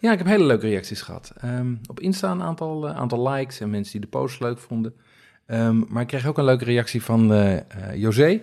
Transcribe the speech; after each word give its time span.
Ja, 0.00 0.12
ik 0.12 0.18
heb 0.18 0.26
hele 0.26 0.44
leuke 0.44 0.68
reacties 0.68 1.02
gehad. 1.02 1.32
Ehm, 1.40 1.74
op 1.86 2.00
Insta 2.00 2.30
een 2.30 2.42
aantal, 2.42 2.88
eh, 2.88 2.96
aantal 2.96 3.28
likes 3.28 3.60
en 3.60 3.70
mensen 3.70 3.92
die 3.92 4.00
de 4.00 4.06
post 4.18 4.40
leuk 4.40 4.58
vonden. 4.58 4.94
Ehm, 5.46 5.82
maar 5.88 6.02
ik 6.02 6.08
kreeg 6.08 6.26
ook 6.26 6.38
een 6.38 6.44
leuke 6.44 6.64
reactie 6.64 7.02
van 7.02 7.32
eh, 7.32 7.56
eh, 7.56 7.62
José. 7.94 8.40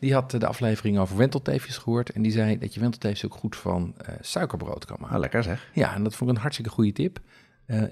Die 0.00 0.14
had 0.14 0.30
de 0.30 0.46
aflevering 0.46 0.98
over 0.98 1.16
wentelteefjes 1.16 1.76
gehoord. 1.76 2.10
En 2.10 2.22
die 2.22 2.32
zei 2.32 2.58
dat 2.58 2.74
je 2.74 2.80
wentelteefjes 2.80 3.24
ook 3.24 3.34
goed 3.34 3.56
van 3.56 3.94
suikerbrood 4.20 4.84
kan 4.84 4.96
maken. 5.00 5.14
Ah, 5.14 5.20
lekker 5.20 5.42
zeg. 5.42 5.70
Ja, 5.72 5.94
en 5.94 6.02
dat 6.02 6.14
vond 6.16 6.30
ik 6.30 6.36
een 6.36 6.42
hartstikke 6.42 6.70
goede 6.72 6.92
tip. 6.92 7.18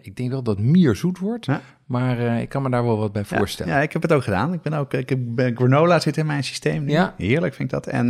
ik 0.01 0.17
denk 0.17 0.31
wel 0.31 0.43
dat 0.43 0.59
mier 0.59 0.97
zoet 0.97 1.19
wordt, 1.19 1.47
Ja. 1.47 1.61
maar 1.85 2.19
ik 2.41 2.49
kan 2.49 2.63
me 2.63 2.71
daar 2.71 2.85
wel 2.85 2.99
wat 2.99 3.13
bij 3.13 3.25
voorstellen. 3.25 3.73
Ja, 3.73 3.81
ik 3.81 3.93
heb 3.93 4.03
het 4.03 4.13
ook 4.13 4.23
gedaan. 4.25 4.53
Ik 4.53 4.63
ben 4.63 4.73
ook, 4.73 4.93
ik 4.93 5.09
heb, 5.09 5.19
granola 5.55 6.01
zit 6.01 6.17
in 6.17 6.27
mijn 6.27 6.45
systeem 6.45 6.85
nu. 6.85 6.91
Ja. 6.93 7.15
Heerlijk 7.17 7.55
vind 7.55 7.73
ik 7.73 7.75
dat. 7.75 7.87
En 7.93 8.07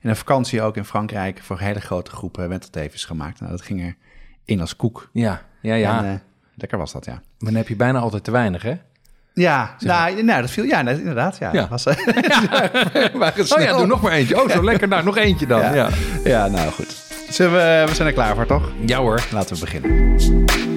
in 0.00 0.10
een 0.10 0.16
vakantie 0.16 0.62
ook 0.62 0.76
in 0.76 0.84
Frankrijk 0.84 1.38
voor 1.42 1.58
hele 1.58 1.80
grote 1.80 2.10
groepen 2.10 2.48
wenteltevens 2.48 3.04
gemaakt. 3.04 3.40
Nou, 3.40 3.52
dat 3.52 3.62
ging 3.62 3.82
er 3.82 3.96
in 4.46 4.60
als 4.60 4.76
koek. 4.76 5.08
Ja, 5.12 5.42
ja, 5.60 5.74
ja. 5.74 5.98
En, 5.98 6.04
eh, 6.04 6.18
lekker 6.54 6.78
was 6.78 6.92
dat, 6.92 7.04
ja. 7.04 7.12
maar 7.12 7.22
dan 7.38 7.54
heb 7.54 7.68
je 7.68 7.76
bijna 7.76 7.98
altijd 7.98 8.24
te 8.24 8.30
weinig, 8.30 8.62
hè? 8.62 8.74
Ja, 9.34 9.74
nou, 9.78 10.22
nou, 10.22 10.40
dat 10.40 10.50
viel, 10.50 10.64
ja, 10.64 10.78
inderdaad. 10.88 11.38
Ja, 11.38 11.50
Ja. 11.52 11.60
Dat 11.60 11.68
was, 11.68 11.86
eh, 11.86 11.96
waren 13.14 13.52
Oh 13.56 13.60
ja, 13.60 13.76
doe 13.76 13.86
nog 13.86 14.02
maar 14.02 14.12
eentje. 14.12 14.42
Oh, 14.42 14.50
zo 14.50 14.64
lekker. 14.70 14.88
Nou, 14.88 15.04
nog 15.04 15.16
eentje 15.16 15.46
dan. 15.46 15.60
Ja. 15.60 15.74
Ja, 15.74 15.88
Ja, 16.24 16.46
nou 16.46 16.70
goed. 16.70 17.04
Zullen 17.28 17.52
we, 17.52 17.84
we 17.88 17.94
zijn 17.94 18.08
er 18.08 18.14
klaar 18.14 18.34
voor, 18.34 18.46
toch? 18.46 18.72
ja 18.86 18.98
hoor. 18.98 19.26
Laten 19.32 19.54
we 19.54 19.60
beginnen. 19.60 20.75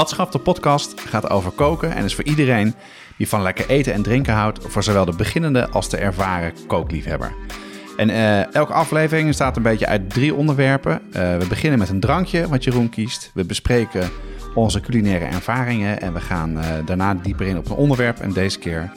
Watschap, 0.00 0.32
de 0.32 0.38
podcast, 0.38 1.00
gaat 1.00 1.30
over 1.30 1.50
koken 1.50 1.94
en 1.94 2.04
is 2.04 2.14
voor 2.14 2.24
iedereen 2.24 2.74
die 3.16 3.28
van 3.28 3.42
lekker 3.42 3.68
eten 3.68 3.92
en 3.92 4.02
drinken 4.02 4.34
houdt, 4.34 4.58
voor 4.66 4.82
zowel 4.82 5.04
de 5.04 5.16
beginnende 5.16 5.68
als 5.68 5.88
de 5.88 5.96
ervaren 5.96 6.52
kookliefhebber. 6.66 7.32
En 7.96 8.10
eh, 8.10 8.54
elke 8.54 8.72
aflevering 8.72 9.26
bestaat 9.26 9.56
een 9.56 9.62
beetje 9.62 9.86
uit 9.86 10.10
drie 10.10 10.34
onderwerpen. 10.34 11.00
Eh, 11.12 11.36
we 11.36 11.46
beginnen 11.48 11.78
met 11.78 11.88
een 11.88 12.00
drankje 12.00 12.48
wat 12.48 12.64
Jeroen 12.64 12.88
kiest. 12.88 13.30
We 13.34 13.44
bespreken 13.44 14.10
onze 14.54 14.80
culinaire 14.80 15.24
ervaringen 15.24 16.00
en 16.00 16.12
we 16.12 16.20
gaan 16.20 16.58
eh, 16.58 16.66
daarna 16.84 17.14
dieper 17.14 17.46
in 17.46 17.58
op 17.58 17.70
een 17.70 17.76
onderwerp. 17.76 18.18
En 18.18 18.32
deze 18.32 18.58
keer 18.58 18.92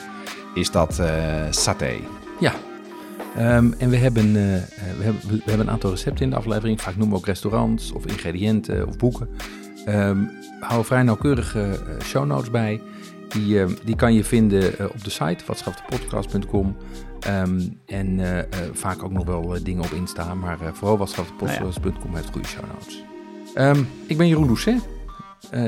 is 0.53 0.71
dat 0.71 1.01
saté. 1.49 1.93
Ja. 2.39 2.53
Ehm, 3.35 3.71
en 3.77 3.89
we 3.89 3.97
hebben, 3.97 4.33
we, 4.33 5.03
hebben, 5.03 5.21
we 5.27 5.41
hebben 5.45 5.67
een 5.67 5.73
aantal 5.73 5.89
recepten 5.89 6.23
in 6.23 6.29
de 6.29 6.35
aflevering. 6.35 6.81
Vaak 6.81 6.95
noemen 6.95 7.13
we 7.13 7.19
ook 7.19 7.25
restaurants 7.25 7.91
of 7.91 8.05
ingrediënten 8.05 8.87
of 8.87 8.97
boeken. 8.97 9.29
Ehm, 9.86 10.17
houden 10.59 10.86
vrij 10.86 11.03
nauwkeurige 11.03 11.59
eh, 11.59 12.06
show 12.06 12.26
notes 12.26 12.52
bij. 12.52 12.81
Die, 13.34 13.62
eh, 13.62 13.70
die 13.84 13.95
kan 13.95 14.14
je 14.14 14.23
vinden 14.23 14.78
eh, 14.78 14.86
op 14.86 15.03
de 15.03 15.09
site, 15.09 15.44
watschaftepodcast.com. 15.45 16.78
Ehm, 17.20 17.62
en 17.86 18.38
eh, 18.38 18.60
vaak 18.73 19.04
ook 19.04 19.11
nog 19.11 19.26
wel 19.26 19.55
dingen 19.64 19.83
op 19.83 19.92
Insta. 19.92 20.33
Maar 20.33 20.58
vooral 20.73 20.98
watschaftepodcast.com 20.98 22.16
heeft 22.16 22.30
goede 22.32 22.48
show 22.48 22.64
notes. 22.73 23.04
Ehm, 23.54 23.83
ik 24.08 24.17
ben 24.17 24.27
Jeroen 24.27 24.48
Doucet. 24.48 24.92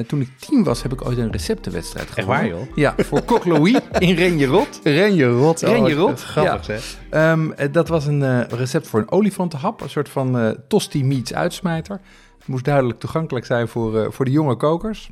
Toen 0.07 0.21
ik 0.21 0.29
tien 0.39 0.63
was, 0.63 0.81
heb 0.81 0.93
ik 0.93 1.05
ooit 1.05 1.17
een 1.17 1.31
receptenwedstrijd 1.31 2.09
gewonnen. 2.11 2.49
waar, 2.49 2.59
joh? 2.59 2.75
Ja, 2.75 2.93
voor 2.97 3.23
Kok 3.23 3.45
Louis 3.45 3.79
in 3.99 4.15
Renjerot. 4.15 4.79
Renje 4.83 5.25
rot. 5.25 5.61
Renje 5.61 5.93
rot, 5.93 6.21
Grappig 6.21 6.67
ja. 6.67 6.77
Ehm, 7.09 7.51
eh, 7.51 7.71
dat 7.71 7.87
was 7.87 8.05
een 8.05 8.47
recept 8.49 8.87
voor 8.87 8.99
een 8.99 9.11
olifantenhap. 9.11 9.81
Een 9.81 9.89
soort 9.89 10.09
van 10.09 10.55
tosti 10.67 11.05
meets 11.05 11.33
uitsmijter. 11.33 12.01
Moest 12.45 12.65
duidelijk 12.65 12.99
toegankelijk 12.99 13.45
zijn 13.45 13.67
voor, 13.67 13.99
eh, 13.99 14.11
voor 14.11 14.25
de 14.25 14.31
jonge 14.31 14.55
kokers. 14.55 15.09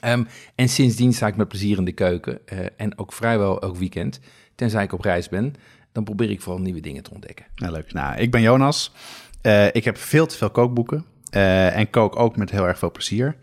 Ehm, 0.00 0.24
en 0.54 0.68
sindsdien 0.68 1.12
sta 1.12 1.26
ik 1.26 1.36
met 1.36 1.48
plezier 1.48 1.78
in 1.78 1.84
de 1.84 1.92
keuken. 1.92 2.46
eh, 2.46 2.58
en 2.76 2.98
ook 2.98 3.12
vrijwel 3.12 3.60
elk 3.60 3.76
weekend. 3.76 4.20
Tenzij 4.54 4.82
ik 4.82 4.92
op 4.92 5.00
reis 5.00 5.28
ben. 5.28 5.54
Dan 5.92 6.04
probeer 6.04 6.30
ik 6.30 6.40
vooral 6.40 6.60
nieuwe 6.60 6.80
dingen 6.80 7.02
te 7.02 7.10
ontdekken. 7.10 7.46
Leuk. 7.54 7.92
Nou, 7.92 8.16
ik 8.16 8.30
ben 8.30 8.40
Jonas. 8.40 8.92
Eh, 9.40 9.66
ik 9.74 9.84
heb 9.84 9.96
veel 9.96 10.26
te 10.26 10.36
veel 10.36 10.50
kookboeken. 10.50 11.04
en 11.30 11.90
kook 11.90 12.16
ook 12.16 12.36
met 12.36 12.50
heel 12.50 12.66
erg 12.66 12.78
veel 12.78 12.90
plezier. 12.90 13.36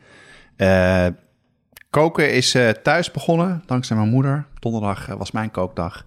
Koken 1.90 2.34
is 2.34 2.56
thuis 2.84 3.12
begonnen, 3.12 3.64
dankzij 3.66 3.96
mijn 3.96 4.10
moeder. 4.10 4.46
Donderdag 4.60 5.06
was 5.06 5.32
mijn 5.32 5.52
kookdag. 5.52 6.06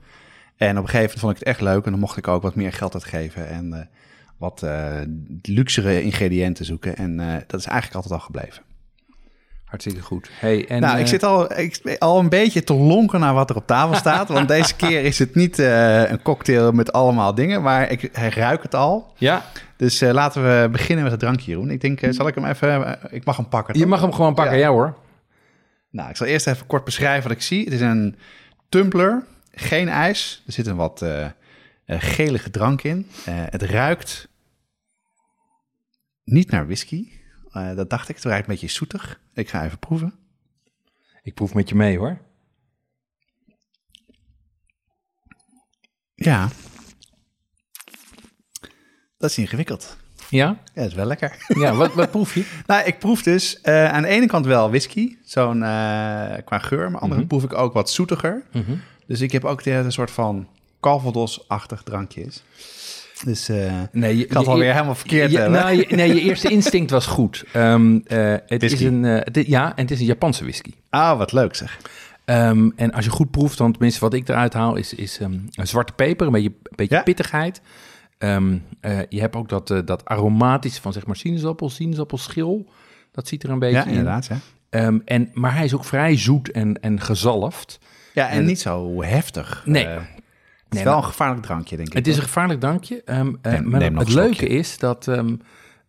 En 0.56 0.70
op 0.70 0.82
een 0.82 0.88
gegeven 0.88 1.00
moment 1.00 1.20
vond 1.20 1.32
ik 1.32 1.38
het 1.38 1.48
echt 1.48 1.60
leuk. 1.60 1.84
En 1.84 1.90
dan 1.90 2.00
mocht 2.00 2.16
ik 2.16 2.28
ook 2.28 2.42
wat 2.42 2.54
meer 2.54 2.72
geld 2.72 2.94
uitgeven. 2.94 3.48
En 3.48 3.88
wat 4.42 4.62
eh, 4.62 5.00
luxere 5.42 6.02
ingrediënten 6.02 6.64
zoeken. 6.64 6.96
En 6.96 7.20
eh, 7.20 7.26
dat 7.46 7.60
is 7.60 7.66
eigenlijk 7.66 7.94
altijd 7.94 8.14
al 8.14 8.26
gebleven. 8.26 8.62
Hartstikke 9.64 10.00
goed. 10.02 10.30
Hey, 10.40 10.68
en, 10.68 10.80
nou, 10.80 10.94
eh, 10.94 11.00
ik 11.00 11.06
zit 11.06 11.22
al, 11.22 11.58
ik, 11.58 11.96
al 11.98 12.18
een 12.18 12.28
beetje 12.28 12.64
te 12.64 12.74
lonken 12.74 13.20
naar 13.20 13.34
wat 13.34 13.50
er 13.50 13.56
op 13.56 13.66
tafel 13.66 13.94
staat. 14.04 14.28
want 14.28 14.48
deze 14.48 14.76
keer 14.76 15.04
is 15.04 15.18
het 15.18 15.34
niet 15.34 15.58
eh, 15.58 16.10
een 16.10 16.22
cocktail 16.22 16.72
met 16.72 16.92
allemaal 16.92 17.34
dingen. 17.34 17.62
Maar 17.62 17.90
ik 17.90 18.10
ruik 18.16 18.62
het 18.62 18.74
al. 18.74 19.12
Ja, 19.16 19.44
Dus 19.76 20.00
eh, 20.00 20.10
laten 20.12 20.42
we 20.42 20.68
beginnen 20.70 21.02
met 21.02 21.12
het 21.12 21.20
drankje, 21.20 21.50
Jeroen. 21.50 21.70
Ik 21.70 21.80
denk, 21.80 22.00
eh, 22.00 22.10
zal 22.12 22.26
ik 22.28 22.34
hem 22.34 22.44
even... 22.44 23.00
eh, 23.02 23.12
ik 23.12 23.24
mag 23.24 23.36
hem 23.36 23.48
pakken. 23.48 23.78
je 23.78 23.86
mag 23.86 24.00
hem 24.00 24.12
gewoon 24.12 24.34
pakken. 24.34 24.54
Ja, 24.56 24.60
Ja. 24.60 24.68
hoor. 24.70 24.96
Nou, 25.90 26.10
ik 26.10 26.16
zal 26.16 26.26
eerst 26.26 26.46
even 26.46 26.66
kort 26.66 26.84
beschrijven 26.84 27.22
wat 27.28 27.36
ik 27.38 27.42
zie. 27.42 27.64
Het 27.64 27.72
is 27.72 27.80
een 27.80 28.16
tumbler, 28.68 29.24
geen 29.54 29.88
ijs. 29.88 30.42
Er 30.46 30.52
zit 30.52 30.66
een 30.66 30.76
wat 30.76 31.02
eh, 31.02 31.24
eh, 31.24 31.30
gelige 31.98 32.50
drank 32.50 32.82
in. 32.82 33.06
Eh, 33.24 33.34
het 33.36 33.62
ruikt 33.62 34.28
niet 36.24 36.50
naar 36.50 36.64
whisky. 36.66 37.08
Eh, 37.52 37.74
dat 37.74 37.90
dacht 37.90 38.08
ik. 38.08 38.14
Het 38.16 38.24
ruikt 38.24 38.46
een 38.46 38.52
beetje 38.52 38.68
zoetig. 38.68 39.20
Ik 39.34 39.48
ga 39.48 39.64
even 39.64 39.78
proeven. 39.78 40.14
Ik 41.22 41.34
proef 41.34 41.54
met 41.54 41.68
je 41.68 41.74
mee 41.74 41.98
hoor. 41.98 42.18
Ja. 46.14 46.48
Dat 49.18 49.30
is 49.30 49.38
ingewikkeld. 49.38 49.96
Ja? 50.30 50.46
Ja, 50.46 50.58
dat 50.74 50.86
is 50.86 50.94
wel 50.94 51.06
lekker. 51.06 51.36
Ja, 51.60 51.74
wat, 51.74 51.94
wat 51.94 52.10
proef 52.10 52.34
je? 52.34 52.46
Nou, 52.66 52.84
ik 52.86 52.98
proef 52.98 53.22
dus 53.22 53.60
eh, 53.60 53.92
aan 53.92 54.02
de 54.02 54.08
ene 54.08 54.26
kant 54.26 54.46
wel 54.46 54.68
whisky, 54.68 55.16
zo'n 55.24 55.62
eh, 55.62 55.68
qua 56.44 56.58
geur, 56.58 56.78
maar 56.78 56.86
aan 56.86 56.92
de 56.92 56.98
andere 56.98 57.18
Mhm. 57.20 57.26
proef 57.28 57.42
ik 57.44 57.52
ook 57.54 57.72
wat 57.72 57.90
zoetiger. 57.90 58.42
Dus 59.06 59.20
ik 59.20 59.32
heb 59.32 59.44
ook 59.44 59.62
de, 59.62 59.70
een 59.70 59.92
soort 59.92 60.10
van 60.10 60.48
Calvados-achtig 60.80 61.82
drankje 61.82 62.20
is. 62.22 62.42
Dus 63.24 63.48
eh, 63.48 63.72
Nee, 63.92 64.16
je, 64.16 64.24
ik 64.24 64.32
had 64.32 64.46
alweer 64.46 64.72
helemaal 64.72 64.94
verkeerd 64.94 65.30
je, 65.30 65.38
nou, 65.38 65.76
je- 65.76 65.86
nee, 65.96 66.14
je 66.14 66.20
eerste 66.20 66.48
instinct 66.58 66.90
was 66.90 67.06
goed. 67.06 67.44
Ehm, 67.52 67.98
eh, 68.06 68.18
het 68.18 68.42
Whisky. 68.46 68.74
is 68.74 68.80
een, 68.82 69.04
eh, 69.04 69.44
ja, 69.44 69.68
en 69.76 69.82
het 69.82 69.90
is 69.90 70.00
een 70.00 70.06
Japanse 70.06 70.42
whisky. 70.42 70.70
Ah, 70.90 71.18
wat 71.18 71.32
leuk 71.32 71.54
zeg. 71.54 71.78
Ehm, 72.24 72.70
en 72.76 72.92
als 72.92 73.04
je 73.04 73.10
goed 73.10 73.30
proeft, 73.30 73.58
dan 73.58 73.72
tenminste 73.72 74.00
wat 74.00 74.14
ik 74.14 74.28
eruit 74.28 74.52
haal, 74.52 74.76
is, 74.76 74.94
is 74.94 75.18
ehm, 75.18 75.32
een 75.54 75.66
zwarte 75.66 75.92
peper, 75.92 76.26
een 76.26 76.32
beetje, 76.32 76.48
een 76.48 76.76
beetje 76.76 76.94
Ja. 76.94 77.02
pittigheid. 77.02 77.60
Je 79.08 79.20
hebt 79.20 79.36
ook 79.36 79.48
dat, 79.48 79.66
dat 79.84 80.04
aromatische 80.04 80.80
van 80.80 80.92
zeg 80.92 81.06
maar 81.06 81.16
sinaasappel, 81.16 81.70
sinaasappelschil. 81.70 82.66
Dat 83.12 83.28
ziet 83.28 83.42
er 83.42 83.50
een 83.50 83.58
beetje 83.58 83.76
Ja, 83.76 83.84
in. 83.84 83.88
inderdaad. 83.90 84.28
Ehm, 84.70 84.98
en, 85.04 85.30
maar 85.32 85.54
hij 85.54 85.64
is 85.64 85.74
ook 85.74 85.84
vrij 85.84 86.16
zoet 86.16 86.50
en, 86.50 86.80
en 86.80 87.00
gezalfd. 87.00 87.78
ja 88.12 88.28
en 88.28 88.38
En- 88.38 88.44
niet 88.44 88.60
zo 88.60 89.02
heftig. 89.02 89.62
Nee. 89.66 89.86
Het 90.72 90.86
is 90.86 90.90
wel 90.92 90.96
een 90.96 91.04
gevaarlijk 91.04 91.42
drankje, 91.42 91.76
denk 91.76 91.88
ik. 91.88 91.94
Het 91.94 92.06
is 92.06 92.16
een 92.16 92.22
gevaarlijk 92.22 92.60
drankje. 92.60 93.02
Neem- 93.06 93.38
maar 93.42 93.80
neem 93.80 93.92
nog 93.92 94.02
het 94.04 94.12
leuke 94.14 94.34
slokje. 94.34 94.54
is 94.56 94.78
dat 94.78 95.08
ehm, 95.08 95.36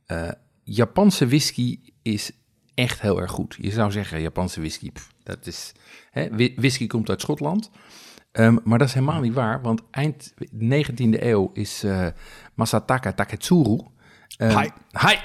eh, 0.06 0.30
Japanse 0.63 1.27
whisky 1.27 1.80
is 2.01 2.31
echt 2.74 3.01
heel 3.01 3.21
erg 3.21 3.31
goed. 3.31 3.57
Je 3.59 3.71
zou 3.71 3.91
zeggen, 3.91 4.21
Japanse 4.21 4.59
whisky, 4.59 4.91
pff, 4.91 5.09
dat 5.24 5.45
is... 5.47 5.71
Hè, 6.12 6.30
whi- 6.30 6.53
whisky 6.56 6.88
komt 6.88 7.09
uit 7.09 7.21
Schotland. 7.21 7.69
Ehm, 8.31 8.57
maar 8.63 8.77
dat 8.77 8.88
is 8.88 8.94
helemaal 8.94 9.21
niet 9.21 9.33
waar, 9.33 9.62
want 9.62 9.81
eind 9.91 10.33
19e 10.53 11.24
eeuw 11.24 11.50
is 11.53 11.83
eh, 11.83 12.07
Masataka 12.53 13.12
Taketsuru... 13.13 13.77
ehm, 14.38 14.57
Hi. 14.59 14.68
hi, 15.07 15.15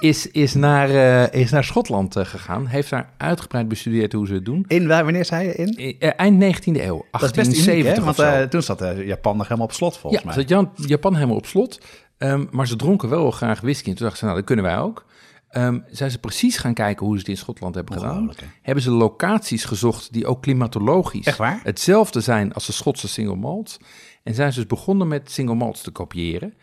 is, 0.08 0.30
is, 0.30 0.54
naar, 0.54 0.90
eh, 0.90 1.40
is 1.40 1.50
naar 1.50 1.64
Schotland 1.64 2.16
eh, 2.16 2.24
gegaan. 2.24 2.66
Heeft 2.66 2.90
daar 2.90 3.10
uitgebreid 3.16 3.68
bestudeerd 3.68 4.12
hoe 4.12 4.26
ze 4.26 4.34
het 4.34 4.44
doen. 4.44 4.64
In, 4.68 4.86
waar- 4.86 5.04
wanneer 5.04 5.24
zei 5.24 5.46
je 5.46 5.54
in? 5.54 5.98
Eh, 5.98 6.10
eind 6.16 6.42
19e 6.42 6.80
eeuw, 6.80 7.04
Dat 7.10 7.22
is 7.22 7.30
best 7.30 7.46
uniek, 7.68 7.84
1870 7.84 8.16
hè? 8.26 8.38
Want 8.38 8.50
toen 8.50 8.62
zat 8.62 8.84
Japan 9.06 9.36
nog 9.36 9.46
helemaal 9.46 9.66
op 9.68 9.72
slot, 9.72 9.96
volgens 9.98 10.22
ja, 10.22 10.28
mij. 10.28 10.38
zat 10.38 10.48
Jan, 10.48 10.70
Japan 10.86 11.14
helemaal 11.14 11.36
op 11.36 11.46
slot. 11.46 11.80
Ehm, 12.18 12.44
maar 12.50 12.66
ze 12.66 12.76
dronken 12.76 13.08
wel 13.08 13.30
graag 13.30 13.60
whisky. 13.60 13.88
En 13.88 13.94
toen 13.94 14.00
dachten 14.06 14.18
ze, 14.18 14.24
nou, 14.24 14.36
dat 14.36 14.46
kunnen 14.46 14.64
wij 14.64 14.78
ook. 14.78 15.04
ehm, 15.48 15.78
zijn 15.90 16.10
ze 16.10 16.18
precies 16.18 16.56
gaan 16.56 16.74
kijken 16.74 17.06
hoe 17.06 17.14
ze 17.14 17.20
het 17.20 17.28
in 17.30 17.36
Schotland 17.36 17.74
hebben 17.74 17.94
gedaan. 17.98 18.28
Hè? 18.28 18.46
Hebben 18.62 18.84
ze 18.84 18.90
locaties 18.90 19.64
gezocht 19.64 20.12
die 20.12 20.26
ook 20.26 20.42
klimatologisch 20.42 21.38
hetzelfde 21.62 22.20
zijn 22.20 22.52
als 22.52 22.66
de 22.66 22.72
Schotse 22.72 23.08
single 23.08 23.36
malt. 23.36 23.78
En 24.22 24.34
zijn 24.34 24.52
ze 24.52 24.58
dus 24.58 24.68
begonnen 24.68 25.08
met 25.08 25.30
single 25.30 25.54
malts 25.54 25.82
te 25.82 25.90
kopiëren. 25.90 26.54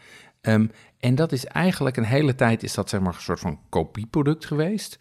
Ehm, 0.41 0.67
en 0.97 1.15
dat 1.15 1.31
is 1.31 1.45
eigenlijk 1.45 1.97
een 1.97 2.03
hele 2.03 2.35
tijd 2.35 2.63
is 2.63 2.73
dat 2.73 2.89
zeg 2.89 2.99
maar 2.99 3.13
een 3.13 3.21
soort 3.21 3.39
van 3.39 3.59
kopieproduct 3.69 4.45
geweest. 4.45 4.97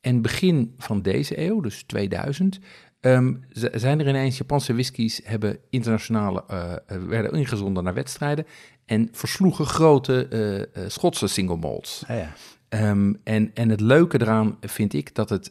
En 0.00 0.22
begin 0.22 0.74
van 0.78 1.02
deze 1.02 1.38
eeuw, 1.38 1.60
dus 1.60 1.82
2000, 1.82 2.58
ehm, 3.00 3.34
zijn 3.52 4.00
er 4.00 4.08
ineens 4.08 4.38
Japanse 4.38 4.72
whiskies 4.72 5.20
hebben 5.24 5.58
internationale 5.70 6.44
eh, 6.48 6.72
eh, 6.72 7.02
werden 7.02 7.32
ingezonden 7.32 7.84
naar 7.84 7.94
wedstrijden 7.94 8.46
en 8.86 9.08
versloegen 9.12 9.66
grote 9.66 10.28
eh, 10.72 10.82
Schotse 10.88 11.26
single 11.26 11.56
malts. 11.56 12.04
Ja, 12.08 12.14
ja. 12.14 12.32
Ehm, 12.68 13.14
en, 13.24 13.50
en 13.54 13.68
het 13.68 13.80
leuke 13.80 14.20
eraan 14.20 14.56
vind 14.60 14.92
ik 14.92 15.14
dat 15.14 15.28
het, 15.28 15.50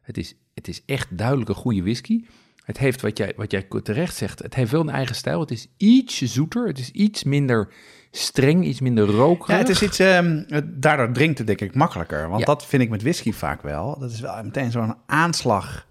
het, 0.00 0.16
is, 0.16 0.34
het 0.54 0.68
is 0.68 0.82
echt 0.86 1.18
duidelijk 1.18 1.48
een 1.48 1.54
goede 1.54 1.82
whisky. 1.82 2.24
Het 2.70 2.78
heeft, 2.78 3.00
wat 3.00 3.18
jij, 3.18 3.32
wat 3.36 3.50
jij 3.50 3.66
terecht 3.82 4.16
zegt, 4.16 4.38
het 4.42 4.54
heeft 4.54 4.70
wel 4.70 4.80
een 4.80 4.88
eigen 4.90 5.14
stijl. 5.14 5.40
Het 5.40 5.50
is 5.50 5.66
iets 5.76 6.22
zoeter, 6.22 6.66
het 6.66 6.78
is 6.78 6.90
iets 6.90 7.24
minder 7.24 7.68
streng, 8.10 8.64
iets 8.64 8.80
minder 8.80 9.06
rokerig. 9.06 9.54
Ja, 9.54 9.60
het 9.62 9.68
is 9.68 9.82
iets, 9.82 9.98
ehm, 9.98 10.42
daardoor 10.64 11.12
drinkt 11.12 11.38
het 11.38 11.46
denk 11.46 11.60
ik 11.60 11.74
makkelijker. 11.74 12.28
Want 12.28 12.40
Ja. 12.40 12.46
dat 12.46 12.66
vind 12.66 12.82
ik 12.82 12.88
met 12.90 13.02
whisky 13.02 13.32
vaak 13.32 13.62
wel. 13.62 13.98
Dat 13.98 14.10
is 14.10 14.20
wel 14.20 14.44
meteen 14.44 14.70
zo'n 14.70 14.94
aanslag. 15.06 15.86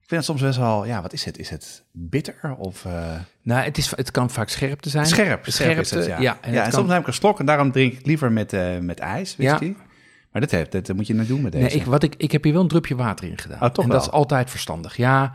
Ik 0.00 0.06
vind 0.06 0.20
het 0.20 0.24
soms 0.24 0.40
best 0.42 0.58
wel, 0.58 0.84
ja, 0.86 1.02
wat 1.02 1.12
is 1.12 1.24
het? 1.24 1.38
Is 1.38 1.50
het 1.50 1.84
bitter 1.92 2.54
of 2.58 2.84
uh, 2.84 2.92
Nou, 3.42 3.64
het, 3.64 3.78
is, 3.78 3.92
het 3.96 4.10
kan 4.10 4.30
vaak 4.30 4.48
scherp 4.48 4.80
te 4.80 4.88
zijn. 4.88 5.06
scherp? 5.06 5.44
Scherp 5.46 5.84
ja. 5.84 6.00
ja, 6.00 6.16
en, 6.16 6.22
ja, 6.22 6.36
het 6.40 6.44
en 6.44 6.62
kan- 6.62 6.72
soms 6.72 6.90
heb 6.90 7.00
ik 7.00 7.06
een 7.06 7.12
slok 7.12 7.38
en 7.38 7.46
daarom 7.46 7.72
drink 7.72 7.92
ik 7.92 8.06
liever 8.06 8.32
met, 8.32 8.52
eh, 8.52 8.78
met 8.78 8.98
ijs, 8.98 9.36
whisky. 9.36 9.74
Maar 10.32 10.40
dat, 10.40 10.50
heeft, 10.50 10.72
dat 10.72 10.92
moet 10.96 11.06
je 11.06 11.14
niet 11.14 11.28
doen 11.28 11.42
met 11.42 11.52
deze. 11.52 11.64
Nee, 11.64 11.74
ik, 11.74 11.84
wat 11.84 12.02
ik, 12.02 12.14
ik 12.16 12.32
heb 12.32 12.42
hier 12.44 12.52
wel 12.52 12.62
een 12.62 12.68
drupje 12.68 12.96
water 12.96 13.26
in 13.30 13.38
gedaan. 13.38 13.62
Oh, 13.62 13.68
toch 13.68 13.84
en 13.84 13.90
dat 13.90 14.02
is 14.02 14.10
altijd 14.10 14.50
verstandig. 14.50 14.96
Ja, 14.96 15.32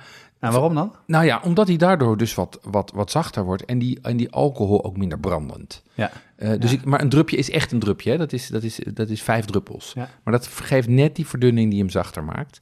Nou, 0.50 0.60
waarom 0.60 0.76
dan? 0.76 0.96
nou 1.08 1.26
ja, 1.26 1.42
omdat 1.44 1.68
hij 1.68 1.78
daardoor 1.78 2.18
dus 2.18 2.36
wat, 2.36 2.60
wat, 2.64 2.92
wat 2.96 3.12
zachter 3.12 3.44
wordt 3.44 3.66
en 3.66 3.80
die, 3.80 4.00
en 4.02 4.18
die 4.18 4.32
alcohol 4.32 4.84
ook 4.86 4.98
minder 4.98 5.20
brandend. 5.20 5.84
Ja. 5.94 6.12
Eh, 6.36 6.60
dus 6.60 6.72
ik, 6.72 6.86
maar 6.86 7.02
een 7.02 7.10
drupje 7.10 7.38
is 7.38 7.50
echt 7.50 7.72
een 7.72 7.80
drupje. 7.80 8.12
Hè? 8.12 8.18
Dat, 8.18 8.34
is, 8.34 8.48
dat, 8.48 8.64
is, 8.64 8.80
dat 8.94 9.10
is 9.10 9.22
vijf 9.22 9.46
druppels. 9.46 9.92
Ja. 9.96 10.10
Maar 10.24 10.34
dat 10.34 10.48
geeft 10.48 10.88
net 10.88 11.16
die 11.16 11.28
verdunning 11.28 11.70
die 11.70 11.80
hem 11.80 11.90
zachter 11.90 12.24
maakt. 12.24 12.62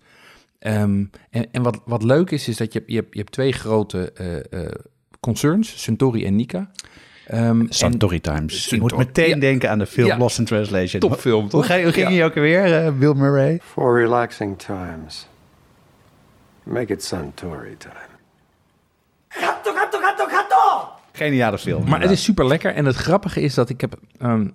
Ehm, 0.59 1.03
en 1.29 1.47
en 1.51 1.61
wat, 1.63 1.81
wat 1.85 2.03
leuk 2.03 2.31
is, 2.31 2.47
is 2.47 2.57
dat 2.57 2.73
je, 2.73 2.83
je, 2.85 2.95
hebt, 2.95 3.13
je 3.13 3.19
hebt 3.19 3.31
twee 3.31 3.51
grote 3.51 4.11
eh, 4.11 4.61
eh, 4.63 4.71
concerns, 5.19 5.81
Suntory 5.83 6.25
en 6.25 6.35
Nika. 6.35 6.71
Ehm, 7.27 7.59
en- 7.59 7.67
Suntory 7.69 8.19
Times. 8.19 8.63
Suntory, 8.67 8.95
moet 8.95 9.05
meteen 9.07 9.29
ja. 9.29 9.35
denken 9.39 9.69
aan 9.69 9.79
de 9.79 9.85
film 9.85 10.07
Ja. 10.07 10.17
Lost 10.17 10.39
in 10.39 10.45
Translation. 10.45 10.99
Topfilm, 10.99 11.49
toch? 11.49 11.65
ga 11.65 11.73
je- 11.73 11.83
hoe 11.83 11.93
ging 11.93 12.07
Ja. 12.09 12.13
je 12.15 12.23
ook 12.23 12.35
alweer, 12.35 12.85
eh, 12.85 12.91
Bill 12.93 13.13
Murray? 13.13 13.59
For 13.63 13.99
relaxing 13.99 14.59
times. 14.59 15.27
Make 16.63 16.93
it 16.93 17.03
Suntory 17.03 17.75
time. 17.77 18.11
Geniale 21.11 21.57
film. 21.57 21.89
Maar 21.89 22.01
het 22.01 22.11
is 22.11 22.23
super 22.23 22.47
lekker. 22.47 22.73
En 22.73 22.85
het 22.85 22.95
grappige 22.95 23.41
is 23.41 23.53
dat 23.53 23.69
ik 23.69 23.81
heb, 23.81 23.99
ehm, 24.19 24.47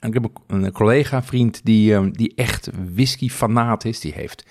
ik 0.00 0.14
heb 0.14 0.28
een, 0.46 0.72
collega, 0.72 1.22
vriend, 1.22 1.60
die, 1.64 1.94
ehm, 1.94 2.10
die 2.10 2.32
echt 2.34 2.68
whisky-fanaat 2.94 3.84
is. 3.84 4.00
Die 4.00 4.12
heeft 4.12 4.44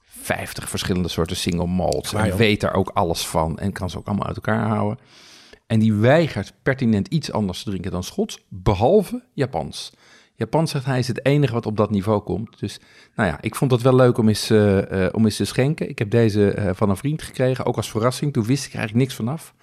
50 0.00 0.68
verschillende 0.68 1.08
soorten 1.08 1.36
single 1.36 1.66
malts. 1.66 2.12
En 2.12 2.26
joh? 2.26 2.36
weet 2.36 2.60
daar 2.60 2.74
ook 2.74 2.90
alles 2.94 3.26
van. 3.26 3.58
En 3.58 3.72
kan 3.72 3.90
ze 3.90 3.98
ook 3.98 4.06
allemaal 4.06 4.26
uit 4.26 4.36
elkaar 4.36 4.66
houden. 4.66 4.98
En 5.66 5.78
die 5.78 5.94
weigert 5.94 6.52
pertinent 6.62 7.08
iets 7.08 7.32
anders 7.32 7.62
te 7.62 7.70
drinken 7.70 7.90
dan 7.90 8.04
Schots, 8.04 8.44
behalve 8.48 9.22
Japans. 9.34 9.92
Japans 10.40 10.70
zegt 10.70 10.84
hij 10.84 10.98
is 10.98 11.08
het 11.08 11.24
enige 11.26 11.52
wat 11.52 11.66
op 11.66 11.76
dat 11.76 11.90
niveau 11.90 12.20
komt. 12.20 12.60
Dus 12.60 12.78
nou 13.14 13.28
ja, 13.28 13.38
ik 13.40 13.54
vond 13.54 13.70
het 13.70 13.82
wel 13.82 13.94
leuk 13.94 14.18
om 14.18 14.28
eens, 14.28 14.50
eh, 14.50 15.04
eh, 15.06 15.14
om 15.14 15.24
eens 15.24 15.36
te 15.36 15.44
schenken. 15.44 15.88
Ik 15.88 15.98
heb 15.98 16.10
deze 16.10 16.50
eh, 16.50 16.70
van 16.74 16.90
een 16.90 16.96
vriend 16.96 17.22
gekregen, 17.22 17.64
ook 17.64 17.76
als 17.76 17.90
verrassing. 17.90 18.32
Toen 18.32 18.44
wist 18.44 18.66
ik 18.66 18.74
eigenlijk 18.74 19.04
niks 19.04 19.14
vanaf. 19.16 19.54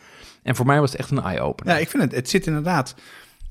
En 0.43 0.55
voor 0.55 0.65
mij 0.65 0.79
was 0.79 0.91
het 0.91 0.99
echt 0.99 1.11
een 1.11 1.21
eye-opener. 1.21 1.73
Ja, 1.73 1.79
ik 1.79 1.89
vind 1.89 2.03
het, 2.03 2.11
het 2.11 2.29
zit 2.29 2.47
inderdaad 2.47 2.95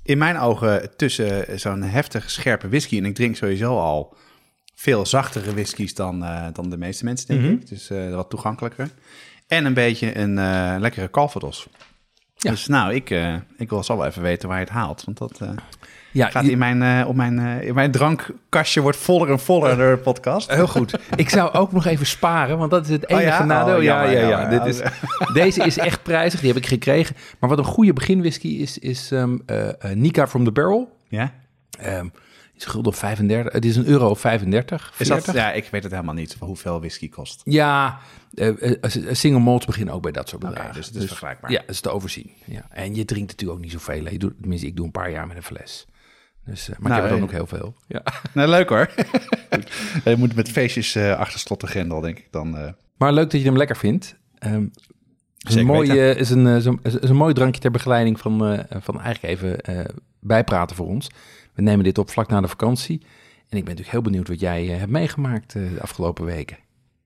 in 0.02 0.18
mijn 0.18 0.38
ogen 0.38 0.96
tussen 0.96 1.60
zo'n 1.60 1.82
heftig 1.82 2.30
scherpe 2.30 2.68
whisky. 2.68 2.98
En 2.98 3.04
ik 3.04 3.14
drink 3.14 3.36
sowieso 3.36 3.78
al 3.78 4.16
veel 4.74 5.06
zachtere 5.06 5.52
whiskies 5.52 5.94
dan, 5.94 6.24
dan 6.52 6.70
de 6.70 6.78
meeste 6.78 7.04
mensen, 7.04 7.26
denk 7.26 7.40
Mhm. 7.40 7.52
ik. 7.52 7.68
Dus 7.68 7.88
wat 8.10 8.30
toegankelijker. 8.30 8.90
En 9.46 9.64
een 9.64 9.74
beetje 9.74 10.18
een 10.18 10.34
lekkere 10.80 11.10
Calvados. 11.10 11.66
Ja. 12.36 12.50
Dus 12.50 12.66
nou, 12.66 12.94
ik, 12.94 13.10
ik 13.56 13.70
wil 13.70 13.82
zal 13.82 13.96
wel 13.96 14.06
even 14.06 14.22
weten 14.22 14.48
waar 14.48 14.58
je 14.58 14.64
het 14.64 14.72
haalt. 14.72 15.04
Want 15.04 15.18
dat 15.18 15.40
Ja, 16.16 16.30
gaat 16.30 16.44
in 16.44 16.58
mijn, 16.58 16.82
eh, 16.82 17.08
op 17.08 17.16
mijn, 17.16 17.38
eh, 17.38 17.66
in 17.66 17.74
mijn 17.74 17.90
drankkastje 17.90 18.80
wordt 18.80 18.98
voller 18.98 19.30
en 19.30 19.40
voller 19.40 19.76
door 19.76 19.90
de 19.90 20.02
podcast. 20.02 20.50
Heel 20.50 20.66
goed. 20.66 20.98
Ik 21.16 21.30
zou 21.30 21.52
ook 21.52 21.72
nog 21.72 21.86
even 21.86 22.06
sparen, 22.06 22.58
want 22.58 22.70
dat 22.70 22.84
is 22.84 22.90
het 22.90 23.06
Oh 23.06 23.20
enige 23.20 23.38
ja? 23.38 23.44
nadeel. 23.44 23.76
Oh, 23.76 23.82
ja, 23.82 23.94
jammer, 23.94 24.20
ja, 24.20 24.28
ja. 24.28 24.28
jammer. 24.28 24.64
Dit 24.64 24.74
is, 24.74 24.80
deze 25.42 25.64
is 25.64 25.78
echt 25.78 26.02
prijzig, 26.02 26.40
die 26.40 26.48
heb 26.48 26.58
ik 26.58 26.66
gekregen. 26.66 27.16
Maar 27.38 27.50
wat 27.50 27.58
een 27.58 27.64
goede 27.64 27.92
beginwhisky 27.92 28.48
is, 28.48 28.78
is 28.78 29.10
eh, 29.10 29.24
Nika 29.94 30.26
from 30.26 30.44
the 30.44 30.52
Barrel. 30.52 30.96
Ja? 31.08 31.32
Ehm 31.78 32.06
is 32.56 32.64
een 32.64 32.70
gulden 32.70 32.92
of 32.92 32.98
35. 32.98 33.52
Het 33.52 33.64
is 33.64 33.76
een 33.76 33.86
euro 33.86 34.08
of 34.08 34.20
35. 34.20 34.94
Is 34.98 35.08
dat, 35.08 35.24
40. 35.24 35.42
ja, 35.42 35.52
ik 35.52 35.68
weet 35.70 35.82
het 35.82 35.92
helemaal 35.92 36.14
niet 36.14 36.36
hoeveel 36.38 36.78
whisky 36.78 37.08
kost. 37.08 37.40
Ja, 37.44 37.98
eh, 38.34 38.72
single 39.10 39.40
malts 39.40 39.66
beginnen 39.66 39.94
ook 39.94 40.02
bij 40.02 40.12
dat 40.12 40.28
soort 40.28 40.42
bedragen. 40.42 40.74
dus 40.74 40.86
het 40.86 40.94
is 40.94 41.06
vergelijkbaar. 41.06 41.50
Ja, 41.50 41.60
dat 41.60 41.68
is 41.68 41.80
te 41.80 41.90
overzien. 41.90 42.32
Ja. 42.44 42.66
En 42.70 42.94
je 42.94 43.04
drinkt 43.04 43.30
natuurlijk 43.30 43.58
ook 43.58 43.64
niet 43.64 43.72
zoveel. 43.72 44.08
Je 44.08 44.18
doet, 44.18 44.34
tenminste, 44.40 44.66
ik 44.66 44.76
doe 44.76 44.84
een 44.84 44.90
paar 44.90 45.10
jaar 45.10 45.26
met 45.26 45.36
een 45.36 45.42
fles. 45.42 45.86
Dus, 46.46 46.68
eh, 46.68 46.78
maar 46.78 46.90
Nou, 46.90 47.02
ik 47.04 47.08
heb 47.10 47.20
er 47.20 47.26
dan 47.26 47.28
eh, 47.28 47.42
ook 47.42 47.48
heel 47.48 47.58
veel. 47.58 47.74
Ja. 47.86 48.02
Nou, 48.34 48.48
leuk 48.48 48.68
hoor. 48.68 48.90
je 50.04 50.16
moet 50.16 50.34
met 50.34 50.48
feestjes 50.50 50.94
eh 50.94 51.16
achter 51.18 51.40
slot 51.40 51.62
en 51.62 51.68
grendel, 51.68 52.00
denk 52.00 52.18
ik 52.18 52.28
dan. 52.30 52.56
eh. 52.58 52.72
Maar 52.96 53.12
leuk 53.12 53.30
dat 53.30 53.40
je 53.40 53.46
hem 53.46 53.56
lekker 53.56 53.76
vindt. 53.76 54.16
Ehm, 54.38 54.66
is, 55.48 55.54
een 55.54 55.66
mooi, 55.66 55.90
eh, 55.90 56.16
is, 56.16 56.30
een, 56.30 56.46
eh, 56.46 56.56
zo- 56.56 56.78
is, 56.82 56.94
een 57.00 57.16
mooi 57.16 57.34
drankje 57.34 57.60
ter 57.60 57.70
begeleiding 57.70 58.20
van, 58.20 58.46
eh, 58.46 58.58
van 58.80 59.00
eigenlijk 59.00 59.34
even 59.34 59.60
eh, 59.60 59.84
bijpraten 60.20 60.76
voor 60.76 60.86
ons. 60.86 61.10
We 61.54 61.62
nemen 61.62 61.84
dit 61.84 61.98
op 61.98 62.10
vlak 62.10 62.28
na 62.28 62.40
de 62.40 62.48
vakantie. 62.48 63.00
En 63.48 63.56
ik 63.58 63.64
ben 63.64 63.74
natuurlijk 63.74 63.90
heel 63.90 64.02
benieuwd 64.02 64.28
wat 64.28 64.40
jij 64.40 64.72
eh, 64.72 64.78
hebt 64.78 64.90
meegemaakt 64.90 65.54
eh, 65.54 65.62
de 65.74 65.80
afgelopen 65.80 66.24
weken. 66.24 66.56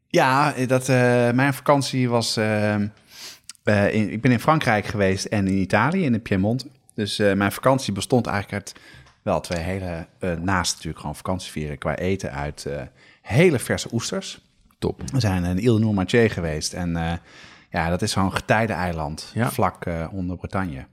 Ja, 0.09 0.55
dat, 0.67 0.89
eh, 0.89 1.31
mijn 1.31 1.55
vakantie 1.55 2.09
was... 2.09 2.37
eh, 2.37 2.75
eh, 2.75 3.95
in, 3.95 4.11
ik 4.13 4.21
ben 4.21 4.33
in 4.33 4.41
Frankrijk 4.41 4.87
geweest 4.87 5.25
en 5.25 5.47
in 5.49 5.57
Italië, 5.59 6.05
in 6.05 6.13
de 6.13 6.19
Piemonte. 6.19 6.67
Dus 6.95 7.19
eh, 7.19 7.33
mijn 7.33 7.53
vakantie 7.53 7.93
bestond 7.93 8.27
eigenlijk 8.27 8.63
uit 8.65 8.81
wel 9.23 9.41
twee 9.41 9.59
hele... 9.63 10.07
eh, 10.19 10.33
naast 10.33 10.73
natuurlijk 10.73 11.01
gewoon 11.01 11.17
vakantievieren 11.17 11.79
qua 11.79 11.97
eten 11.97 12.33
uit 12.33 12.67
eh, 12.67 12.83
hele 13.23 13.59
verse 13.59 13.89
oesters. 13.93 14.41
Top. 14.79 15.03
We 15.13 15.21
zijn 15.21 15.45
in 15.45 15.63
Ile 15.65 15.79
Noirmoutier 15.79 16.31
geweest 16.31 16.73
en 16.73 16.97
eh, 16.97 17.13
ja, 17.71 17.89
dat 17.89 18.03
is 18.03 18.13
zo'n 18.13 18.33
getijdeneiland 18.33 19.31
Ja. 19.35 19.51
vlak 19.51 19.85
onder 20.11 20.37
Bretagne, 20.37 20.87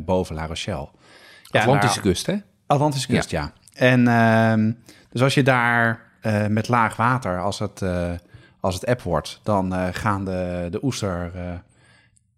boven 0.00 0.34
La 0.34 0.46
Rochelle. 0.46 0.88
Ja, 1.42 1.60
Atlantische 1.60 1.94
daar- 2.00 2.04
kust, 2.12 2.26
hè? 2.26 2.36
Atlantische 2.66 3.06
kust, 3.08 3.30
ja. 3.30 3.52
En 3.74 4.08
ehm, 4.08 4.72
dus 5.10 5.22
als 5.22 5.34
je 5.34 5.42
daar 5.42 6.00
met 6.48 6.68
laag 6.68 6.96
water, 6.96 7.40
als 7.40 7.58
het, 7.58 7.82
als 8.60 8.74
het 8.74 8.84
eb 8.84 9.00
wordt, 9.02 9.40
dan 9.42 9.94
gaan 9.94 10.24
de, 10.24 10.68
de 10.70 10.84
oester, 10.84 11.32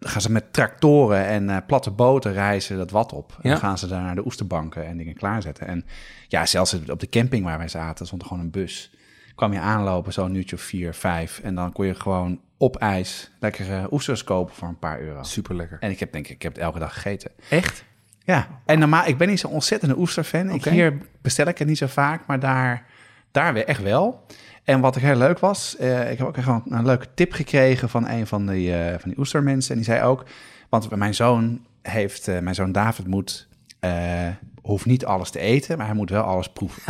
gaan 0.01 0.21
ze 0.21 0.33
met 0.33 0.53
tractoren 0.53 1.27
en 1.27 1.51
eh, 1.51 1.57
platte 1.67 1.91
boten 1.91 2.33
reizen 2.33 2.77
dat 2.77 2.91
wat 2.91 3.13
op. 3.13 3.39
En 3.43 3.51
Ja. 3.51 3.57
gaan 3.57 3.79
ze 3.79 3.87
daar 3.87 4.03
naar 4.03 4.15
de 4.15 4.25
oesterbanken 4.25 4.87
en 4.87 4.97
dingen 4.97 5.15
klaarzetten. 5.15 5.67
En 5.67 5.85
ja, 6.29 6.47
zelfs 6.47 6.75
op 6.89 7.01
de 7.01 7.09
camping 7.09 7.45
waar 7.45 7.59
wij 7.59 7.69
zaten, 7.69 8.07
stond 8.07 8.23
er 8.23 8.29
gewoon 8.29 8.43
een 8.43 8.51
bus. 8.51 8.91
Kwam 9.35 9.53
je 9.53 9.59
aanlopen, 9.61 10.13
zo'n 10.13 10.35
uurtje 10.35 10.57
of 10.57 10.63
vier, 10.63 10.95
vijf. 10.95 11.41
En 11.43 11.55
dan 11.55 11.73
kon 11.73 11.87
je 11.87 11.95
gewoon 11.95 12.41
op 12.57 12.77
ijs 12.77 13.31
lekkere 13.41 13.93
oesters 13.93 14.25
kopen 14.25 14.55
voor 14.55 14.69
een 14.69 14.79
paar 14.79 15.01
euro. 15.01 15.23
Super 15.23 15.55
lekker. 15.57 15.77
En 15.81 15.91
ik 15.91 16.01
heb 16.01 16.13
denk 16.13 16.25
ik, 16.27 16.35
ik 16.35 16.43
heb 16.43 16.53
het 16.53 16.63
elke 16.63 16.79
dag 16.79 16.93
gegeten. 16.95 17.31
Echt? 17.51 17.85
Ja, 18.25 18.49
en 18.65 18.79
normaal, 18.79 19.07
ik 19.07 19.19
ben 19.19 19.29
niet 19.29 19.41
zo'n 19.41 19.51
ontzettende 19.53 19.99
oesterfan. 19.99 20.51
Ik, 20.51 20.65
hier 20.65 20.99
bestel 21.23 21.47
ik 21.47 21.59
het 21.59 21.69
niet 21.69 21.79
zo 21.79 21.87
vaak, 21.87 22.27
maar 22.27 22.41
daar, 22.41 22.85
daar 23.31 23.53
weer 23.53 23.65
echt 23.67 23.83
wel. 23.83 24.27
En 24.67 24.81
wat 24.81 24.97
ik 24.97 25.03
heel 25.03 25.17
leuk 25.17 25.39
was, 25.39 25.77
eh, 25.77 26.11
ik 26.11 26.19
heb 26.19 26.27
ook 26.27 26.37
gewoon 26.37 26.63
een 26.69 26.87
leuke 26.87 27.07
tip 27.15 27.33
gekregen 27.33 27.89
van 27.89 28.09
een 28.09 28.27
van 28.27 28.47
die, 28.47 28.75
eh, 28.75 28.99
van 28.99 29.11
die 29.11 29.19
oestermensen. 29.19 29.71
En 29.71 29.77
die 29.77 29.85
zei 29.85 30.03
ook, 30.03 30.25
want 30.69 30.97
mijn 30.97 31.15
zoon 31.15 31.61
heeft, 31.83 32.29
eh, 32.29 32.39
mijn 32.39 32.55
zoon 32.55 32.73
David 32.73 33.07
moet, 33.07 33.49
eh, 33.81 34.29
hoeft 34.63 34.87
niet 34.87 35.05
alles 35.05 35.31
te 35.31 35.39
eten, 35.39 35.77
maar 35.77 35.87
hij 35.87 35.95
moet 35.95 36.11
wel 36.11 36.23
alles 36.23 36.49
proeven. 36.49 36.83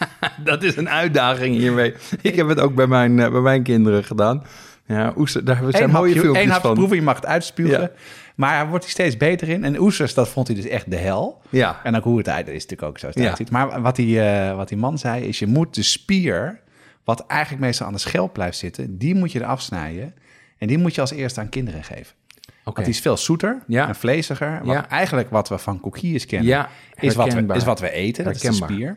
Dat 0.44 0.62
is 0.62 0.76
een 0.76 0.88
uitdaging 0.88 1.56
hiermee. 1.56 1.94
Ik 2.20 2.36
heb 2.36 2.48
het 2.48 2.60
ook 2.60 2.74
bij 2.74 2.86
mijn, 2.86 3.16
bij 3.16 3.30
mijn 3.30 3.62
kinderen 3.62 4.04
gedaan. 4.04 4.42
Ja, 4.86 5.12
oester, 5.16 5.44
daar 5.44 5.56
zijn 5.68 5.82
Eén 5.82 5.90
mooie 5.90 6.06
hapje, 6.06 6.20
filmpjes 6.20 6.42
één 6.42 6.52
hapje 6.52 6.66
van. 6.66 6.76
proeven, 6.76 6.96
je 6.96 7.02
mag 7.02 7.16
het 7.16 7.26
uitspugen. 7.26 7.80
Ja. 7.80 7.90
Maar 8.34 8.56
hij 8.56 8.66
wordt 8.66 8.84
er 8.84 8.90
steeds 8.90 9.16
beter 9.16 9.48
in. 9.48 9.64
En 9.64 9.80
oesters, 9.80 10.14
dat 10.14 10.28
vond 10.28 10.46
hij 10.46 10.56
dus 10.56 10.66
echt 10.66 10.90
de 10.90 10.96
hel. 10.96 11.40
Ja. 11.48 11.80
En 11.82 11.96
ook 11.96 12.04
hoe 12.04 12.18
het 12.18 12.28
uit, 12.28 12.46
dat 12.46 12.54
is 12.54 12.62
natuurlijk 12.62 12.88
ook 12.88 12.98
zo 12.98 13.06
het 13.06 13.38
Ja. 13.38 13.44
Maar 13.50 13.82
wat 13.82 13.96
die, 13.96 14.20
eh, 14.20 14.56
wat 14.56 14.68
die 14.68 14.78
man 14.78 14.98
zei, 14.98 15.24
is 15.24 15.38
je 15.38 15.46
moet 15.46 15.74
de 15.74 15.82
spier, 15.82 16.60
wat 17.04 17.26
eigenlijk 17.26 17.62
meestal 17.62 17.86
aan 17.86 17.92
de 17.92 17.98
schelp 17.98 18.32
blijft 18.32 18.58
zitten, 18.58 18.98
die 18.98 19.14
moet 19.14 19.32
je 19.32 19.40
eraf 19.40 19.60
snijden. 19.62 20.14
En 20.58 20.66
die 20.66 20.78
moet 20.78 20.94
je 20.94 21.00
als 21.00 21.10
eerste 21.10 21.40
aan 21.40 21.48
kinderen 21.48 21.84
geven. 21.84 22.14
Oké. 22.46 22.74
Want 22.74 22.76
die 22.76 22.94
is 22.94 23.00
veel 23.00 23.16
zoeter 23.16 23.62
Ja. 23.66 23.88
en 23.88 23.94
vleesiger. 23.94 24.60
Wat 24.64 24.74
Ja. 24.74 24.88
eigenlijk 24.88 25.30
wat 25.30 25.48
we 25.48 25.58
van 25.58 25.80
coquilles 25.80 26.26
kennen, 26.26 26.48
Ja, 26.48 26.68
is, 27.00 27.14
wat 27.14 27.32
we, 27.32 27.54
is 27.54 27.64
wat 27.64 27.80
we 27.80 27.90
eten. 27.90 28.24
Dat 28.24 28.34
is 28.34 28.40
de 28.40 28.52
spier. 28.52 28.96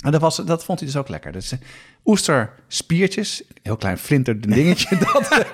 En 0.00 0.10
dat, 0.10 0.20
was, 0.20 0.36
dat 0.36 0.64
vond 0.64 0.78
hij 0.78 0.88
dus 0.88 0.96
ook 0.96 1.08
lekker. 1.08 1.32
Dus 1.32 1.52
eh, 1.52 1.58
oesterspiertjes, 2.04 3.42
heel 3.62 3.76
klein 3.76 3.98
flinter 3.98 4.40
dingetje, 4.50 4.96
dat, 4.98 5.44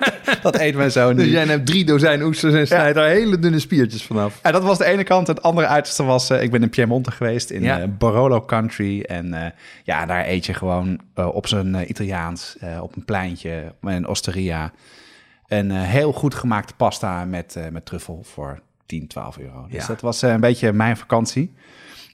dat 0.41 0.57
eten 0.57 0.77
wij 0.79 0.89
zo 0.89 1.11
nu. 1.13 1.23
Dus 1.23 1.31
jij 1.31 1.45
neemt 1.45 1.65
drie 1.65 1.85
dozijn 1.85 2.21
oesters 2.21 2.53
en 2.53 2.67
snijdt 2.67 2.95
daar 2.95 3.09
hele 3.09 3.39
dunne 3.39 3.59
spiertjes 3.59 4.03
vanaf. 4.03 4.39
En 4.41 4.51
dat 4.51 4.63
was 4.63 4.77
de 4.77 4.85
ene 4.85 5.03
kant. 5.03 5.27
Het 5.27 5.41
andere 5.41 5.67
uiterste 5.67 6.03
was, 6.03 6.29
eh, 6.29 6.41
ik 6.41 6.51
ben 6.51 6.61
in 6.61 6.69
Piemonte 6.69 7.11
geweest, 7.11 7.49
in 7.49 7.63
Ja. 7.63 7.79
eh, 7.81 7.87
Barolo 7.97 8.41
Country. 8.45 9.01
En 9.01 9.53
ja, 9.83 10.05
daar 10.05 10.25
eet 10.27 10.45
je 10.45 10.53
gewoon 10.53 10.99
op 11.15 11.47
zijn 11.47 11.89
Italiaans, 11.89 12.55
op 12.81 12.95
een 12.95 13.05
pleintje, 13.05 13.73
een 13.81 14.07
osteria. 14.07 14.71
En 15.47 15.71
eh, 15.71 15.81
heel 15.81 16.13
goed 16.13 16.35
gemaakte 16.35 16.73
pasta 16.73 17.25
met, 17.25 17.55
met 17.71 17.85
truffel 17.85 18.23
voor 18.33 18.59
10, 18.85 19.07
12 19.07 19.37
euro. 19.37 19.67
Dus 19.69 19.81
Ja. 19.81 19.87
dat 19.87 20.01
was 20.01 20.21
een 20.21 20.39
beetje 20.39 20.73
mijn 20.73 20.97
vakantie. 20.97 21.53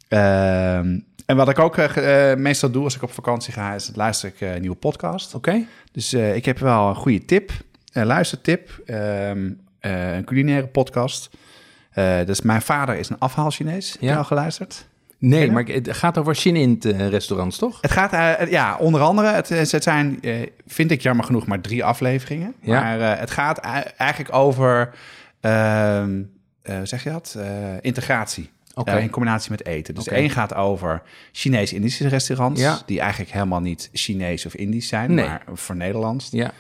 Ehm, 0.08 1.00
en 1.26 1.36
wat 1.36 1.50
ik 1.50 1.60
ook 1.60 1.78
eh, 1.78 2.32
eh, 2.32 2.38
meestal 2.38 2.72
doe 2.72 2.84
als 2.84 2.96
ik 2.96 3.02
op 3.02 3.12
vakantie 3.12 3.54
ga, 3.54 3.74
is 3.74 3.92
luister 3.96 4.30
ik 4.30 4.42
eh, 4.42 4.54
een 4.56 4.62
nieuwe 4.62 4.76
podcast. 4.76 5.34
Oké. 5.36 5.66
Dus 5.92 6.14
ik 6.14 6.46
heb 6.46 6.60
wel 6.60 6.90
een 6.90 6.96
goede 6.96 7.26
tip, 7.26 7.52
een 7.94 8.06
luistertip, 8.06 8.82
ehm, 8.86 9.52
eh, 9.80 10.16
een 10.16 10.24
culinaire 10.24 10.68
podcast. 10.68 11.30
Dus 12.26 12.42
mijn 12.42 12.62
vader 12.62 12.96
is 12.96 13.10
een 13.10 13.20
afhaal-Chinees. 13.20 13.92
Heb 13.92 14.02
je 14.02 14.08
Ja. 14.08 14.18
al 14.18 14.24
geluisterd? 14.24 14.86
Nee, 15.18 15.52
maar 15.52 15.64
het 15.66 15.94
gaat 15.94 16.18
over 16.18 16.36
Shin-in 16.36 16.82
eh, 16.82 17.08
restaurants, 17.08 17.58
toch? 17.58 17.78
Het 17.82 17.92
gaat, 17.92 18.50
ja, 18.50 18.78
onder 18.78 19.02
andere, 19.02 19.28
het, 19.28 19.50
het 19.50 19.84
zijn, 19.84 20.20
vind 20.68 20.92
ik 20.92 21.02
jammer 21.02 21.26
genoeg, 21.26 21.46
maar 21.48 21.62
drie 21.62 21.84
afleveringen. 21.84 22.54
Ja. 22.62 22.82
Maar 22.82 23.20
het 23.20 23.32
gaat 23.32 23.58
ei- 23.58 23.84
eigenlijk 23.98 24.36
over, 24.36 24.94
ehm, 25.40 26.22
eh, 26.62 26.78
zeg 26.84 27.04
je 27.04 27.10
dat? 27.10 27.38
Integratie. 27.82 28.50
Eh, 28.74 29.02
in 29.02 29.10
combinatie 29.10 29.52
met 29.52 29.66
eten. 29.66 29.96
Dus 29.96 30.08
één 30.08 30.30
gaat 30.30 30.54
over 30.54 31.02
Chinees-Indische 31.32 32.08
restaurants, 32.08 32.62
Ja. 32.62 32.82
die 32.86 33.00
eigenlijk 33.00 33.32
helemaal 33.32 33.60
niet 33.62 33.90
Chinees 33.94 34.46
of 34.46 34.54
Indisch 34.56 34.88
zijn, 34.88 35.14
Nee. 35.14 35.26
maar 35.28 35.44
voor 35.54 35.76
Nederlands. 35.76 36.28
Ja. 36.32 36.52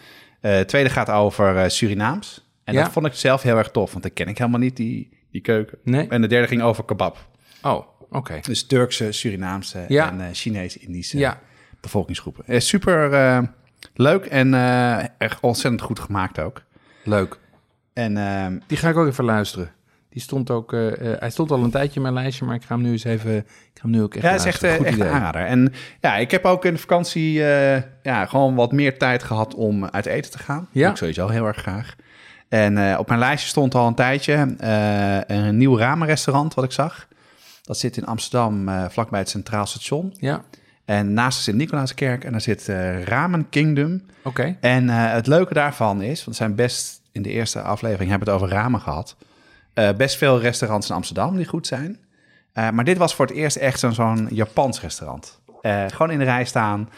Eh, 0.41 0.59
tweede 0.59 0.89
gaat 0.89 1.09
over 1.09 1.57
eh, 1.57 1.69
Surinaams. 1.69 2.47
En 2.63 2.73
Ja. 2.73 2.83
dat 2.83 2.91
vond 2.91 3.05
ik 3.05 3.13
zelf 3.13 3.41
heel 3.41 3.57
erg 3.57 3.71
tof, 3.71 3.91
want 3.91 4.03
dat 4.03 4.13
ken 4.13 4.27
ik 4.27 4.37
helemaal 4.37 4.59
niet, 4.59 4.75
die, 4.77 5.09
die 5.31 5.41
keuken. 5.41 5.77
Nee. 5.83 6.07
En 6.07 6.21
de 6.21 6.27
derde 6.27 6.47
ging 6.47 6.61
over 6.61 6.83
kebab. 6.85 7.27
Oh, 7.61 7.85
oké. 8.09 8.39
Dus 8.41 8.65
Turkse, 8.65 9.11
Surinaamse 9.11 9.85
Ja. 9.87 10.11
en 10.11 10.21
eh 10.21 10.27
Chinese, 10.31 10.79
Indische 10.79 11.17
Ja. 11.17 11.39
bevolkingsgroepen. 11.81 12.61
Super 12.61 13.49
leuk 13.93 14.25
en 14.25 14.53
echt 15.17 15.39
ontzettend 15.39 15.81
goed 15.81 15.99
gemaakt 15.99 16.39
ook. 16.39 16.63
Leuk. 17.03 17.37
En 17.93 18.17
ehm, 18.17 18.59
Die 18.67 18.77
ga 18.77 18.89
ik 18.89 18.97
ook 18.97 19.07
even 19.07 19.23
luisteren. 19.23 19.71
Die 20.13 20.21
stond 20.21 20.49
ook, 20.51 20.73
eh, 20.73 21.11
eh, 21.11 21.19
hij 21.19 21.29
stond 21.29 21.51
al 21.51 21.63
een 21.63 21.71
tijdje 21.71 21.95
in 21.95 22.01
mijn 22.01 22.13
lijstje, 22.13 22.45
maar 22.45 22.55
ik 22.55 22.63
ga 22.63 22.73
hem 22.75 22.83
nu 22.83 22.91
eens 22.91 23.03
even, 23.03 23.35
ik 23.37 23.45
ga 23.73 23.81
hem 23.81 23.91
nu 23.91 24.01
ook 24.01 24.13
echt 24.13 24.23
ja, 24.23 24.31
het 24.31 24.39
is 24.39 24.45
echt, 24.45 24.61
luisteren. 24.61 24.71
eh, 24.71 24.77
Goed 24.77 25.01
echt 25.01 25.09
idee. 25.09 25.21
aanrader. 25.21 25.45
En 25.45 25.73
ja, 26.01 26.15
ik 26.15 26.31
heb 26.31 26.45
ook 26.45 26.65
in 26.65 26.73
de 26.73 26.79
vakantie 26.79 27.31
ja, 28.03 28.25
gewoon 28.25 28.55
wat 28.55 28.71
meer 28.71 28.97
tijd 28.97 29.23
gehad 29.23 29.55
om 29.55 29.85
uit 29.85 30.05
eten 30.05 30.31
te 30.31 30.37
gaan. 30.37 30.67
Ja. 30.71 30.81
Doe 30.81 30.89
ik 30.91 30.97
sowieso 30.97 31.27
heel 31.27 31.45
erg 31.45 31.57
graag. 31.57 31.95
En 32.49 32.97
op 32.97 33.07
mijn 33.07 33.19
lijstje 33.19 33.49
stond 33.49 33.75
al 33.75 33.87
een 33.87 33.95
tijdje 33.95 34.55
een 35.27 35.57
nieuw 35.57 35.77
ramenrestaurant 35.77 36.53
wat 36.53 36.63
ik 36.63 36.71
zag. 36.71 37.07
Dat 37.63 37.77
zit 37.77 37.97
in 37.97 38.05
Amsterdam, 38.05 38.69
vlakbij 38.89 39.19
het 39.19 39.29
Centraal 39.29 39.65
Station. 39.65 40.13
Ja, 40.19 40.41
En 40.85 41.13
naast 41.13 41.37
de 41.37 41.43
Sint-Nicolaaskerk. 41.43 42.23
En 42.23 42.31
daar 42.31 42.41
zit 42.41 42.67
Ramen 43.05 43.49
Kingdom. 43.49 44.01
oké. 44.23 44.57
En 44.59 44.89
het 44.89 45.27
leuke 45.27 45.53
daarvan 45.53 46.01
is, 46.01 46.17
want 46.25 46.37
we 46.37 46.43
zijn 46.43 46.55
best 46.55 47.01
in 47.11 47.21
de 47.21 47.29
eerste 47.29 47.61
aflevering 47.61 48.09
hebben 48.09 48.27
we 48.27 48.33
het 48.33 48.43
over 48.43 48.55
ramen 48.55 48.79
gehad. 48.81 49.15
Eh, 49.73 49.89
best 49.97 50.15
veel 50.17 50.39
restaurants 50.39 50.89
in 50.89 50.95
Amsterdam 50.95 51.35
die 51.35 51.45
goed 51.45 51.67
zijn. 51.67 51.97
Eh, 52.53 52.69
maar 52.69 52.83
dit 52.85 52.97
was 52.97 53.15
voor 53.15 53.25
het 53.25 53.35
eerst 53.35 53.55
echt 53.55 53.79
zo'n 53.79 53.93
zo'n 53.93 54.27
Japans 54.31 54.81
restaurant. 54.81 55.41
Eh, 55.61 55.85
gewoon 55.87 56.11
in 56.11 56.19
de 56.19 56.23
rij 56.25 56.45
staan, 56.45 56.89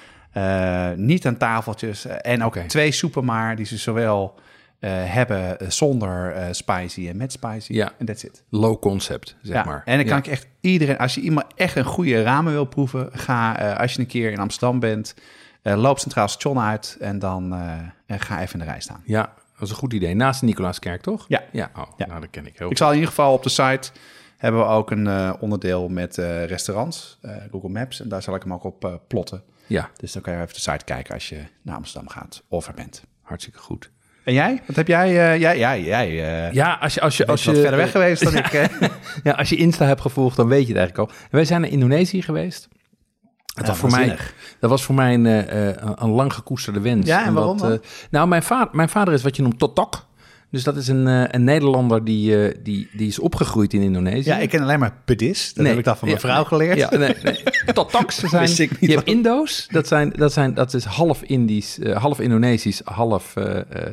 niet 0.95 1.25
aan 1.25 1.37
tafeltjes. 1.37 2.05
en 2.05 2.43
ook 2.43 2.57
twee 2.57 2.91
soepen 2.91 3.25
maar, 3.25 3.55
die 3.55 3.65
ze 3.65 3.77
zowel 3.77 4.39
hebben 4.85 5.57
zonder 5.71 6.35
spicy 6.51 7.07
en 7.09 7.17
met 7.17 7.31
spicy. 7.31 7.73
Ja. 7.73 7.91
En 7.97 8.05
that's 8.05 8.23
it. 8.23 8.43
Low 8.49 8.79
concept, 8.81 9.35
zeg 9.41 9.55
ja. 9.55 9.63
maar. 9.63 9.81
En 9.85 9.95
dan 9.97 10.05
kan 10.05 10.15
Ja. 10.15 10.23
ik 10.23 10.27
echt 10.27 10.47
iedereen, 10.61 10.97
als 10.97 11.15
je 11.15 11.21
iemand 11.21 11.45
echt 11.55 11.75
een 11.75 11.83
goede 11.83 12.23
ramen 12.23 12.51
wil 12.51 12.65
proeven, 12.65 13.09
ga 13.11 13.51
als 13.73 13.93
je 13.93 13.99
een 13.99 14.07
keer 14.07 14.31
in 14.31 14.39
Amsterdam 14.39 14.79
bent, 14.79 15.15
loop 15.61 15.99
Centraal 15.99 16.27
Station 16.27 16.59
uit 16.59 16.97
en 16.99 17.19
dan 17.19 17.53
en 18.05 18.19
ga 18.19 18.41
even 18.41 18.59
in 18.59 18.65
de 18.65 18.71
rij 18.71 18.81
staan. 18.81 19.01
Ja, 19.05 19.33
dat 19.59 19.63
is 19.63 19.69
een 19.69 19.75
goed 19.75 19.93
idee. 19.93 20.15
Naast 20.15 20.39
de 20.39 20.45
Nicolaaskerk, 20.45 21.01
toch? 21.01 21.25
Ja. 21.27 21.43
Ja, 21.51 21.71
oh, 21.75 21.83
Ja. 21.97 22.05
nou 22.05 22.19
dat 22.21 22.29
ken 22.29 22.45
ik 22.45 22.57
heel 22.57 22.69
Ik 22.71 22.77
zal 22.77 22.87
in 22.87 22.93
ieder 22.93 23.09
geval 23.09 23.33
op 23.33 23.43
de 23.43 23.49
site 23.49 23.91
hebben 24.37 24.61
we 24.61 24.67
ook 24.67 24.91
een 24.91 25.07
eh, 25.07 25.33
onderdeel 25.39 25.87
met 25.89 26.17
eh, 26.17 26.45
restaurants, 26.45 27.17
eh, 27.21 27.35
Google 27.51 27.69
Maps, 27.69 28.01
en 28.01 28.09
daar 28.09 28.21
zal 28.21 28.35
ik 28.35 28.43
hem 28.43 28.53
ook 28.53 28.63
op 28.63 29.01
plotten. 29.07 29.43
Ja, 29.67 29.89
Dus 29.97 30.11
dan 30.11 30.21
kan 30.21 30.33
je 30.33 30.41
even 30.41 30.53
de 30.53 30.59
site 30.59 30.85
kijken 30.85 31.13
als 31.13 31.29
je 31.29 31.43
naar 31.61 31.75
Amsterdam 31.75 32.09
gaat 32.09 32.43
of 32.47 32.67
er 32.67 32.73
bent. 32.73 33.03
hartstikke 33.21 33.59
goed. 33.59 33.91
En 34.23 34.33
jij? 34.33 34.61
Wat 34.67 34.75
heb 34.75 34.87
jij? 34.87 35.13
jij, 35.39 35.57
jij, 35.57 35.83
jij 35.83 36.13
Ja, 36.53 36.73
als 36.81 36.93
je, 36.93 37.01
als 37.01 37.17
je, 37.17 37.25
als 37.25 37.43
je 37.43 37.51
wat 37.51 37.59
verder 37.59 37.77
weg 37.79 37.91
geweest 37.91 38.23
dan 38.23 38.35
ik. 38.35 38.51
Ja, 39.23 39.31
als 39.31 39.49
je 39.49 39.55
Insta 39.55 39.85
hebt 39.85 40.01
gevolgd, 40.01 40.35
dan 40.35 40.47
weet 40.47 40.67
je 40.67 40.73
het 40.73 40.77
eigenlijk 40.77 41.11
al. 41.11 41.17
Wij 41.31 41.45
zijn 41.45 41.61
naar 41.61 41.69
Indonesië 41.69 42.21
geweest. 42.21 42.67
Dat, 43.55 43.65
Ja, 43.65 43.71
was, 43.71 43.79
voor 43.79 43.89
mij, 43.91 44.17
dat 44.59 44.69
was 44.69 44.83
voor 44.83 44.95
mij 44.95 45.13
een, 45.13 45.25
eh, 45.25 45.69
eh, 45.69 45.75
een 45.95 46.09
lang 46.09 46.33
gekoesterde 46.33 46.79
wens. 46.79 47.07
Ja, 47.07 47.25
en 47.25 47.33
waarom 47.33 47.51
Omdat, 47.51 47.71
eh, 47.71 47.87
nou, 48.11 48.27
mijn 48.27 48.43
vader, 48.43 48.75
mijn 48.75 48.89
vader 48.89 49.13
is 49.13 49.23
wat 49.23 49.35
je 49.35 49.41
noemt 49.41 49.59
totok. 49.59 50.05
Dus 50.51 50.63
dat 50.63 50.75
is 50.75 50.87
een, 50.87 51.05
een 51.35 51.43
Nederlander 51.43 52.03
die, 52.03 52.61
die, 52.61 52.89
die 52.93 53.07
is 53.07 53.19
opgegroeid 53.19 53.73
in 53.73 53.81
Indonesië. 53.81 54.29
Ja, 54.29 54.37
ik 54.37 54.49
ken 54.49 54.61
alleen 54.61 54.79
maar 54.79 54.93
pedis. 55.05 55.47
Dat 55.47 55.57
Nee. 55.57 55.67
heb 55.67 55.77
ik 55.77 55.83
dan 55.85 55.97
van 55.97 56.07
mijn 56.07 56.19
Ja, 56.21 56.27
vrouw 56.27 56.43
geleerd. 56.43 56.77
Ja, 56.77 56.89
nee, 56.97 57.15
nee. 57.23 57.43
Totoks 57.73 58.19
zijn. 58.19 58.49
Je 58.55 58.67
hebt 58.79 58.93
wat- 58.95 59.03
Indo's. 59.03 59.67
Dat, 59.71 59.87
zijn, 59.87 60.09
dat, 60.15 60.33
zijn, 60.33 60.53
dat 60.53 60.73
is 60.73 60.83
half 60.83 61.21
Indisch, 61.21 61.79
half 61.93 62.19
Indonesisch, 62.19 62.81
half 62.83 63.33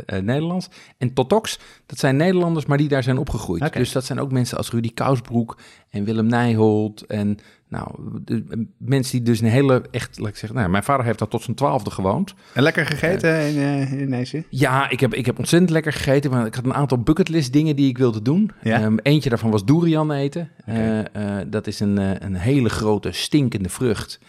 Nederlands. 0.06 0.68
En 0.98 1.12
Totoks, 1.12 1.58
dat 1.86 1.98
zijn 1.98 2.16
Nederlanders, 2.16 2.66
maar 2.66 2.78
die 2.78 2.88
daar 2.88 3.02
zijn 3.02 3.18
opgegroeid. 3.18 3.72
Dus 3.72 3.92
dat 3.92 4.04
zijn 4.04 4.20
ook 4.20 4.32
mensen 4.32 4.56
als 4.56 4.70
Rudy 4.70 4.94
Kousbroek 4.94 5.56
en 5.92 6.04
Willem 6.04 6.26
Nijholt. 6.26 7.06
En 7.06 7.38
nou, 7.68 7.88
de, 8.24 8.66
mensen 8.78 9.12
die 9.12 9.22
dus 9.22 9.40
een 9.40 9.48
hele, 9.48 9.82
echt, 9.90 10.18
laat 10.18 10.28
ik 10.28 10.36
zeggen, 10.36 10.58
nou, 10.58 10.70
mijn 10.70 10.82
vader 10.82 11.04
heeft 11.04 11.18
daar 11.18 11.28
tot 11.28 11.42
zijn 11.42 11.56
twaalfde 11.56 11.90
gewoond. 11.90 12.34
En 12.54 12.62
lekker 12.62 12.86
gegeten 12.86 13.48
in 13.48 13.58
eh, 13.58 13.92
Indonesië? 13.92 14.44
Ja, 14.48 14.90
ik 14.90 15.00
heb, 15.00 15.14
ik 15.14 15.26
heb 15.26 15.38
ontzettend 15.38 15.70
lekker 15.70 15.92
gegeten. 15.92 16.30
Maar 16.30 16.46
ik 16.46 16.54
had 16.54 16.64
een 16.64 16.74
aantal 16.74 16.98
bucketlist 16.98 17.52
dingen 17.52 17.76
die 17.76 17.88
ik 17.88 17.98
wilde 17.98 18.22
doen. 18.22 18.50
Ja? 18.62 18.80
Ehm, 18.80 18.96
eentje 19.02 19.28
daarvan 19.28 19.50
was 19.50 19.64
durian 19.64 20.12
eten. 20.12 20.50
Eh, 20.64 21.38
dat 21.46 21.66
is 21.66 21.80
een, 21.80 22.24
een 22.24 22.34
hele 22.34 22.68
grote 22.68 23.12
stinkende 23.12 23.68
vrucht. 23.68 24.20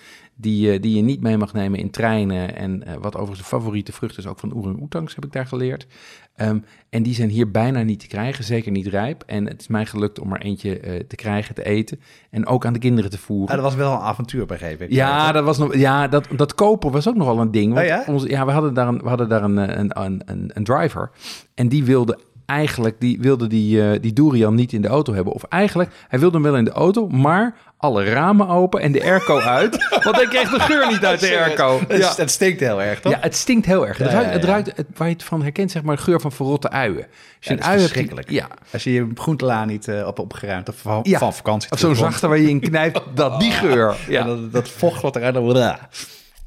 Die, 0.44 0.72
eh, 0.72 0.82
die 0.82 0.96
je 0.96 1.02
niet 1.02 1.22
mee 1.22 1.38
mag 1.38 1.54
nemen 1.54 1.80
in 1.80 1.90
treinen. 1.90 2.56
En 2.56 2.84
eh, 2.84 2.94
wat 2.94 3.16
overigens 3.16 3.40
de 3.40 3.56
favoriete 3.56 3.92
vrucht 3.92 4.18
is 4.18 4.28
ook 4.28 4.40
van 4.40 4.54
orang-oetangs, 4.54 5.16
heb 5.16 5.26
ik 5.26 5.32
daar 5.32 5.46
geleerd. 5.46 5.88
Ehm, 6.36 6.60
en 6.90 7.04
die 7.04 7.14
zijn 7.14 7.30
hier 7.30 7.52
bijna 7.52 7.82
niet 7.82 8.00
te 8.00 8.08
krijgen, 8.08 8.44
zeker 8.44 8.72
niet 8.72 8.88
rijp. 8.88 9.24
En 9.26 9.48
het 9.48 9.62
is 9.62 9.68
mij 9.68 9.86
gelukt 9.86 10.20
om 10.20 10.34
er 10.34 10.42
eentje 10.42 10.80
eh, 10.80 11.00
te 11.08 11.16
krijgen, 11.16 11.56
te 11.56 11.64
eten. 11.64 12.00
En 12.30 12.46
ook 12.46 12.66
aan 12.66 12.74
de 12.74 12.80
kinderen 12.80 13.10
te 13.10 13.18
voeren. 13.18 13.48
Ah, 13.48 13.56
dat 13.56 13.64
was 13.64 13.76
wel 13.76 13.92
een 13.92 14.00
avontuur, 14.00 14.46
begreep 14.46 14.82
ik. 14.82 14.92
Ja, 14.92 15.32
dat, 15.32 15.44
was 15.44 15.58
nog, 15.58 15.76
ja 15.76 16.08
dat, 16.08 16.28
dat 16.36 16.56
kopen 16.56 16.92
was 16.92 17.08
ook 17.08 17.16
nog 17.16 17.28
wel 17.28 17.40
een 17.40 17.52
ding. 17.52 17.74
Want 17.74 17.86
Oh 17.86 17.92
ja? 17.92 18.04
Onze, 18.08 18.30
ja, 18.30 18.46
we 18.46 18.52
hadden 18.52 18.74
daar, 18.74 18.88
een, 18.88 19.02
we 19.02 19.10
hadden 19.10 19.30
daar 19.30 19.44
een, 19.44 19.80
een, 19.80 20.22
een, 20.26 20.52
een 20.54 20.64
driver. 20.64 21.12
En 21.56 21.68
die 21.68 21.84
wilde 21.84 22.20
eigenlijk 22.46 22.96
die, 23.00 23.18
wilde 23.22 23.48
die, 23.48 23.82
eh, 23.92 24.00
die 24.02 24.14
durian 24.14 24.56
niet 24.56 24.74
in 24.74 24.82
de 24.82 24.88
auto 24.88 25.14
hebben. 25.14 25.34
Of 25.34 25.44
eigenlijk, 25.44 25.90
hij 26.08 26.20
wilde 26.20 26.34
hem 26.38 26.44
wel 26.46 26.56
in 26.58 26.64
de 26.66 26.72
auto, 26.72 27.08
maar 27.08 27.56
alle 27.78 28.04
ramen 28.04 28.48
open 28.48 28.82
en 28.82 28.92
de 28.92 29.04
airco 29.04 29.38
uit. 29.40 29.88
Want 30.04 30.16
hij 30.16 30.28
kreeg 30.28 30.50
de 30.50 30.60
geur 30.60 30.88
niet 30.88 31.06
uit 31.06 31.20
de 31.20 31.40
airco. 31.40 31.80
Het, 31.88 31.98
Ja. 32.02 32.14
het 32.16 32.32
stinkt 32.32 32.60
heel 32.60 32.82
erg, 32.82 33.00
toch? 33.00 33.12
Ja, 33.12 33.18
het 33.22 33.36
stinkt 33.36 33.66
heel 33.66 33.88
erg. 33.88 33.98
Het 33.98 34.08
ruikt, 34.08 34.28
ja, 34.28 34.32
het 34.34 34.44
ruikt 34.44 34.78
het, 34.78 34.88
waar 34.98 35.08
je 35.08 35.14
het 35.14 35.24
van 35.24 35.42
herkent, 35.42 35.72
zeg 35.72 35.84
maar, 35.84 35.96
de 35.96 36.02
geur 36.02 36.22
van 36.22 36.32
verrotte 36.32 36.70
uien. 36.70 36.96
Als 36.98 37.08
je 37.40 37.52
een 37.52 37.64
ui 37.64 37.82
hebt. 37.82 38.30
Ja, 38.32 38.48
Als 38.72 38.84
je 38.84 38.94
je 38.94 39.08
groentela 39.16 39.66
niet 39.66 39.88
eh, 39.88 40.08
op 40.08 40.20
opgeruimd 40.20 40.70
of 40.70 40.76
van, 40.76 41.06
vakantie 41.34 41.72
of 41.72 41.80
zo'n 41.80 41.96
zachte 41.96 42.28
waar 42.28 42.38
je 42.38 42.50
in 42.50 42.60
knijpt, 42.60 43.02
dat, 43.14 43.40
die 43.40 43.52
geur. 43.52 43.96
Ja. 44.08 44.20
Ja. 44.20 44.24
dat, 44.24 44.52
dat 44.52 44.70
vocht 44.70 45.02
wat 45.02 45.16
eruit... 45.16 45.36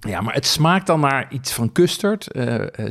Ja, 0.01 0.21
maar 0.21 0.35
het 0.35 0.47
smaakt 0.47 0.87
dan 0.87 1.01
naar 1.01 1.27
iets 1.31 1.53
van 1.53 1.73
custard. 1.73 2.27
Eh 2.33 2.91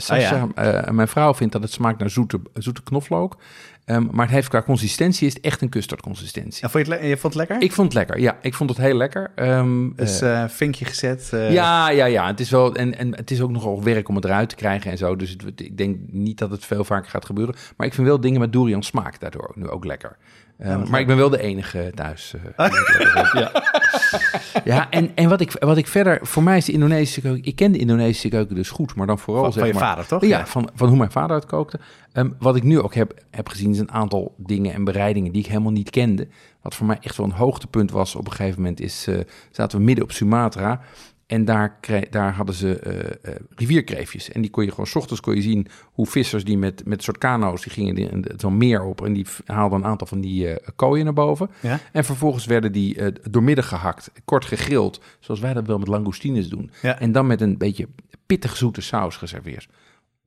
eh, 0.55 0.77
eh, 0.77 0.89
mijn 0.89 1.07
vrouw 1.07 1.33
vindt 1.33 1.53
dat 1.53 1.61
het 1.61 1.71
smaakt 1.71 1.99
naar 1.99 2.09
zoete, 2.09 2.39
zoete 2.53 2.83
knoflook. 2.83 3.37
Ehm, 3.85 4.05
maar 4.11 4.25
het 4.25 4.35
heeft 4.35 4.47
qua 4.47 4.61
consistentie 4.61 5.27
is 5.27 5.33
het 5.33 5.43
echt 5.43 5.61
een 5.61 5.69
custardconsistentie. 5.69 6.63
En 6.63 6.69
vond 6.69 6.85
je, 6.85 6.93
het 6.93 7.01
je 7.03 7.17
vond 7.17 7.33
het 7.33 7.35
lekker? 7.35 7.61
Ik 7.67 7.71
vond 7.73 7.87
het 7.87 7.97
lekker. 7.97 8.19
Ja, 8.19 8.37
ik 8.41 8.53
vond 8.53 8.69
het 8.69 8.79
heel 8.79 8.95
lekker. 8.95 9.31
Ehm, 9.35 9.89
Dus 9.95 10.21
eh, 10.21 10.43
eh, 10.43 10.49
vinkje 10.49 10.85
gezet. 10.85 11.29
eh, 11.33 11.51
ja, 11.53 11.89
ja, 11.89 12.05
ja. 12.05 12.27
Het 12.27 12.39
is 12.39 12.49
wel 12.49 12.75
en, 12.75 12.97
en 12.97 13.15
het 13.15 13.31
is 13.31 13.41
ook 13.41 13.51
nogal 13.51 13.83
werk 13.83 14.09
om 14.09 14.15
het 14.15 14.25
eruit 14.25 14.49
te 14.49 14.55
krijgen 14.55 14.91
en 14.91 14.97
zo. 14.97 15.15
Dus 15.15 15.29
het- 15.29 15.61
ik 15.61 15.77
denk 15.77 15.97
niet 16.07 16.37
dat 16.37 16.51
het 16.51 16.65
veel 16.65 16.83
vaker 16.83 17.09
gaat 17.09 17.25
gebeuren. 17.25 17.55
Maar 17.77 17.87
ik 17.87 17.93
vind 17.93 18.07
wel 18.07 18.19
dingen 18.19 18.39
met 18.39 18.51
durian 18.53 18.83
smaak 18.83 19.19
daardoor 19.19 19.47
ook, 19.49 19.55
nu 19.55 19.69
ook 19.69 19.85
lekker. 19.85 20.17
Ehm, 20.59 20.89
maar 20.89 20.99
ik 20.99 21.07
ben 21.07 21.17
wel 21.17 21.29
de 21.29 21.41
enige 21.41 21.91
thuis. 21.95 22.33
eh, 22.55 22.69
ja. 23.41 23.51
Ja, 24.63 24.89
en, 24.89 25.11
en 25.15 25.29
wat, 25.29 25.41
ik, 25.41 25.51
wat 25.51 25.77
ik 25.77 25.87
verder... 25.87 26.19
Voor 26.21 26.43
mij 26.43 26.57
is 26.57 26.65
de 26.65 26.71
Indonesische 26.71 27.21
keuken... 27.21 27.43
Ik 27.43 27.55
ken 27.55 27.71
de 27.71 27.77
Indonesische 27.77 28.29
keuken 28.29 28.55
dus 28.55 28.69
goed, 28.69 28.95
maar 28.95 29.07
dan 29.07 29.19
vooral 29.19 29.43
Van, 29.43 29.53
zeg 29.53 29.61
van 29.61 29.71
je 29.71 29.79
maar, 29.79 29.87
vader, 29.89 30.07
toch? 30.07 30.25
Ja, 30.25 30.47
Van, 30.47 30.69
van 30.75 30.87
hoe 30.87 30.97
mijn 30.97 31.11
vader 31.11 31.35
het 31.35 31.45
kookte. 31.45 31.79
Ehm, 32.11 32.29
wat 32.39 32.55
ik 32.55 32.63
nu 32.63 32.79
ook 32.81 32.93
heb, 32.95 33.13
heb 33.31 33.49
gezien 33.49 33.71
is 33.71 33.79
een 33.79 33.91
aantal 33.91 34.33
dingen 34.37 34.73
en 34.73 34.83
bereidingen 34.83 35.31
die 35.31 35.41
ik 35.41 35.47
helemaal 35.47 35.71
niet 35.71 35.89
kende. 35.89 36.27
Wat 36.61 36.75
voor 36.75 36.85
mij 36.85 36.97
echt 37.01 37.17
wel 37.17 37.25
een 37.25 37.31
hoogtepunt 37.31 37.91
was 37.91 38.15
op 38.15 38.25
een 38.25 38.33
gegeven 38.33 38.61
moment 38.61 38.79
is... 38.81 39.07
eh, 39.07 39.17
zaten 39.51 39.77
we 39.77 39.83
midden 39.83 40.03
op 40.03 40.11
Sumatra... 40.11 40.81
En 41.27 41.45
daar, 41.45 41.79
daar 42.09 42.33
hadden 42.33 42.55
ze 42.55 42.79
eh, 42.79 43.35
rivierkreefjes. 43.55 44.31
En 44.31 44.41
die 44.41 44.51
kon 44.51 44.63
je 44.63 44.69
gewoon, 44.69 44.87
's 44.87 44.95
ochtends 44.95 45.21
kon 45.21 45.35
je 45.35 45.41
zien 45.41 45.67
hoe 45.83 46.05
vissers 46.05 46.43
die 46.43 46.57
met, 46.57 46.85
met 46.85 47.03
soort 47.03 47.17
kano's, 47.17 47.61
die 47.61 47.71
gingen 47.71 48.23
zo'n 48.37 48.57
meer 48.57 48.83
op. 48.83 49.05
En 49.05 49.13
die 49.13 49.25
haalden 49.45 49.79
een 49.79 49.85
aantal 49.85 50.07
van 50.07 50.21
die 50.21 50.47
eh 50.49 50.67
kooien 50.75 51.03
naar 51.03 51.13
boven. 51.13 51.49
Ja? 51.59 51.79
En 51.91 52.05
vervolgens 52.05 52.45
werden 52.45 52.71
die 52.71 52.97
doormidden 53.29 53.63
gehakt, 53.63 54.11
kort 54.25 54.45
gegrild. 54.45 55.01
Zoals 55.19 55.39
wij 55.39 55.53
dat 55.53 55.67
wel 55.67 55.77
met 55.77 55.87
langoustines 55.87 56.49
doen. 56.49 56.71
Ja. 56.81 56.99
En 56.99 57.11
dan 57.11 57.27
met 57.27 57.41
een 57.41 57.57
beetje 57.57 57.87
pittig 58.25 58.57
zoete 58.57 58.81
saus 58.81 59.15
geserveerd. 59.15 59.67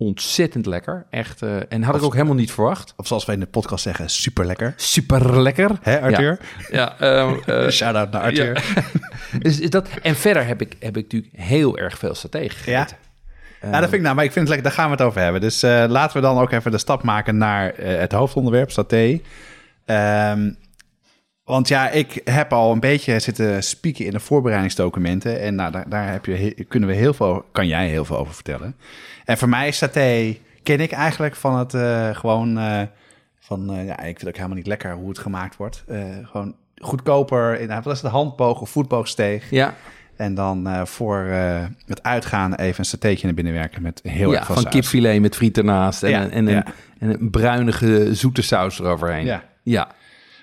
Ontzettend 0.00 0.66
lekker. 0.66 1.06
Echt. 1.10 1.42
eh, 1.42 1.56
en 1.72 1.82
had 1.82 1.96
ik 1.96 2.02
ook 2.02 2.12
helemaal 2.12 2.34
niet 2.34 2.52
verwacht. 2.52 2.94
Of 2.96 3.06
zoals 3.06 3.24
wij 3.24 3.34
in 3.34 3.40
de 3.40 3.46
podcast 3.46 3.82
zeggen, 3.82 4.10
super 4.10 4.46
lekker. 4.46 4.72
Super 4.76 5.42
lekker. 5.42 5.70
Hè, 5.82 6.00
Arthur? 6.00 6.38
Ja, 6.70 6.98
ehm, 6.98 7.34
eh, 7.46 7.68
Shout-out 7.68 8.10
naar 8.10 8.22
Arthur. 8.22 8.74
dus 9.42 9.60
is 9.60 9.70
dat, 9.70 9.88
en 10.02 10.16
verder 10.16 10.46
heb 10.46 10.60
ik, 10.60 10.76
heb 10.80 10.96
ik 10.96 11.02
natuurlijk 11.02 11.32
heel 11.36 11.78
erg 11.78 11.98
veel 11.98 12.14
saté 12.14 12.38
gegeten. 12.48 12.72
Ja. 12.72 12.86
Ja, 13.62 13.70
dat 13.70 13.80
vind 13.80 13.92
ik 13.92 14.00
nou, 14.00 14.14
maar 14.14 14.24
ik 14.24 14.32
vind 14.32 14.48
het 14.48 14.54
lekker, 14.54 14.66
daar 14.74 14.78
gaan 14.78 14.90
we 14.90 14.96
het 14.96 15.06
over 15.06 15.20
hebben. 15.20 15.40
Dus 15.40 15.62
eh, 15.62 15.84
laten 15.88 16.16
we 16.16 16.22
dan 16.26 16.38
ook 16.38 16.52
even 16.52 16.70
de 16.70 16.78
stap 16.78 17.02
maken 17.02 17.36
naar 17.36 17.72
eh, 17.74 17.98
het 17.98 18.12
hoofdonderwerp, 18.12 18.70
saté. 18.70 19.20
Ehm, 19.84 20.50
want 21.44 21.68
ja, 21.68 21.90
ik 21.90 22.20
heb 22.24 22.52
al 22.52 22.72
een 22.72 22.80
beetje 22.80 23.18
zitten 23.20 23.62
spieken 23.62 24.04
in 24.04 24.10
de 24.10 24.20
voorbereidingsdocumenten. 24.20 25.40
En 25.40 25.54
nou, 25.54 25.72
daar, 25.72 25.88
daar 25.88 26.10
heb 26.12 26.24
je, 26.24 26.64
kunnen 26.68 26.88
we 26.88 26.94
heel 26.94 27.14
veel, 27.14 27.44
kan 27.52 27.66
jij 27.66 27.88
heel 27.88 28.04
veel 28.04 28.18
over 28.18 28.34
vertellen. 28.34 28.76
En 29.28 29.38
voor 29.38 29.48
mij 29.48 29.68
is 29.68 29.76
saté, 29.76 30.36
ken 30.62 30.80
ik 30.80 30.92
eigenlijk 30.92 31.36
van 31.36 31.58
het 31.58 31.74
eh, 31.74 32.16
gewoon 32.16 32.58
eh, 32.58 32.82
van, 33.38 33.72
eh, 33.72 33.86
ja, 33.86 34.00
ik 34.00 34.16
vind 34.16 34.28
ook 34.28 34.36
helemaal 34.36 34.56
niet 34.56 34.66
lekker 34.66 34.92
hoe 34.92 35.08
het 35.08 35.18
gemaakt 35.18 35.56
wordt. 35.56 35.84
Eh, 35.86 36.00
gewoon 36.22 36.54
goedkoper, 36.76 37.60
in, 37.60 37.68
wat 37.68 37.86
is 37.86 38.02
het, 38.02 38.10
handboog 38.10 38.60
of 38.60 38.70
voetboogsteeg. 38.70 39.50
Ja, 39.50 39.74
En 40.16 40.34
dan 40.34 40.66
eh, 40.66 40.84
voor 40.84 41.24
eh, 41.24 41.64
het 41.86 42.02
uitgaan 42.02 42.54
even 42.54 42.78
een 42.78 42.84
satéetje 42.84 43.26
naar 43.26 43.34
binnen 43.34 43.52
werken 43.52 43.82
met 43.82 44.00
heel 44.02 44.30
ja 44.30 44.36
erg 44.36 44.46
veel 44.46 44.54
van 44.54 44.62
saus. 44.64 44.72
kipfilet 44.74 45.20
met 45.20 45.36
friet 45.36 45.58
ernaast. 45.58 46.02
En, 46.02 46.10
Ja, 46.10 46.28
en, 46.28 46.46
ja. 46.46 46.66
een, 46.66 46.72
en 46.98 47.20
een 47.20 47.30
bruinige 47.30 48.14
zoete 48.14 48.42
saus 48.42 48.78
eroverheen. 48.80 49.24
Ja. 49.24 49.44
ja. 49.62 49.88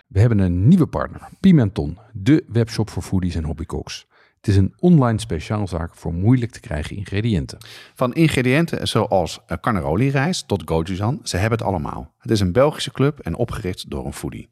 We 0.08 0.20
hebben 0.20 0.40
een 0.40 0.68
nieuwe 0.68 0.88
partner, 0.88 1.22
Pimenton, 1.40 1.98
de 2.14 2.44
webshop 2.48 2.90
voor 2.90 3.04
foodies 3.04 3.36
en 3.36 3.44
hobbycooks. 3.44 4.08
Het 4.46 4.54
is 4.54 4.60
een 4.60 4.74
online 4.80 5.20
speciaalzaak 5.20 5.96
voor 5.96 6.14
moeilijk 6.14 6.52
te 6.52 6.60
krijgen 6.60 6.96
ingrediënten. 6.96 7.58
Van 7.96 8.14
ingrediënten 8.14 8.88
zoals 8.88 9.40
eh, 9.48 9.58
carnaroli 9.62 10.10
rijst 10.10 10.48
tot 10.48 10.62
gochujang, 10.66 11.20
ze 11.24 11.38
hebben 11.38 11.58
het 11.58 11.68
allemaal. 11.68 12.14
Het 12.18 12.32
is 12.32 12.40
een 12.40 12.52
Belgische 12.52 12.92
club 12.92 13.20
en 13.20 13.36
opgericht 13.36 13.90
door 13.90 14.06
een 14.06 14.14
foodie. 14.14 14.50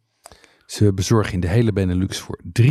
Ze 0.65 0.93
bezorgen 0.93 1.33
in 1.33 1.39
de 1.39 1.47
hele 1.47 1.73
Benelux 1.73 2.19
voor 2.19 2.39
3,95 2.61 2.67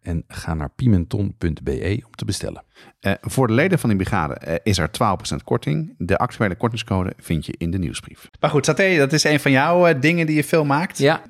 en 0.00 0.24
ga 0.28 0.54
naar 0.54 0.70
pimenton.be 0.70 2.02
om 2.06 2.14
te 2.14 2.24
bestellen. 2.24 2.64
Eh, 3.00 3.12
voor 3.20 3.46
de 3.46 3.52
leden 3.52 3.78
van 3.78 3.88
die 3.88 3.98
brigade 3.98 4.34
eh, 4.34 4.54
is 4.62 4.78
er 4.78 4.90
12% 4.90 5.44
korting. 5.44 5.94
De 5.98 6.18
actuele 6.18 6.56
kortingscode 6.56 7.12
vind 7.16 7.46
je 7.46 7.54
in 7.58 7.70
de 7.70 7.78
nieuwsbrief. 7.78 8.30
Maar 8.40 8.50
goed, 8.50 8.64
saté, 8.64 8.96
dat 8.96 9.12
is 9.12 9.24
een 9.24 9.40
van 9.40 9.50
jouw 9.50 9.86
eh, 9.86 10.00
dingen 10.00 10.26
die 10.26 10.36
je 10.36 10.44
veel 10.44 10.64
maakt. 10.64 10.98
ja, 10.98 11.22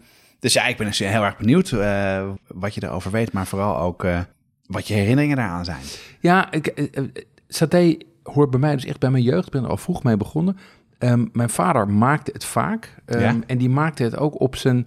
Dus 0.45 0.53
ja, 0.53 0.67
ik 0.67 0.77
ben 0.77 0.87
dus 0.87 0.99
heel 0.99 1.23
erg 1.23 1.37
benieuwd 1.37 1.73
eh, 1.73 2.29
wat 2.47 2.75
je 2.75 2.83
erover 2.83 3.11
weet, 3.11 3.33
maar 3.33 3.47
vooral 3.47 3.79
ook 3.79 4.05
eh, 4.05 4.21
wat 4.67 4.89
je 4.89 4.95
herinneringen 4.95 5.37
daaraan 5.37 5.65
zijn. 5.65 5.83
Ja, 6.21 6.53
ik, 6.53 6.67
eh, 6.67 6.87
eh, 6.93 7.05
saté 7.49 7.97
hoort 8.23 8.51
bij 8.51 8.61
mij 8.61 8.75
dus 8.75 8.85
echt 8.85 8.99
bij 9.01 9.11
mijn 9.11 9.23
jeugd. 9.23 9.47
Ik 9.47 9.53
ben 9.53 9.63
er 9.65 9.69
al 9.69 9.77
vroeg 9.77 10.03
mee 10.03 10.17
begonnen. 10.17 10.57
Ehm, 10.99 11.27
mijn 11.33 11.51
vader 11.51 11.89
maakte 11.89 12.31
het 12.33 12.45
vaak. 12.45 12.95
ehm, 13.05 13.21
Ja? 13.21 13.37
En 13.47 13.59
die 13.59 13.69
maakte 13.69 14.03
het 14.03 14.17
ook 14.17 14.41
op 14.41 14.57
zijn... 14.57 14.87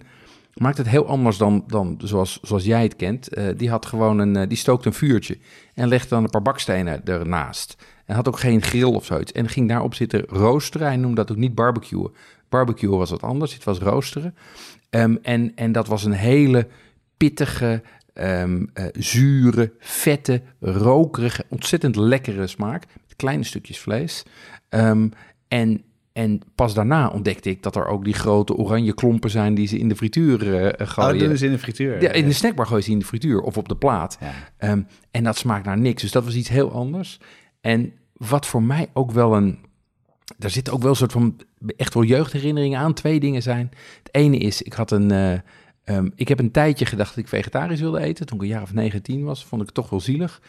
Maakte 0.54 0.80
het 0.80 0.90
heel 0.90 1.06
anders 1.06 1.36
dan, 1.36 1.64
dan 1.66 2.00
zoals, 2.04 2.38
zoals 2.42 2.64
jij 2.64 2.82
het 2.82 2.96
kent. 2.96 3.28
Eh, 3.28 3.46
die 3.56 3.70
had 3.70 3.86
gewoon 3.86 4.18
een... 4.18 4.48
die 4.48 4.58
stookte 4.58 4.88
een 4.88 4.94
vuurtje. 4.94 5.38
En 5.74 5.88
legde 5.88 6.08
dan 6.08 6.24
een 6.24 6.30
paar 6.30 6.42
bakstenen 6.42 7.04
ernaast. 7.04 7.76
En 8.04 8.14
had 8.14 8.28
ook 8.28 8.38
geen 8.38 8.62
grill 8.62 8.82
of 8.94 9.04
zoiets. 9.04 9.32
En 9.32 9.48
ging 9.48 9.68
daarop 9.68 9.94
zitten 9.94 10.24
roosteren. 10.26 10.86
Hij 10.86 10.96
noemde 10.96 11.14
dat 11.16 11.30
ook 11.30 11.36
niet 11.36 11.54
barbecuen. 11.54 12.10
Barbecue 12.48 12.96
was 12.96 13.10
wat 13.10 13.22
anders. 13.22 13.54
Het 13.54 13.64
was 13.64 13.78
roosteren. 13.78 14.34
Ehm, 14.90 15.16
en, 15.22 15.52
en 15.54 15.72
dat 15.72 15.86
was 15.86 16.04
een 16.04 16.12
hele 16.12 16.66
pittige, 17.16 17.82
eh, 18.18 18.84
zure, 18.92 19.72
vette, 19.78 20.42
rokerige, 20.60 21.44
ontzettend 21.48 21.96
lekkere 21.96 22.46
smaak. 22.46 22.84
Met 23.06 23.16
kleine 23.16 23.44
stukjes 23.44 23.78
vlees. 23.78 24.22
Ehm, 24.68 25.08
en, 25.48 25.82
en 26.12 26.40
pas 26.54 26.74
daarna 26.74 27.08
ontdekte 27.08 27.50
ik 27.50 27.62
dat 27.62 27.76
er 27.76 27.86
ook 27.86 28.04
die 28.04 28.14
grote 28.14 28.54
oranje 28.54 28.94
klompen 28.94 29.30
zijn 29.30 29.54
die 29.54 29.66
ze 29.66 29.78
in 29.78 29.88
de 29.88 29.96
frituur 29.96 30.42
Oh, 30.64 30.78
dat 30.78 30.88
gooien. 30.88 31.28
doen 31.28 31.36
ze 31.36 31.46
in 31.46 31.52
de 31.52 31.58
frituur. 31.58 32.02
ja, 32.02 32.12
in 32.12 32.24
de 32.24 32.32
snackbar 32.32 32.66
gooien 32.66 32.84
ze 32.84 32.90
in 32.90 32.98
de 32.98 33.04
frituur 33.04 33.40
of 33.40 33.56
op 33.56 33.68
de 33.68 33.76
plaat. 33.76 34.18
Ja. 34.20 34.32
Ehm, 34.56 34.82
en 35.10 35.24
dat 35.24 35.36
smaakt 35.36 35.64
naar 35.64 35.78
niks. 35.78 36.02
Dus 36.02 36.12
dat 36.12 36.24
was 36.24 36.34
iets 36.34 36.48
heel 36.48 36.72
anders. 36.72 37.20
En 37.60 37.92
wat 38.12 38.46
voor 38.46 38.62
mij 38.62 38.88
ook 38.92 39.10
wel 39.10 39.36
een... 39.36 39.58
Daar 40.38 40.50
zit 40.50 40.70
ook 40.70 40.80
wel 40.80 40.90
een 40.90 40.96
soort 40.96 41.12
van 41.12 41.36
echt 41.76 41.94
wel 41.94 42.02
jeugdherinneringen 42.04 42.78
aan. 42.78 42.94
Twee 42.94 43.20
dingen 43.20 43.42
zijn. 43.42 43.70
Het 44.02 44.14
ene 44.14 44.36
is, 44.38 44.62
ik 44.62 44.72
had 44.72 44.90
een... 44.90 45.10
eh, 45.10 45.32
ehm, 45.88 46.08
ik 46.14 46.28
heb 46.28 46.38
een 46.38 46.50
tijdje 46.50 46.86
gedacht 46.86 47.08
dat 47.14 47.24
ik 47.24 47.28
vegetarisch 47.28 47.80
wilde 47.80 48.00
eten. 48.00 48.26
Toen 48.26 48.36
ik 48.36 48.42
een 48.42 48.48
jaar 48.48 48.62
of 48.62 48.72
19 48.72 49.24
was, 49.24 49.44
vond 49.44 49.60
ik 49.60 49.66
het 49.66 49.76
toch 49.76 49.90
wel 49.90 50.00
zielig. 50.00 50.40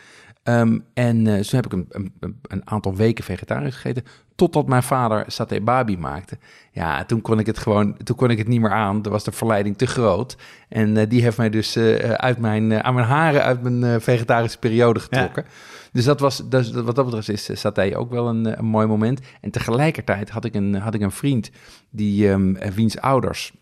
Ehm, 0.44 0.80
en 0.94 1.28
eh, 1.28 1.40
toen 1.40 1.60
heb 1.60 1.66
ik 1.66 1.74
een, 1.74 1.88
een, 1.90 2.40
een 2.42 2.62
aantal 2.70 2.96
weken 2.96 3.24
vegetarisch 3.24 3.76
gegeten. 3.76 4.04
Totdat 4.36 4.68
mijn 4.68 4.84
vader 4.84 5.24
saté 5.28 5.62
babi 5.62 5.98
maakte. 5.98 6.38
Ja, 6.72 7.06
toen 7.06 7.22
kon 7.22 7.40
ik 7.40 7.46
het 7.46 7.58
gewoon, 7.58 7.98
toen 8.04 8.16
kon 8.16 8.30
ik 8.30 8.38
het 8.38 8.48
niet 8.48 8.62
meer 8.62 8.72
aan. 8.72 9.02
Toen 9.02 9.12
was 9.12 9.24
de 9.24 9.32
verleiding 9.32 9.78
te 9.78 9.88
groot. 9.88 10.38
En 10.70 10.98
eh, 10.98 11.10
die 11.10 11.22
heeft 11.22 11.38
mij 11.38 11.50
dus 11.50 11.76
eh, 11.76 12.12
uit 12.12 12.38
mijn, 12.38 12.84
aan 12.84 12.94
mijn 12.94 13.08
haren 13.08 13.44
uit 13.44 13.62
mijn 13.62 14.02
vegetarische 14.02 14.60
periode 14.60 15.00
getrokken. 15.00 15.46
Dus 15.92 16.06
dat 16.06 16.20
was, 16.20 16.50
dus, 16.50 16.72
wat 16.72 16.96
dat 16.96 17.06
betreft 17.06 17.30
is 17.30 17.60
saté 17.60 17.98
ook 17.98 18.12
wel 18.12 18.28
een, 18.28 18.60
een 18.60 18.66
mooi 18.66 18.88
moment. 18.88 19.20
En 19.42 19.52
tegelijkertijd 19.52 20.30
had 20.30 20.46
ik 20.46 20.56
een, 20.56 20.76
had 20.76 20.94
ik 20.94 21.02
een 21.02 21.12
vriend 21.12 21.52
die, 21.90 22.32
eh, 22.32 22.72
wiens 22.72 23.00
ouders 23.00 23.54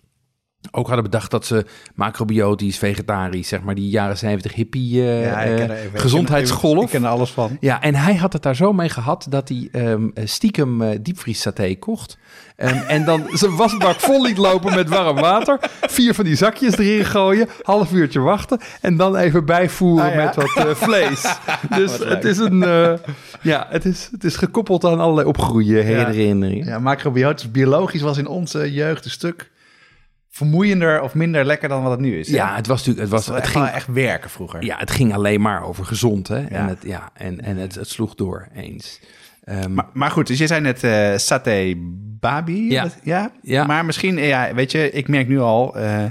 ook 0.71 0.85
hadden 0.85 1.03
bedacht 1.03 1.31
dat 1.31 1.45
ze 1.45 1.65
macrobiotisch, 1.95 2.77
vegetarisch, 2.77 3.47
zeg 3.47 3.61
maar 3.61 3.75
die 3.75 3.89
jaren 3.89 4.17
70 4.17 4.53
hippie 4.53 5.01
eh, 5.01 5.23
Ja, 5.25 5.43
er- 5.45 5.77
gezondheidsgolf. 5.93 6.83
Ik 6.83 6.89
ken 6.89 7.03
er 7.03 7.09
alles 7.09 7.29
van. 7.31 7.57
Ja, 7.59 7.81
en 7.81 7.95
hij 7.95 8.15
had 8.15 8.33
het 8.33 8.41
daar 8.43 8.55
zo 8.55 8.73
mee 8.73 8.89
gehad 8.89 9.25
dat 9.29 9.49
hij 9.49 9.69
ehm, 9.71 10.07
stiekem 10.23 10.81
eh 10.81 10.97
diepvries 11.01 11.41
saté 11.41 11.75
kocht. 11.79 12.17
Ehm, 12.55 12.75
en 12.87 13.05
dan 13.05 13.23
zijn 13.33 13.55
wasbak 13.55 13.99
vol 13.99 14.21
liet 14.25 14.37
lopen 14.37 14.75
met 14.75 14.89
warm 14.89 15.15
water. 15.15 15.59
Vier 15.81 16.13
van 16.13 16.25
die 16.25 16.35
zakjes 16.35 16.77
erin 16.77 17.05
gooien. 17.05 17.47
Half 17.61 17.91
uurtje 17.91 18.19
wachten. 18.19 18.59
En 18.81 18.97
dan 18.97 19.15
even 19.15 19.45
bijvoeren 19.45 20.05
Ah, 20.09 20.13
ja. 20.15 20.23
met 20.25 20.35
wat 20.35 20.65
eh, 20.65 20.75
vlees. 20.75 21.35
Dus 21.77 21.97
het 21.97 22.23
is 22.23 22.37
een... 22.37 22.63
eh, 22.63 22.93
ja, 23.41 23.67
het 23.69 23.85
is, 23.85 24.09
het 24.11 24.23
is 24.23 24.35
gekoppeld 24.35 24.85
aan 24.85 24.99
allerlei 24.99 25.27
opgroeien 25.27 25.85
herinneringen. 25.85 26.65
Ja, 26.65 26.79
macrobiotisch, 26.79 27.51
biologisch 27.51 28.01
was 28.01 28.17
in 28.17 28.27
onze 28.27 28.73
jeugd 28.73 29.05
een 29.05 29.11
stuk 29.11 29.49
vermoeiender 30.37 31.01
of 31.01 31.13
minder 31.13 31.45
lekker 31.45 31.69
dan 31.69 31.81
wat 31.81 31.91
het 31.91 31.99
nu 31.99 32.19
is. 32.19 32.27
hè? 32.29 32.35
Ja, 32.35 32.55
het 32.55 32.67
was 32.67 32.77
natuurlijk... 32.77 32.99
Het, 32.99 33.09
was, 33.15 33.25
het, 33.25 33.35
het, 33.35 33.47
ging 33.47 33.65
echt 33.67 33.87
werken 33.87 34.29
vroeger. 34.29 34.63
ja, 34.63 34.77
het 34.77 34.91
ging 34.91 35.13
alleen 35.13 35.41
maar 35.41 35.63
over 35.63 35.85
gezond. 35.85 36.27
Hè? 36.27 36.37
Ja. 36.39 36.47
En, 36.49 36.67
het, 36.67 36.77
ja, 36.83 37.09
en, 37.13 37.41
en 37.41 37.57
het, 37.57 37.75
het 37.75 37.89
sloeg 37.89 38.15
door 38.15 38.47
eens. 38.55 38.99
Ehm, 39.43 39.73
Maar, 39.73 39.85
maar 39.93 40.11
goed, 40.11 40.27
dus 40.27 40.37
je 40.37 40.47
zei 40.47 40.61
net 40.61 40.83
eh 40.83 41.13
saté 41.17 41.73
babi. 42.19 42.71
Ja. 42.71 42.83
Dat- 42.83 42.97
ja? 43.03 43.31
Ja. 43.41 43.65
Maar 43.65 43.85
misschien, 43.85 44.17
ja, 44.17 44.53
weet 44.53 44.71
je, 44.71 44.91
ik 44.91 45.07
merk 45.07 45.27
nu 45.27 45.39
al... 45.39 45.75
eh, 45.77 46.03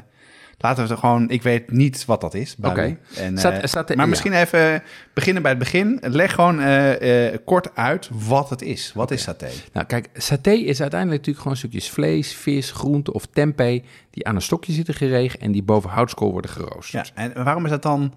laten 0.58 0.84
we 0.84 0.90
het 0.90 0.98
gewoon... 0.98 1.30
Ik 1.30 1.42
weet 1.42 1.70
niet 1.70 2.04
wat 2.04 2.20
dat 2.20 2.34
is. 2.34 2.56
Oké. 2.62 2.98
En, 3.16 3.38
Sat- 3.38 3.90
eh, 3.90 3.96
maar 3.96 4.08
misschien 4.08 4.32
even 4.32 4.82
beginnen 5.14 5.42
bij 5.42 5.50
het 5.50 5.60
begin. 5.60 5.98
Leg 6.02 6.34
gewoon 6.34 6.60
eh, 6.60 7.26
eh, 7.32 7.38
kort 7.44 7.74
uit 7.76 8.08
wat 8.12 8.50
het 8.50 8.62
is. 8.62 8.92
Wat 8.94 9.10
is 9.10 9.22
saté? 9.22 9.48
Nou, 9.72 9.86
kijk, 9.86 10.08
saté 10.14 10.50
is 10.50 10.80
uiteindelijk 10.80 11.18
natuurlijk 11.20 11.38
gewoon 11.42 11.56
stukjes 11.56 11.90
vlees, 11.90 12.34
vis, 12.34 12.70
groente 12.70 13.12
of 13.12 13.26
tempeh... 13.26 13.82
die 14.10 14.26
aan 14.26 14.34
een 14.34 14.42
stokje 14.42 14.72
zitten 14.72 14.94
geregen 14.94 15.40
en 15.40 15.52
die 15.52 15.62
boven 15.62 15.90
houtskool 15.90 16.32
worden 16.32 16.50
geroosterd. 16.50 17.12
Ja, 17.14 17.14
en 17.32 17.44
waarom 17.44 17.64
is 17.64 17.70
dat 17.70 17.82
dan, 17.82 18.14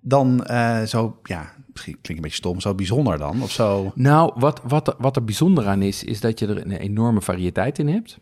dan 0.00 0.44
zo... 0.86 1.18
Ja, 1.22 1.52
misschien 1.72 1.92
klinkt 2.00 2.08
een 2.08 2.20
beetje 2.20 2.36
stom. 2.36 2.60
Zo 2.60 2.74
bijzonder 2.74 3.18
dan? 3.18 3.42
Of 3.42 3.50
zo... 3.50 3.92
Nou, 3.94 4.32
wat, 4.34 4.60
wat, 4.64 4.88
er- 4.88 4.94
wat 4.98 5.16
er 5.16 5.24
bijzonder 5.24 5.66
aan 5.66 5.82
is, 5.82 6.04
is 6.04 6.20
dat 6.20 6.38
je 6.38 6.46
er 6.46 6.56
een 6.66 6.72
enorme 6.72 7.20
variëteit 7.20 7.78
in 7.78 7.88
hebt. 7.88 8.18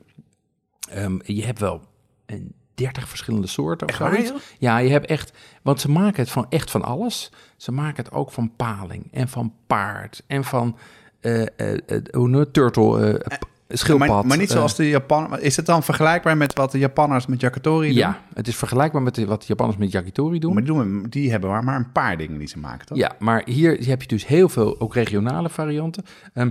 Ehm, 0.91 1.19
je 1.25 1.45
hebt 1.45 1.59
wel 1.59 1.81
een 2.27 2.55
30 2.85 3.09
verschillende 3.09 3.47
soorten 3.47 3.89
of 3.89 4.01
Echt 4.01 4.13
zoiets. 4.27 4.33
Ja, 4.59 4.79
je 4.79 4.91
hebt 4.91 5.07
echt, 5.07 5.33
want 5.63 5.81
ze 5.81 5.91
maken 5.91 6.23
het 6.23 6.31
van 6.31 6.47
echt 6.49 6.71
van 6.71 6.83
alles. 6.83 7.31
Ze 7.57 7.73
maken 7.73 8.05
het 8.05 8.13
ook 8.13 8.31
van 8.33 8.53
paling 8.57 9.09
en 9.13 9.29
van 9.29 9.53
paard 9.67 10.23
en 10.27 10.45
van, 10.45 10.77
je 11.21 11.53
het? 11.87 12.55
turtle, 12.55 13.25
schildpad. 13.69 14.09
maar, 14.09 14.27
maar 14.27 14.37
niet 14.39 14.51
zoals 14.51 14.77
de 14.77 14.89
Japan. 14.89 15.39
Is 15.41 15.57
het 15.57 15.67
dan 15.67 15.83
vergelijkbaar 15.83 16.37
met 16.37 16.55
wat 16.55 16.71
de 16.73 16.79
Japanners 16.79 17.27
met 17.27 17.41
yakitori 17.41 17.87
doen? 17.89 17.97
Ja, 17.97 18.21
het 18.35 18.49
is 18.49 18.57
vergelijkbaar 18.57 19.03
met 19.03 19.15
de- 19.15 19.27
wat 19.27 19.41
de 19.41 19.47
Japanners 19.49 19.79
met 19.79 19.93
yakitori 19.93 20.39
doen. 20.39 20.55
Maar 20.55 20.65
die, 20.65 20.73
doen, 20.75 21.07
die 21.09 21.31
hebben 21.31 21.51
maar, 21.51 21.65
maar 21.65 21.77
een 21.77 21.93
paar 21.93 22.17
dingen 22.17 22.39
die 22.39 22.49
ze 22.49 22.59
maken, 22.59 22.87
toch? 22.87 22.99
Ja, 22.99 23.13
maar 23.19 23.43
hier 23.45 23.87
heb 23.89 24.03
je 24.03 24.09
dus 24.09 24.27
heel 24.27 24.49
veel 24.49 24.81
ook 24.81 24.95
regionale 24.95 25.49
varianten. 25.49 26.05
Ehm, 26.35 26.51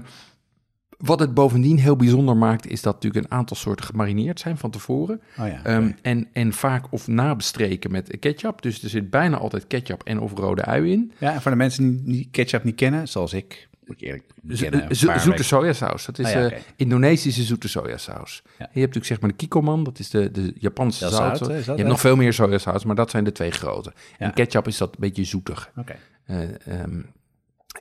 wat 1.00 1.20
het 1.20 1.34
bovendien 1.34 1.80
heel 1.80 1.96
bijzonder 1.96 2.38
maakt, 2.38 2.68
is 2.68 2.82
dat 2.82 2.94
natuurlijk 2.94 3.26
een 3.26 3.32
aantal 3.38 3.56
soorten 3.58 3.86
gemarineerd 3.86 4.40
zijn 4.40 4.58
van 4.58 4.72
tevoren. 4.72 5.22
Oh 5.40 5.48
ja. 5.48 5.64
Ehm, 5.64 5.92
en, 6.02 6.28
en 6.34 6.54
vaak 6.54 6.86
of 6.90 7.08
nabestreken 7.08 7.92
met 7.92 8.18
ketchup. 8.20 8.62
Dus 8.62 8.84
er 8.84 8.90
zit 8.90 9.10
bijna 9.10 9.38
altijd 9.38 9.68
ketchup 9.68 10.04
en 10.04 10.20
of 10.20 10.32
rode 10.34 10.66
ui 10.66 10.92
in. 10.92 11.12
ja, 11.18 11.34
en 11.34 11.42
voor 11.42 11.52
de 11.52 11.58
mensen 11.58 12.06
die, 12.06 12.28
ketchup 12.32 12.64
niet 12.64 12.76
kennen, 12.76 13.08
zoals 13.08 13.34
ik, 13.34 13.68
moet 13.86 14.02
ik 14.02 14.08
eerlijk 14.08 14.24
bekennen, 14.42 14.96
zo- 14.96 15.18
zoete 15.18 15.44
sojasaus. 15.44 16.06
Dat 16.06 16.20
is 16.20 16.26
Ah 16.26 16.32
ja, 16.32 16.50
eh. 16.50 16.60
Indonesische 16.76 17.44
zoete 17.44 17.68
sojasaus. 17.68 18.42
Ja. 18.46 18.52
Je 18.58 18.64
hebt 18.64 18.74
natuurlijk 18.76 19.06
zeg 19.06 19.20
maar 19.22 19.30
de 19.30 19.36
kikoman, 19.36 19.84
dat 19.84 20.00
is 20.00 20.10
de, 20.10 20.32
de 20.32 20.54
Japanse 20.58 21.00
Dat 21.04 21.12
is 21.12 21.18
zout. 21.18 21.38
zout, 21.38 21.50
hè? 21.50 21.58
Is 21.58 21.66
Je 21.66 21.72
hebt 21.72 21.88
nog 21.88 22.00
veel 22.00 22.16
meer 22.16 22.34
sojasaus, 22.34 22.84
maar 22.86 22.96
dat 22.96 23.10
zijn 23.10 23.24
de 23.24 23.32
twee 23.32 23.52
grote. 23.52 23.94
En 24.18 24.34
ketchup 24.34 24.68
is 24.68 24.78
dat 24.78 24.90
een 24.90 24.96
beetje 25.00 25.24
zoetig. 25.24 25.72
Oké. 25.78 25.96
Eh, 26.26 26.42
ehm, 26.82 27.02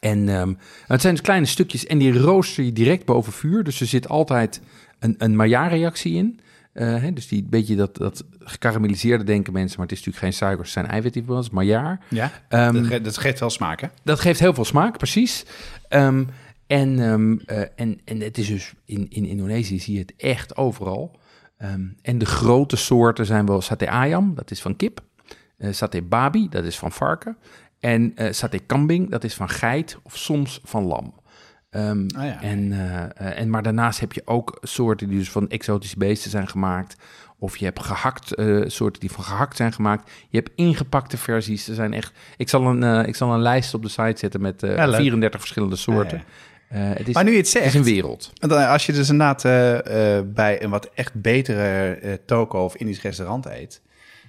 en 0.01 0.29
ehm, 0.29 0.55
het 0.87 1.01
zijn 1.01 1.15
dus 1.15 1.23
kleine 1.23 1.47
stukjes 1.47 1.87
en 1.87 1.99
die 1.99 2.19
rooster 2.19 2.65
je 2.65 2.73
direct 2.73 3.05
boven 3.05 3.33
vuur. 3.33 3.65
Dus 3.65 3.81
er 3.81 3.87
zit 3.87 4.09
altijd 4.09 4.61
een, 4.99 5.15
een 5.19 5.37
Maillard-reactie 5.37 6.15
in. 6.15 6.41
Eh, 6.73 6.87
hè, 7.03 7.13
dus 7.13 7.29
die 7.29 7.45
beetje 7.51 7.77
dat, 7.77 7.97
dat 7.97 8.25
gekarameliseerde 8.39 9.25
denken 9.25 9.53
mensen, 9.53 9.79
maar 9.79 9.87
het 9.89 9.99
is 9.99 10.05
natuurlijk 10.05 10.25
geen 10.25 10.39
suiker, 10.41 10.63
het 10.65 10.73
zijn 10.73 10.87
eiwitten, 10.87 11.25
Maillard. 11.53 12.01
Ja, 12.09 12.33
Ehm, 12.49 12.73
dat, 12.75 12.87
ge- 12.87 13.01
dat 13.01 13.19
geeft 13.19 13.41
wel 13.41 13.51
smaak, 13.51 13.81
hè? 13.81 13.89
dat 14.05 14.21
geeft 14.21 14.41
heel 14.41 14.55
veel 14.55 14.65
smaak, 14.65 14.97
precies. 14.99 15.45
Ehm, 15.89 16.25
en, 16.67 16.99
eh, 17.47 17.61
en, 17.77 18.01
en 18.05 18.21
het 18.21 18.39
is 18.39 18.47
dus 18.47 18.75
in, 18.85 19.07
in 19.11 19.25
Indonesië 19.25 19.79
zie 19.81 19.95
je 19.95 20.01
het 20.01 20.13
echt 20.17 20.57
overal. 20.57 21.19
En 22.03 22.19
de 22.19 22.27
grote 22.27 22.77
soorten 22.77 23.27
zijn 23.27 23.47
wel 23.47 23.61
sate 23.61 23.91
ayam, 23.91 24.35
dat 24.35 24.51
is 24.51 24.61
van 24.61 24.77
kip. 24.77 25.01
eh 25.59 25.73
sate 25.73 26.03
babi, 26.03 26.49
dat 26.49 26.65
is 26.65 26.79
van 26.79 26.93
varken. 26.93 27.37
En 27.81 28.13
eh 28.17 28.33
sate 28.33 28.59
kambing, 28.59 29.11
dat 29.11 29.25
is 29.25 29.35
van 29.35 29.49
geit 29.49 29.99
of 30.03 30.17
soms 30.17 30.61
van 30.65 30.85
lam. 30.85 31.15
Ehm, 31.71 32.07
Ah 32.17 32.25
ja. 32.25 32.43
en, 32.43 32.73
eh, 32.73 33.05
eh, 33.05 33.41
en, 33.41 33.51
maar 33.51 33.63
daarnaast 33.63 34.01
heb 34.01 34.13
je 34.13 34.23
ook 34.25 34.59
soorten 34.63 35.09
die 35.09 35.19
dus 35.19 35.31
van 35.31 35.49
exotische 35.49 35.99
beesten 35.99 36.31
zijn 36.31 36.49
gemaakt. 36.49 36.97
Of 37.39 37.57
je 37.57 37.65
hebt 37.65 37.81
gehakt, 37.81 38.35
eh, 38.35 38.63
soorten 38.67 39.01
die 39.01 39.11
van 39.11 39.25
gehakt 39.25 39.57
zijn 39.57 39.73
gemaakt. 39.73 40.11
Je 40.29 40.37
hebt 40.39 40.51
ingepakte 40.55 41.17
versies. 41.17 41.69
Er 41.69 41.75
zijn 41.75 41.93
echt. 41.95 42.13
Ik 42.37 42.49
zal 42.49 42.67
een, 42.67 43.07
ik 43.07 43.17
zal 43.17 43.33
een 43.33 43.41
lijst 43.41 43.75
op 43.75 43.83
de 43.83 43.89
site 43.89 44.19
zetten 44.19 44.41
met 44.41 44.63
eh, 44.63 44.77
Ja, 44.77 44.87
leuk. 44.87 45.01
34 45.01 45.41
verschillende 45.41 45.77
soorten. 45.77 46.23
Ja, 46.71 46.77
het, 46.79 47.09
is, 47.09 47.15
Maar 47.15 47.25
nu 47.25 47.31
je 47.31 47.37
het 47.37 47.47
het 47.47 47.57
zegt, 47.57 47.67
is 47.67 47.75
een 47.75 47.83
wereld. 47.83 48.33
Als 48.49 48.87
je 48.87 48.93
dus 48.93 49.09
inderdaad 49.09 49.43
bij 50.35 50.63
een 50.63 50.71
wat 50.71 50.91
echt 50.95 51.15
betere 51.15 52.21
toko 52.27 52.65
of 52.65 52.77
Indisch 52.77 53.03
restaurant 53.03 53.47
eet, 53.47 53.83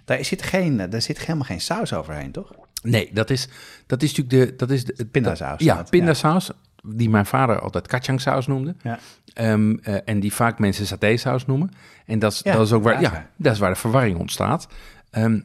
daar 0.05 0.25
zit, 0.25 0.41
geen, 0.41 0.89
daar 0.89 1.01
zit 1.01 1.19
helemaal 1.19 1.43
geen 1.43 1.61
saus 1.61 1.93
overheen, 1.93 2.31
toch? 2.31 2.51
Nee, 2.81 3.09
dat 3.13 3.29
is, 3.29 3.47
dat 3.85 4.03
is 4.03 4.15
natuurlijk 4.15 4.49
de. 4.49 4.55
Dat 4.55 4.69
is 4.69 4.85
de 4.85 5.05
Pindasaus, 5.05 5.59
Ja, 5.59 5.83
pindasaus. 5.89 6.51
Die 6.83 7.09
mijn 7.09 7.25
vader 7.25 7.59
altijd 7.59 7.87
kacangsaus 7.87 8.47
noemde. 8.47 8.75
Ja. 8.81 8.99
Ehm, 9.33 9.75
eh, 9.81 9.95
en 10.05 10.19
die 10.19 10.33
vaak 10.33 10.59
mensen 10.59 10.85
satésaus 10.85 11.45
noemen. 11.45 11.71
En 12.05 12.19
dat 12.19 12.31
is, 12.31 12.41
Ja, 12.43 12.53
dat 12.53 12.65
is 12.65 12.71
ook 12.71 12.83
waar, 12.83 13.01
ja, 13.01 13.29
dat 13.35 13.53
is 13.53 13.59
waar 13.59 13.73
de 13.73 13.79
verwarring 13.79 14.19
ontstaat. 14.19 14.67
Ehm, 15.09 15.39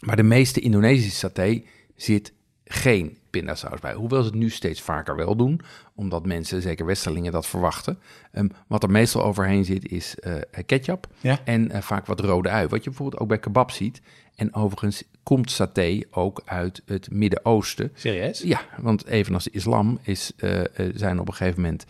maar 0.00 0.16
de 0.16 0.22
meeste 0.22 0.60
Indonesische 0.60 1.16
saté 1.16 1.62
zit 1.96 2.32
geen 2.64 3.18
pindasaus 3.32 3.80
bij. 3.80 3.94
Hoewel 3.94 4.22
ze 4.22 4.28
het 4.28 4.38
nu 4.38 4.50
steeds 4.50 4.80
vaker 4.80 5.16
wel 5.16 5.36
doen, 5.36 5.60
omdat 5.94 6.26
mensen, 6.26 6.62
zeker 6.62 6.86
Westerlingen, 6.86 7.32
dat 7.32 7.46
verwachten. 7.46 7.98
Ehm, 8.32 8.48
wat 8.66 8.82
er 8.82 8.90
meestal 8.90 9.24
overheen 9.24 9.64
zit 9.64 9.88
is 9.88 10.18
eh, 10.18 10.34
ketchup 10.66 11.06
Ja. 11.20 11.38
en 11.44 11.70
eh, 11.70 11.82
vaak 11.82 12.06
wat 12.06 12.20
rode 12.20 12.48
ui. 12.48 12.68
Wat 12.68 12.84
je 12.84 12.90
bijvoorbeeld 12.90 13.22
ook 13.22 13.28
bij 13.28 13.38
kebab 13.38 13.70
ziet. 13.70 14.00
En 14.34 14.54
overigens 14.54 15.02
komt 15.22 15.50
saté 15.50 16.00
ook 16.10 16.42
uit 16.44 16.82
het 16.86 17.10
Midden-Oosten. 17.10 17.90
Serieus? 17.94 18.40
Ja, 18.40 18.60
want 18.78 19.06
evenals 19.06 19.44
de 19.44 19.50
islam 19.50 19.98
is, 20.02 20.32
eh, 20.36 20.60
zijn 20.94 21.20
op 21.20 21.28
een 21.28 21.34
gegeven 21.34 21.62
moment... 21.62 21.84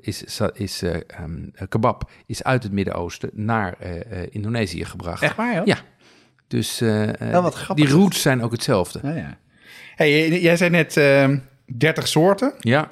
is, 0.00 0.40
is 0.54 0.82
eh, 0.82 0.94
ehm, 1.06 1.68
kebab 1.68 2.10
is 2.26 2.42
uit 2.42 2.62
het 2.62 2.72
Midden-Oosten 2.72 3.30
naar 3.32 3.76
Indonesië 4.30 4.84
gebracht. 4.84 5.22
Echt 5.22 5.36
waar, 5.36 5.54
joh? 5.54 5.66
Ja. 5.66 5.78
Dus 6.46 6.76
grappig. 6.76 7.74
die 7.74 7.88
roots 7.88 8.22
zijn 8.22 8.42
ook 8.42 8.52
hetzelfde. 8.52 9.00
Ja, 9.02 9.14
ja. 9.14 9.38
Hey, 9.98 10.40
jij 10.40 10.56
zei 10.56 10.70
net 10.70 10.96
ehm 10.96 11.38
30 11.66 12.08
soorten. 12.08 12.52
Ja. 12.60 12.90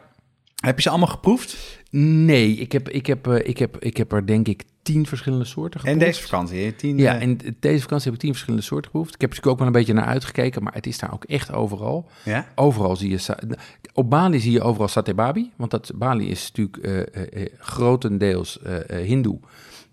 Heb 0.57 0.77
je 0.77 0.83
ze 0.83 0.89
allemaal 0.89 1.09
geproefd? 1.09 1.57
Nee, 1.91 2.53
ik 2.57 2.73
heb, 2.73 2.89
ik, 2.89 3.07
heb, 3.07 3.27
eh, 3.27 3.49
ik, 3.49 3.59
heb, 3.59 3.77
ik 3.79 3.97
heb 3.97 4.13
er 4.13 4.27
denk 4.27 4.49
ik 4.49 4.63
tien 4.83 5.07
verschillende 5.07 5.45
soorten 5.45 5.81
En 5.81 5.87
geproefd. 5.87 6.07
deze 6.07 6.23
vakantie? 6.23 6.77
Tien, 6.77 6.99
Ja, 6.99 7.15
eh, 7.15 7.23
en 7.23 7.39
deze 7.61 7.81
vakantie 7.81 8.05
heb 8.05 8.15
ik 8.15 8.21
tien 8.21 8.31
verschillende 8.31 8.65
soorten 8.65 8.91
geproefd. 8.91 9.15
Ik 9.15 9.21
heb 9.21 9.31
natuurlijk 9.31 9.53
ook 9.53 9.59
wel 9.59 9.67
een 9.67 9.81
beetje 9.81 9.93
naar 9.93 10.13
uitgekeken, 10.13 10.63
maar 10.63 10.73
het 10.75 10.87
is 10.87 10.99
daar 10.99 11.13
ook 11.13 11.25
echt 11.25 11.53
overal. 11.53 12.09
ja? 12.25 12.47
Overal 12.55 12.97
zie 12.97 13.11
je... 13.11 13.37
Op 13.93 14.11
Bali 14.11 14.41
zie 14.41 14.53
je 14.53 14.63
overal 14.63 14.89
satay 14.89 15.15
babi. 15.15 15.51
Want 15.57 15.71
dat, 15.71 15.93
Bali 15.95 16.29
is 16.29 16.53
natuurlijk 16.55 17.09
eh, 17.13 17.47
grotendeels 17.59 18.59
hindoe. 19.03 19.39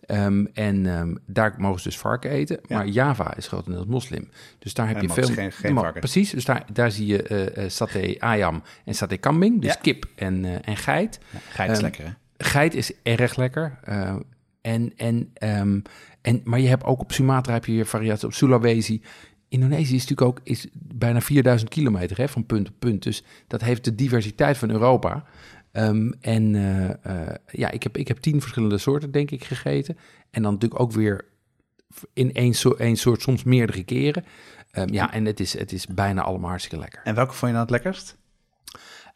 Ehm, 0.05 0.45
en 0.53 0.85
ehm, 0.85 1.15
daar 1.25 1.53
mogen 1.57 1.81
ze 1.81 1.87
dus 1.87 1.97
varken 1.97 2.29
eten. 2.31 2.59
Ja. 2.67 2.77
Maar 2.77 2.87
Java 2.87 3.35
is 3.35 3.47
grotendeels 3.47 3.85
moslim. 3.85 4.29
Dus 4.59 4.73
daar 4.73 4.87
heb 4.87 5.01
je 5.01 5.09
veel... 5.09 5.27
geen- 5.27 5.51
geen. 5.51 5.91
Precies, 5.93 6.29
dus 6.29 6.45
daar, 6.45 6.65
daar 6.73 6.91
zie 6.91 7.05
je 7.07 7.23
eh 7.23 7.69
satay 7.69 8.15
ayam 8.19 8.61
en 8.85 8.95
satay 8.95 9.17
kambing. 9.17 9.61
Dus 9.61 9.73
Ja. 9.73 9.79
kip 9.81 10.05
en, 10.15 10.45
eh, 10.45 10.51
en 10.61 10.77
geit. 10.77 11.19
Geit 11.49 11.69
is 11.69 11.75
Ehm, 11.75 11.83
lekker, 11.85 12.03
hè? 12.05 12.11
Geit 12.37 12.73
is 12.73 12.91
erg 13.03 13.35
lekker. 13.35 13.79
en, 14.61 14.93
en, 14.97 15.31
en, 16.21 16.41
maar 16.43 16.59
je 16.59 16.67
hebt 16.67 16.83
ook 16.83 16.99
op 17.01 17.11
Sumatra 17.11 17.53
heb 17.53 17.65
je 17.65 17.71
weer 17.71 17.85
variaties 17.85 18.23
op 18.23 18.33
Sulawesi. 18.33 19.01
Indonesië 19.49 19.95
is 19.95 20.01
natuurlijk 20.07 20.21
ook 20.29 20.39
is 20.43 20.67
bijna 20.73 21.21
4000 21.21 21.69
kilometer 21.69 22.17
hè, 22.17 22.27
van 22.27 22.45
punt 22.45 22.65
tot 22.65 22.79
punt. 22.79 23.03
Dus 23.03 23.23
dat 23.47 23.61
heeft 23.61 23.83
de 23.83 23.95
diversiteit 23.95 24.57
van 24.57 24.69
Europa. 24.69 25.23
Ehm, 25.73 26.12
en 26.21 26.55
eh, 26.55 26.89
eh, 26.89 27.36
ja, 27.51 27.71
ik 27.71 27.83
heb, 27.83 27.97
ik 27.97 28.07
heb 28.07 28.17
tien 28.17 28.41
verschillende 28.41 28.77
soorten, 28.77 29.12
denk 29.12 29.31
ik, 29.31 29.43
gegeten. 29.43 29.97
En 30.31 30.41
dan 30.41 30.53
natuurlijk 30.53 30.81
ook 30.81 30.91
weer 30.91 31.25
in 32.13 32.33
één, 32.33 32.53
soort, 32.53 32.79
één 32.79 32.95
soort, 32.95 33.21
soms 33.21 33.43
meerdere 33.43 33.83
keren. 33.83 34.25
Ehm, 34.71 34.93
ja, 34.93 35.13
en 35.13 35.25
het 35.25 35.39
is, 35.39 35.57
het 35.57 35.71
is 35.71 35.88
bijna 35.88 36.21
allemaal 36.21 36.49
hartstikke 36.49 36.79
lekker. 36.79 37.01
En 37.03 37.15
welke 37.15 37.33
vond 37.33 37.51
je 37.51 37.57
dan 37.57 37.62
het 37.62 37.69
lekkerst? 37.69 38.17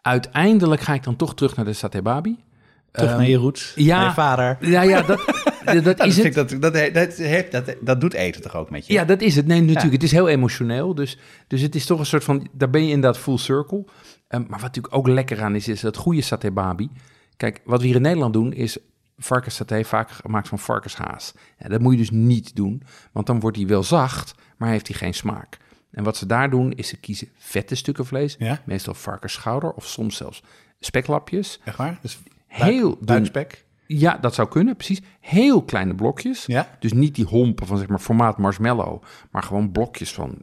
Uiteindelijk 0.01 0.81
ga 0.81 0.93
ik 0.93 1.03
dan 1.03 1.15
toch 1.15 1.35
terug 1.35 1.55
naar 1.55 1.65
de 1.65 1.73
satay 1.73 2.01
babi. 2.01 2.43
Terug 2.91 3.09
Ehm, 3.09 3.19
naar 3.19 3.29
je 3.29 3.37
roots, 3.37 3.73
ja. 3.75 3.97
naar 3.97 4.07
je 4.07 4.13
vader. 4.13 4.57
Ja, 4.61 4.81
ja, 4.81 5.01
dat, 5.01 5.17
dat, 5.65 5.83
dat 5.83 6.05
is 6.05 6.15
dat, 6.15 6.25
het. 6.25 6.33
dat, 6.33 6.49
dat, 6.61 6.93
dat, 6.93 7.13
heeft, 7.13 7.51
dat, 7.51 7.75
dat 7.81 8.01
doet 8.01 8.13
eten 8.13 8.41
toch 8.41 8.55
ook 8.55 8.69
met 8.69 8.87
je? 8.87 8.93
Ja, 8.93 9.05
dat 9.05 9.21
is 9.21 9.35
het. 9.35 9.47
Nee, 9.47 9.61
natuurlijk. 9.61 9.93
Het 9.93 10.03
is 10.03 10.11
heel 10.11 10.27
emotioneel. 10.27 10.95
Dus, 10.95 11.17
dus 11.47 11.61
het 11.61 11.75
is 11.75 11.85
toch 11.85 11.99
een 11.99 12.05
soort 12.05 12.23
van... 12.23 12.47
Daar 12.51 12.69
ben 12.69 12.85
je 12.85 12.91
inderdaad 12.91 13.21
full 13.21 13.37
circle. 13.37 13.85
Ehm, 14.27 14.41
maar 14.41 14.49
wat 14.49 14.61
natuurlijk 14.61 14.95
ook 14.95 15.07
lekker 15.07 15.43
aan 15.43 15.55
is, 15.55 15.67
is 15.67 15.81
dat 15.81 15.97
goede 15.97 16.21
saté 16.21 16.51
babi. 16.51 16.89
Kijk, 17.37 17.61
wat 17.65 17.79
we 17.81 17.85
hier 17.87 17.95
in 17.95 18.01
Nederland 18.01 18.33
doen, 18.33 18.53
is 18.53 18.77
varkenssaté 19.17 19.83
vaak 19.83 20.11
gemaakt 20.11 20.47
van 20.47 20.59
varkenshaas. 20.59 21.33
Ja, 21.59 21.69
dat 21.69 21.81
moet 21.81 21.91
je 21.91 21.97
dus 21.97 22.09
niet 22.09 22.55
doen, 22.55 22.83
want 23.11 23.25
dan 23.27 23.39
wordt 23.39 23.57
hij 23.57 23.67
wel 23.67 23.83
zacht, 23.83 24.35
maar 24.57 24.69
heeft 24.69 24.87
hij 24.87 24.97
geen 24.97 25.13
smaak. 25.13 25.57
En 25.91 26.03
wat 26.03 26.17
ze 26.17 26.25
daar 26.25 26.49
doen, 26.49 26.71
is 26.71 26.87
ze 26.87 26.97
kiezen 26.97 27.27
vette 27.37 27.75
stukken 27.75 28.05
vlees. 28.05 28.35
Ja? 28.39 28.61
Meestal 28.65 28.93
varkensschouder 28.93 29.71
of 29.71 29.85
soms 29.85 30.15
zelfs 30.17 30.43
speklapjes. 30.79 31.59
Echt 31.63 31.77
waar? 31.77 31.99
Dus 32.01 32.19
Heel 32.47 32.89
dun. 32.95 33.05
buikspek? 33.05 33.65
Ja, 33.85 34.17
dat 34.17 34.33
zou 34.33 34.47
kunnen, 34.47 34.75
precies. 34.75 35.01
Heel 35.19 35.63
kleine 35.63 35.95
blokjes. 35.95 36.45
Ja? 36.45 36.69
Dus 36.79 36.93
niet 36.93 37.15
die 37.15 37.25
hompen 37.25 37.67
van 37.67 37.77
zeg 37.77 37.87
maar 37.87 37.99
formaat 37.99 38.37
marshmallow, 38.37 39.03
maar 39.31 39.43
gewoon 39.43 39.71
blokjes 39.71 40.13
van 40.13 40.41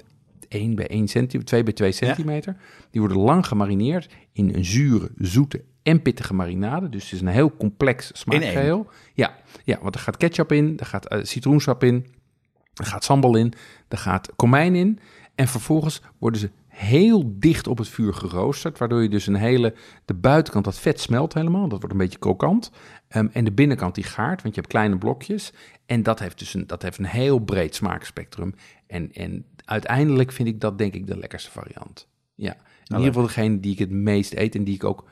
1 0.55 0.75
bij 0.75 0.87
1 0.87 1.09
centimeter, 1.09 1.45
2 1.45 1.63
bij 1.63 1.73
2 1.73 1.93
centimeter. 1.93 2.57
Die 2.91 3.01
worden 3.01 3.19
lang 3.19 3.47
gemarineerd 3.47 4.09
in 4.33 4.55
een 4.55 4.65
zure, 4.65 5.11
zoete 5.17 5.65
en 5.83 6.03
pittige 6.03 6.35
marinade. 6.35 6.89
Dus 6.89 7.05
het 7.05 7.13
is 7.13 7.21
een 7.21 7.27
heel 7.27 7.57
complex 7.57 8.11
smaakgeheel. 8.13 8.87
Ja, 9.15 9.37
ja, 9.65 9.79
want 9.83 9.95
er 9.95 10.01
gaat 10.01 10.17
ketchup 10.17 10.53
in, 10.53 10.79
er 10.79 10.87
gaat 10.87 11.07
eh, 11.07 11.19
citroensap 11.23 11.85
in, 11.85 12.07
er 12.75 12.87
gaat 12.87 13.05
sambal 13.05 13.37
in, 13.37 13.53
er 13.89 13.99
gaat 13.99 14.33
komijn 14.37 14.75
in. 14.75 14.99
En 15.35 15.49
vervolgens 15.49 16.03
worden 16.19 16.41
ze 16.41 16.51
heel 16.69 17.35
dicht 17.35 17.67
op 17.67 17.79
het 17.79 17.89
vuur 17.89 18.15
geroosterd, 18.15 18.79
waardoor 18.79 19.03
je 19.03 19.09
dus 19.09 19.27
een 19.27 19.35
hele, 19.35 19.75
de 20.05 20.15
buitenkant, 20.15 20.65
dat 20.65 20.79
vet 20.79 21.01
smelt 21.01 21.35
helemaal, 21.35 21.69
dat 21.69 21.79
wordt 21.79 21.93
een 21.93 22.01
beetje 22.01 22.19
krokant. 22.19 22.71
Ehm, 23.09 23.27
en 23.33 23.45
de 23.45 23.53
binnenkant 23.53 23.95
die 23.95 24.05
gaart, 24.05 24.43
want 24.43 24.55
je 24.55 24.61
hebt 24.61 24.73
kleine 24.73 24.99
blokjes. 24.99 25.53
En 25.87 26.03
dat 26.03 26.19
heeft 26.19 26.39
dus 26.39 26.55
een, 26.55 26.67
dat 26.67 26.83
heeft 26.83 26.99
een 26.99 27.05
heel 27.05 27.39
breed 27.39 27.75
smaakspectrum. 27.75 28.55
En, 28.87 29.13
en 29.13 29.45
uiteindelijk 29.65 30.33
vind 30.33 30.49
ik 30.49 30.61
dat 30.61 30.79
denk 30.79 30.95
ik 30.95 31.07
de 31.07 31.19
lekkerste 31.19 31.51
variant. 31.51 32.09
Ja, 32.35 32.53
in 32.53 32.97
ieder 32.97 33.07
geval 33.07 33.27
degene 33.27 33.61
die 33.61 33.73
ik 33.73 33.79
het 33.79 33.91
meest 33.91 34.35
eet 34.35 34.55
en 34.55 34.65
die 34.65 34.75
ik 34.75 34.85
ook, 34.85 35.09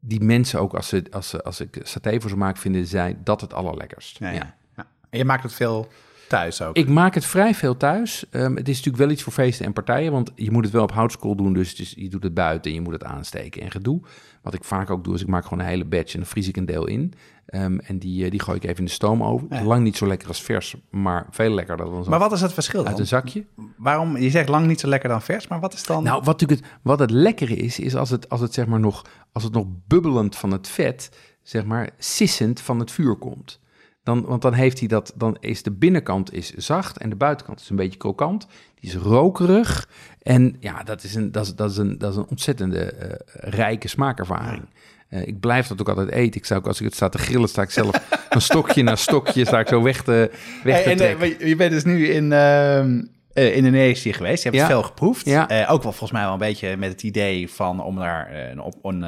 die 0.00 0.20
mensen 0.20 0.60
ook 0.60 0.74
als, 0.74 0.88
ze, 0.88 1.04
als, 1.10 1.28
ze, 1.28 1.42
als 1.42 1.60
ik 1.60 1.80
saté 1.82 2.20
voor 2.20 2.30
ze 2.30 2.36
maak, 2.36 2.56
vinden 2.56 2.86
zij 2.86 3.18
dat 3.24 3.40
het 3.40 3.54
allerlekkerst. 3.54 4.18
Ja, 4.18 4.28
Ja, 4.28 4.34
ja. 4.34 4.56
ja. 4.76 4.86
En 5.10 5.18
je 5.18 5.24
maakt 5.24 5.42
het 5.42 5.54
veel 5.54 5.88
thuis 6.28 6.62
ook? 6.62 6.76
Ik 6.76 6.88
maak 6.88 7.14
het 7.14 7.24
vrij 7.24 7.54
veel 7.54 7.76
thuis. 7.76 8.24
Ehm, 8.30 8.56
het 8.56 8.68
is 8.68 8.76
natuurlijk 8.76 9.04
wel 9.04 9.10
iets 9.10 9.22
voor 9.22 9.32
feesten 9.32 9.66
en 9.66 9.72
partijen, 9.72 10.12
want 10.12 10.30
je 10.34 10.50
moet 10.50 10.64
het 10.64 10.72
wel 10.72 10.82
op 10.82 10.92
houtskool 10.92 11.36
doen. 11.36 11.52
Dus, 11.52 11.76
dus 11.76 11.94
je 11.96 12.08
doet 12.08 12.22
het 12.22 12.34
buiten 12.34 12.70
en 12.70 12.76
je 12.76 12.82
moet 12.82 12.92
het 12.92 13.04
aansteken 13.04 13.62
en 13.62 13.70
gedoe. 13.70 14.00
Wat 14.42 14.54
ik 14.54 14.64
vaak 14.64 14.90
ook 14.90 15.04
doe, 15.04 15.14
is 15.14 15.20
ik 15.20 15.26
maak 15.26 15.42
gewoon 15.42 15.58
een 15.58 15.70
hele 15.70 15.84
batch 15.84 16.12
en 16.12 16.18
dan 16.18 16.28
vries 16.28 16.48
ik 16.48 16.56
een 16.56 16.66
deel 16.66 16.86
in. 16.86 17.14
Ehm, 17.46 17.78
en 17.78 17.98
die, 17.98 18.24
eh, 18.24 18.30
die 18.30 18.40
gooi 18.40 18.56
ik 18.56 18.64
even 18.64 18.78
in 18.78 18.84
de 18.84 18.90
stoomoven. 18.90 19.46
Ja. 19.50 19.62
Lang 19.62 19.82
niet 19.82 19.96
zo 19.96 20.06
lekker 20.06 20.28
als 20.28 20.42
vers, 20.42 20.76
maar 20.90 21.26
veel 21.30 21.50
lekkerder 21.50 21.86
dan 21.86 22.04
zo 22.04 22.10
maar 22.10 22.18
wat 22.18 22.32
is 22.32 22.40
het 22.40 22.52
verschil 22.52 22.80
uit 22.80 22.90
dan? 22.90 23.00
een 23.00 23.06
zakje. 23.06 23.46
Waarom, 23.76 24.16
je 24.16 24.30
zegt 24.30 24.48
lang 24.48 24.66
niet 24.66 24.80
zo 24.80 24.88
lekker 24.88 25.08
dan 25.08 25.22
vers, 25.22 25.48
maar 25.48 25.60
wat 25.60 25.74
is 25.74 25.84
dan... 25.84 26.02
Nou, 26.02 26.16
wat, 26.16 26.40
natuurlijk 26.40 26.60
het, 26.60 26.70
wat 26.82 26.98
het 26.98 27.10
lekkere 27.10 27.56
is, 27.56 27.78
is 27.78 27.96
als 27.96 28.10
het, 28.10 28.28
als 28.28 28.40
het, 28.40 28.54
zeg 28.54 28.66
maar 28.66 28.80
nog, 28.80 29.04
als 29.32 29.42
het 29.42 29.52
nog 29.52 29.66
bubbelend 29.86 30.36
van 30.36 30.50
het 30.50 30.68
vet, 30.68 31.10
zeg 31.42 31.64
maar 31.64 31.90
sissend 31.98 32.60
van 32.60 32.78
het 32.78 32.90
vuur 32.90 33.16
komt. 33.16 33.60
Dan, 34.08 34.24
want 34.24 34.42
dan 34.42 34.52
heeft 34.52 34.78
hij 34.78 34.88
dat, 34.88 35.12
dan 35.16 35.36
is 35.40 35.62
de 35.62 35.70
binnenkant 35.70 36.32
is 36.32 36.52
zacht 36.54 36.98
en 36.98 37.10
de 37.10 37.16
buitenkant 37.16 37.60
is 37.60 37.70
een 37.70 37.76
beetje 37.76 37.98
krokant. 37.98 38.46
Die 38.80 38.90
is 38.90 38.96
rokerig. 38.96 39.88
En 40.22 40.56
ja, 40.60 40.82
dat 40.82 41.02
is 41.02 41.14
een, 41.14 41.32
dat 41.32 41.44
is, 41.46 41.54
dat 41.54 41.70
is 41.70 41.76
een, 41.76 41.98
dat 41.98 42.10
is 42.10 42.16
een 42.16 42.26
ontzettende 42.28 42.84
eh, 42.84 43.10
rijke 43.34 43.88
smaakervaring. 43.88 44.62
Eh, 45.08 45.26
ik 45.26 45.40
blijf 45.40 45.66
dat 45.66 45.80
ook 45.80 45.88
altijd 45.88 46.10
eten. 46.10 46.40
Ik 46.40 46.46
zou 46.46 46.60
ook, 46.60 46.66
als 46.66 46.78
ik 46.78 46.84
het 46.84 46.94
sta 46.94 47.08
te 47.08 47.18
grillen, 47.18 47.48
sta 47.48 47.62
ik 47.62 47.70
zelf 47.70 47.90
van 48.30 48.40
stokje 48.40 48.82
naar 48.82 48.98
stokje, 48.98 49.44
sta 49.46 49.58
ik 49.58 49.68
zo 49.68 49.82
weg 49.82 50.02
te, 50.02 50.30
weg 50.64 50.82
te 50.82 50.90
en, 50.90 50.90
eh, 50.90 50.96
trekken. 50.96 51.48
je 51.48 51.56
bent 51.56 51.70
dus 51.70 51.84
nu 51.84 52.08
in 52.08 52.32
eh, 52.32 53.56
Indonesië 53.56 54.12
geweest. 54.12 54.42
Je 54.42 54.48
hebt 54.48 54.60
Ja. 54.62 54.68
veel 54.68 54.82
geproefd. 54.82 55.26
Ja. 55.26 55.42
Ook 55.68 55.82
wel 55.82 55.92
volgens 55.92 56.12
mij 56.12 56.22
wel 56.22 56.32
een 56.32 56.38
beetje 56.38 56.76
met 56.76 56.90
het 56.92 57.02
idee 57.02 57.50
van 57.50 57.82
om 57.82 57.96
daar 57.96 58.50
een, 58.50 58.60
op, 58.60 58.74
een 58.82 59.04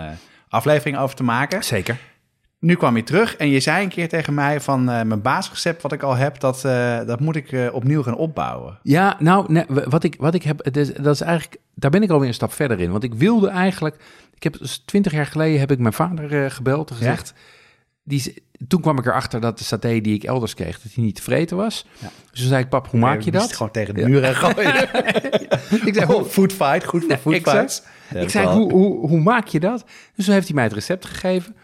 aflevering 0.49 0.99
over 0.99 1.17
te 1.17 1.23
maken. 1.23 1.65
Zeker. 1.65 1.97
Nu 2.61 2.75
kwam 2.75 2.97
je 2.97 3.03
terug 3.03 3.37
en 3.37 3.49
je 3.49 3.61
zei 3.61 3.83
een 3.83 3.89
keer 3.89 4.09
tegen 4.09 4.35
mij 4.35 4.61
van 4.61 4.91
eh, 4.91 5.03
mijn 5.03 5.23
basisrecept 5.23 5.83
wat 5.83 5.93
ik 5.93 6.03
al 6.03 6.15
heb, 6.15 6.41
dat, 6.41 6.65
eh, 6.65 6.99
dat 7.07 7.21
moet 7.21 7.37
ik 7.37 7.53
eh, 7.53 7.75
opnieuw 7.75 8.03
gaan 8.03 8.17
opbouwen. 8.17 8.79
Ja, 8.83 9.17
nou, 9.19 9.53
nee, 9.53 9.65
wat 9.69 10.05
ik, 10.05 10.15
wat 10.19 10.35
ik 10.35 10.43
heb, 10.43 10.65
het 10.65 10.77
is, 10.77 10.93
dat 10.93 11.15
is 11.15 11.21
eigenlijk, 11.21 11.61
daar 11.75 11.91
ben 11.91 12.03
ik 12.03 12.11
alweer 12.11 12.29
een 12.29 12.35
stap 12.35 12.53
verder 12.53 12.81
in. 12.81 12.91
Want 12.91 13.05
ik 13.05 13.15
wilde 13.15 13.49
eigenlijk, 13.49 13.97
ik 14.35 14.43
heb 14.43 14.59
dus 14.59 14.83
twintig 14.85 15.13
jaar 15.13 15.27
geleden 15.27 15.61
heb 15.61 15.71
ik 15.71 15.79
mijn 15.79 15.93
vader 15.93 16.51
gebeld 16.51 16.91
en 16.91 16.97
gezegd, 16.97 17.35
die, 18.03 18.45
toen 18.69 18.81
kwam 18.81 18.99
ik 18.99 19.07
erachter 19.07 19.41
dat 19.41 19.59
de 19.59 19.65
saté 19.65 20.01
die 20.01 20.15
ik 20.15 20.25
elders 20.25 20.55
kreeg, 20.55 20.81
dat 20.81 20.93
die 20.95 21.05
niet 21.05 21.15
tevreten 21.15 21.57
was. 21.57 21.87
Ja. 21.99 22.11
Dus 22.31 22.41
toen 22.41 22.49
zei 22.49 22.63
ik, 22.63 22.69
pap, 22.69 22.87
hoe 22.87 23.01
maak 23.01 23.21
je 23.21 23.31
dat? 23.31 23.53
Gewoon 23.53 23.73
tegen 23.73 23.95
de 23.95 24.09
muur 24.09 24.25
en 24.25 24.37
gooien. 24.45 24.89
Ik 25.87 25.95
zei, 25.95 26.15
Oh, 26.15 26.27
food 26.27 26.53
fight, 26.53 26.85
goed 26.85 27.01
voor 27.01 27.09
Nee, 27.09 27.19
food 27.19 27.35
ik 27.35 27.45
dat 27.45 28.31
zei, 28.31 28.47
hoe, 28.47 28.73
hoe, 28.73 29.09
hoe 29.09 29.21
maak 29.21 29.47
je 29.47 29.61
dat? 29.61 29.85
Dus 30.15 30.25
toen 30.25 30.35
heeft 30.35 30.47
hij 30.47 30.55
mij 30.55 30.65
het 30.65 30.73
recept 30.73 31.07
gegeven. 31.07 31.57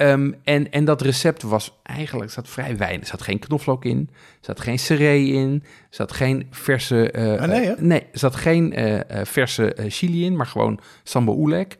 Ehm, 0.00 0.32
en, 0.44 0.70
en 0.70 0.84
dat 0.84 1.02
recept 1.02 1.42
was 1.42 1.78
eigenlijk, 1.82 2.30
zat 2.30 2.48
vrij 2.48 2.76
weinig. 2.76 3.00
Er 3.00 3.06
zat 3.06 3.22
geen 3.22 3.38
knoflook 3.38 3.84
in, 3.84 4.08
er 4.10 4.16
zat 4.40 4.60
geen 4.60 4.78
seree 4.78 5.26
in, 5.26 5.60
er 5.64 5.86
zat 5.90 6.12
geen 6.12 6.46
verse... 6.50 7.10
eh, 7.10 7.40
Ah, 7.40 7.48
nee, 7.48 7.70
eh, 7.70 7.78
nee, 7.82 8.00
er 8.12 8.18
zat 8.18 8.36
geen 8.36 8.72
eh, 8.74 9.24
verse 9.24 9.74
chili 9.88 10.24
in, 10.24 10.36
maar 10.36 10.46
gewoon 10.46 10.80
sambal 11.02 11.36
oelek. 11.36 11.76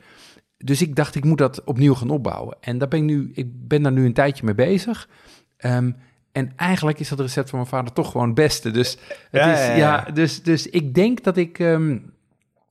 Dus 0.56 0.82
ik 0.82 0.96
dacht, 0.96 1.14
ik 1.14 1.24
moet 1.24 1.38
dat 1.38 1.64
opnieuw 1.64 1.94
gaan 1.94 2.10
opbouwen. 2.10 2.56
En 2.60 2.78
daar 2.78 2.88
ben 2.88 2.98
ik, 2.98 3.04
nu, 3.04 3.30
ik 3.34 3.46
ben 3.68 3.82
daar 3.82 3.92
nu 3.92 4.04
een 4.06 4.12
tijdje 4.14 4.44
mee 4.44 4.54
bezig. 4.54 5.08
Ehm, 5.56 5.90
en 6.32 6.52
eigenlijk 6.56 6.98
is 7.00 7.08
dat 7.08 7.20
recept 7.20 7.50
van 7.50 7.58
mijn 7.58 7.70
vader 7.70 7.92
toch 7.92 8.10
gewoon 8.10 8.26
het 8.26 8.34
beste. 8.34 8.70
Dus, 8.70 8.90
het 9.30 9.42
Ja, 9.42 9.52
is, 9.52 9.58
ja, 9.58 9.74
ja, 9.76 9.76
ja. 10.06 10.12
dus, 10.12 10.42
dus 10.42 10.66
ik 10.66 10.94
denk 10.94 11.22
dat 11.24 11.36
ik... 11.36 11.58
ehm, 11.58 11.98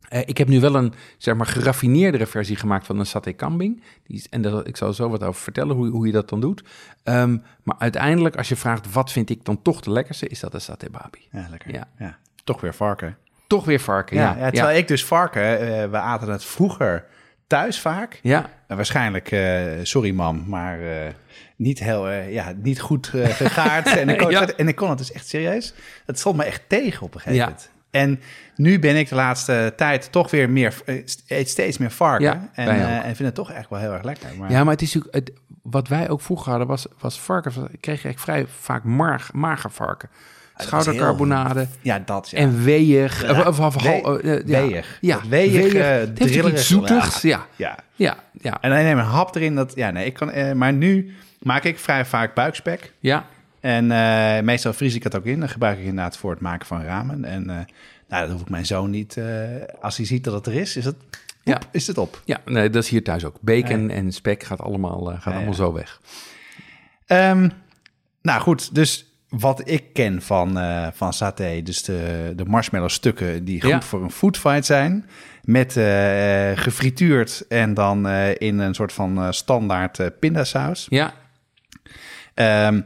eh, 0.10 0.22
ik 0.26 0.38
heb 0.38 0.48
nu 0.48 0.60
wel 0.60 0.76
een 0.76 0.94
zeg 1.18 1.36
maar 1.36 1.46
geraffineerdere 1.46 2.26
versie 2.26 2.56
gemaakt 2.56 2.86
van 2.86 3.00
een 3.00 3.06
saté 3.06 3.32
kambing. 3.32 3.84
Die 4.04 4.18
is, 4.18 4.30
en 4.30 4.42
daar, 4.42 4.66
ik 4.68 4.78
zal 4.78 4.94
zo 4.94 5.10
wat 5.10 5.24
over 5.24 5.42
vertellen 5.42 5.76
hoe, 5.76 5.90
hoe 5.90 6.06
je 6.06 6.12
dat 6.12 6.30
dan 6.30 6.42
doet. 6.42 6.64
Ehm, 7.04 7.38
maar 7.64 7.76
uiteindelijk, 7.80 8.36
als 8.38 8.50
je 8.50 8.56
vraagt 8.56 8.92
wat 8.94 9.12
vind 9.12 9.30
ik 9.30 9.46
dan 9.46 9.62
toch 9.62 9.82
de 9.82 9.92
lekkerste, 9.92 10.28
is 10.28 10.40
dat 10.40 10.54
een 10.54 10.62
saté 10.62 10.90
babi. 10.90 11.20
Ja, 11.32 11.48
lekker. 11.50 11.72
Ja. 11.74 11.88
Ja. 12.00 12.18
Toch 12.44 12.62
weer 12.62 12.74
varken. 12.74 13.18
Toch 13.48 13.66
weer 13.66 13.80
varken, 13.80 14.18
Ja, 14.18 14.36
ja. 14.38 14.46
ja, 14.46 14.52
terwijl 14.52 14.78
ik 14.78 14.88
dus 14.88 15.06
varken, 15.06 15.60
eh, 15.60 15.90
we 15.90 15.98
aten 15.98 16.30
het 16.30 16.44
vroeger 16.46 17.06
thuis 17.48 17.80
vaak. 17.80 18.20
ja. 18.24 18.50
En 18.68 18.76
waarschijnlijk, 18.76 19.32
eh, 19.32 19.64
sorry 19.84 20.12
mam, 20.12 20.44
maar 20.48 20.80
eh, 20.82 21.12
niet, 21.56 21.80
heel, 21.80 22.10
eh, 22.10 22.34
ja, 22.34 22.54
niet 22.62 22.80
goed 22.82 23.12
eh, 23.14 23.28
gegaard. 23.28 23.88
en, 23.98 24.10
ik 24.10 24.18
kon, 24.18 24.30
Ja. 24.32 24.48
en 24.48 24.68
ik 24.68 24.76
kon 24.76 24.90
het 24.90 24.98
dus 24.98 25.12
echt 25.12 25.28
serieus. 25.28 25.74
Het 26.06 26.20
stond 26.20 26.38
me 26.38 26.44
echt 26.44 26.62
tegen 26.68 27.06
op 27.06 27.14
een 27.14 27.20
gegeven 27.20 27.40
Ja. 27.40 27.46
moment. 27.46 27.70
En 27.92 28.20
nu 28.56 28.80
ben 28.80 28.96
ik 28.96 29.10
de 29.10 29.16
laatste 29.16 29.74
tijd 29.76 30.12
toch 30.12 30.32
weer 30.32 30.50
meer, 30.50 30.76
eh, 30.86 30.96
eet 31.28 31.50
steeds 31.50 31.78
meer 31.78 31.92
varken. 31.92 32.26
Ja, 32.26 32.50
en, 32.54 32.68
eh, 32.68 32.96
en 32.98 33.04
vind 33.16 33.20
het 33.20 33.36
toch 33.36 33.52
echt 33.52 33.70
wel 33.70 33.80
heel 33.80 33.94
erg 33.94 34.04
lekker. 34.04 34.30
Maar, 34.38 34.52
Ja, 34.52 34.64
maar 34.64 34.74
het 34.74 34.82
is 34.82 34.94
natuurlijk, 34.94 35.28
het, 35.28 35.38
wat 35.62 35.88
wij 35.88 36.10
ook 36.10 36.22
vroeger 36.22 36.50
hadden, 36.50 36.68
was, 36.68 36.86
was 37.00 37.20
varken. 37.20 37.52
Ik 37.52 37.82
kreeg 37.82 38.04
eigenlijk 38.04 38.20
vrij 38.20 38.46
vaak 38.60 38.84
marg, 38.84 39.34
mager 39.34 39.72
varken. 39.72 40.10
Schoudercarbonade 40.56 41.68
ja, 41.82 42.00
dat 42.06 42.30
ja. 42.30 42.38
en 42.38 42.64
weeg. 42.64 43.22
Ja, 43.22 43.48
of, 43.48 43.60
of, 43.60 43.84
we- 43.84 44.20
eh, 44.22 44.48
ja. 44.48 44.68
weeg. 44.68 44.98
Ja, 45.02 45.20
weeg, 45.30 45.72
weeg. 45.72 46.48
iets 46.52 46.68
zoetigs. 46.68 47.22
Ja, 47.22 47.46
ja. 47.56 47.76
ja, 47.96 48.16
ja. 48.42 48.58
En 48.62 48.70
dan 48.70 48.80
neem 48.80 48.98
ik 48.98 49.04
een 49.04 49.10
hap 49.10 49.36
erin. 49.36 49.56
Dat, 49.56 49.72
ja, 49.76 49.92
nee, 49.92 50.06
ik 50.06 50.14
kan, 50.14 50.58
maar 50.58 50.74
nu 50.74 51.16
maak 51.40 51.64
ik 51.64 51.80
vrij 51.80 52.06
vaak 52.06 52.34
buikspek. 52.34 52.94
ja. 53.00 53.26
En 53.60 53.92
eh, 53.92 54.42
meestal 54.44 54.74
vries 54.74 54.96
ik 54.96 55.04
het 55.04 55.16
ook 55.16 55.26
in. 55.26 55.40
Dan 55.40 55.50
gebruik 55.50 55.78
ik 55.80 55.86
inderdaad 55.86 56.18
voor 56.18 56.32
het 56.32 56.40
maken 56.40 56.68
van 56.68 56.84
ramen. 56.84 57.26
En 57.26 57.50
eh, 57.50 57.56
nou, 58.08 58.22
dat 58.24 58.32
hoef 58.32 58.42
ik 58.42 58.50
mijn 58.50 58.66
zoon 58.66 58.90
niet... 58.90 59.18
eh, 59.18 59.26
als 59.82 59.98
hij 59.98 60.06
ziet 60.06 60.24
dat 60.24 60.34
het 60.34 60.46
er 60.46 60.54
is, 60.54 60.76
is 60.78 60.86
het, 60.86 60.96
Ja. 61.44 61.60
Is 61.72 61.88
het 61.88 61.98
op. 61.98 62.22
Ja, 62.26 62.38
nee, 62.46 62.70
dat 62.70 62.84
is 62.84 62.90
hier 62.90 63.04
thuis 63.04 63.26
ook. 63.26 63.38
Bacon 63.42 63.90
en 63.90 64.12
spek 64.12 64.44
gaat 64.44 64.62
allemaal, 64.62 65.06
gaat 65.06 65.24
Ja, 65.24 65.32
allemaal 65.34 65.54
zo 65.54 65.74
weg. 65.74 66.02
Ehm, 67.06 67.50
nou 68.22 68.42
goed, 68.42 68.76
dus 68.76 69.06
wat 69.30 69.62
ik 69.70 69.94
ken 69.94 70.22
van, 70.22 70.60
eh, 70.60 70.88
van 70.94 71.14
saté... 71.14 71.62
dus 71.64 71.84
de, 71.84 72.34
de 72.36 72.46
marshmallow 72.46 72.90
stukken 72.90 73.46
die 73.46 73.62
goed 73.62 73.70
Ja. 73.70 73.82
voor 73.82 74.04
een 74.04 74.12
foodfight 74.12 74.66
zijn... 74.66 75.10
met 75.44 75.74
gefrituurd 76.56 77.46
en 77.48 77.74
dan 77.74 78.08
in 78.38 78.60
een 78.60 78.74
soort 78.74 78.94
van 78.94 79.34
standaard 79.34 80.20
pindasaus. 80.20 80.86
Ja, 80.90 81.14
Ehm, 82.34 82.82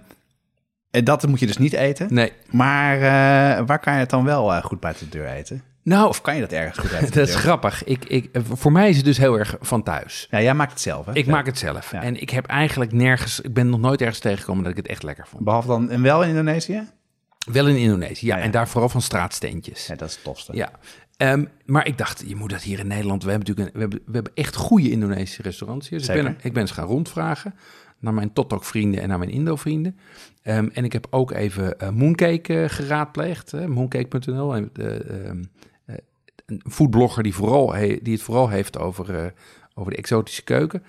dat 1.01 1.27
moet 1.27 1.39
je 1.39 1.45
dus 1.45 1.57
niet 1.57 1.73
eten. 1.73 2.13
nee. 2.13 2.31
Maar 2.49 2.95
eh, 2.95 3.65
waar 3.65 3.79
kan 3.79 3.93
je 3.93 3.99
het 3.99 4.09
dan 4.09 4.23
wel 4.23 4.53
eh, 4.53 4.63
goed 4.63 4.79
buiten 4.79 5.09
de 5.09 5.17
deur 5.17 5.27
eten? 5.27 5.63
Nou, 5.83 6.07
Of 6.07 6.21
kan 6.21 6.35
je 6.35 6.41
dat 6.41 6.51
ergens 6.51 6.77
goed 6.77 7.13
dat 7.13 7.27
is 7.27 7.35
grappig. 7.35 7.83
Ik, 7.83 8.05
ik, 8.05 8.29
eh, 8.31 8.41
voor 8.51 8.71
mij 8.71 8.89
is 8.89 8.95
het 8.95 9.05
dus 9.05 9.17
heel 9.17 9.39
erg 9.39 9.55
van 9.61 9.83
thuis. 9.83 10.27
Ja, 10.29 10.41
jij 10.41 10.53
maakt 10.53 10.71
het 10.71 10.81
zelf, 10.81 11.05
hè? 11.05 11.13
Ik 11.13 11.25
maak 11.25 11.45
het 11.45 11.57
zelf. 11.57 11.91
Ja. 11.91 12.01
En 12.01 12.21
ik 12.21 12.29
heb 12.29 12.45
eigenlijk 12.45 12.91
nergens... 12.91 13.39
Ik 13.41 13.53
ben 13.53 13.69
nog 13.69 13.79
nooit 13.79 14.01
ergens 14.01 14.19
tegengekomen 14.19 14.63
dat 14.63 14.71
ik 14.71 14.77
het 14.77 14.87
echt 14.87 15.03
lekker 15.03 15.27
vond. 15.27 15.43
Behalve 15.43 15.67
dan 15.67 15.89
en 15.89 16.01
wel 16.01 16.23
in 16.23 16.29
Indonesië? 16.29 16.87
Wel 17.51 17.67
in 17.67 17.75
Indonesië, 17.75 18.25
ja. 18.25 18.33
Ja, 18.33 18.39
ja. 18.39 18.45
En 18.45 18.51
daar 18.51 18.67
vooral 18.67 18.89
van 18.89 19.01
straatsteentjes. 19.01 19.87
Ja, 19.87 19.95
dat 19.95 20.09
is 20.09 20.15
het 20.15 20.23
tofste. 20.23 20.55
Ja. 20.55 20.71
Ehm, 21.17 21.45
maar 21.65 21.87
ik 21.87 21.97
dacht, 21.97 22.23
je 22.27 22.35
moet 22.35 22.49
dat 22.49 22.61
hier 22.61 22.79
in 22.79 22.87
Nederland... 22.87 23.23
We 23.23 23.29
hebben 23.29 23.47
natuurlijk 23.47 23.75
een, 23.75 23.81
we 23.81 23.87
hebben, 23.87 23.99
we 24.05 24.13
hebben 24.13 24.31
echt 24.35 24.55
goede 24.55 24.91
Indonesische 24.91 25.41
restaurants 25.41 25.89
hier. 25.89 25.99
Dus 25.99 26.07
ik 26.07 26.15
Zeker. 26.15 26.31
ben, 26.31 26.39
ik 26.41 26.53
ben 26.53 26.61
eens 26.61 26.71
gaan 26.71 26.87
rondvragen 26.87 27.55
naar 28.03 28.13
mijn 28.13 28.33
Totok-vrienden 28.33 29.01
en 29.01 29.07
naar 29.07 29.17
mijn 29.19 29.31
Indo-vrienden. 29.31 29.97
Ehm, 30.41 30.67
en 30.73 30.83
ik 30.83 30.93
heb 30.93 31.07
ook 31.09 31.31
even 31.31 31.79
eh, 31.79 31.89
Mooncake 31.89 32.61
eh, 32.63 32.69
geraadpleegd, 32.69 33.67
mooncake.nl. 33.67 34.55
En, 34.55 34.69
eh, 34.75 35.25
ehm, 35.27 35.43
eh, 35.85 35.95
een 36.45 36.61
foodblogger 36.69 37.23
die, 37.23 37.33
vooral 37.33 37.73
he- 37.73 37.99
die 38.01 38.13
het 38.13 38.21
vooral 38.21 38.49
heeft 38.49 38.77
over, 38.79 39.33
over 39.73 39.91
de 39.91 39.97
exotische 39.97 40.43
keuken. 40.43 40.83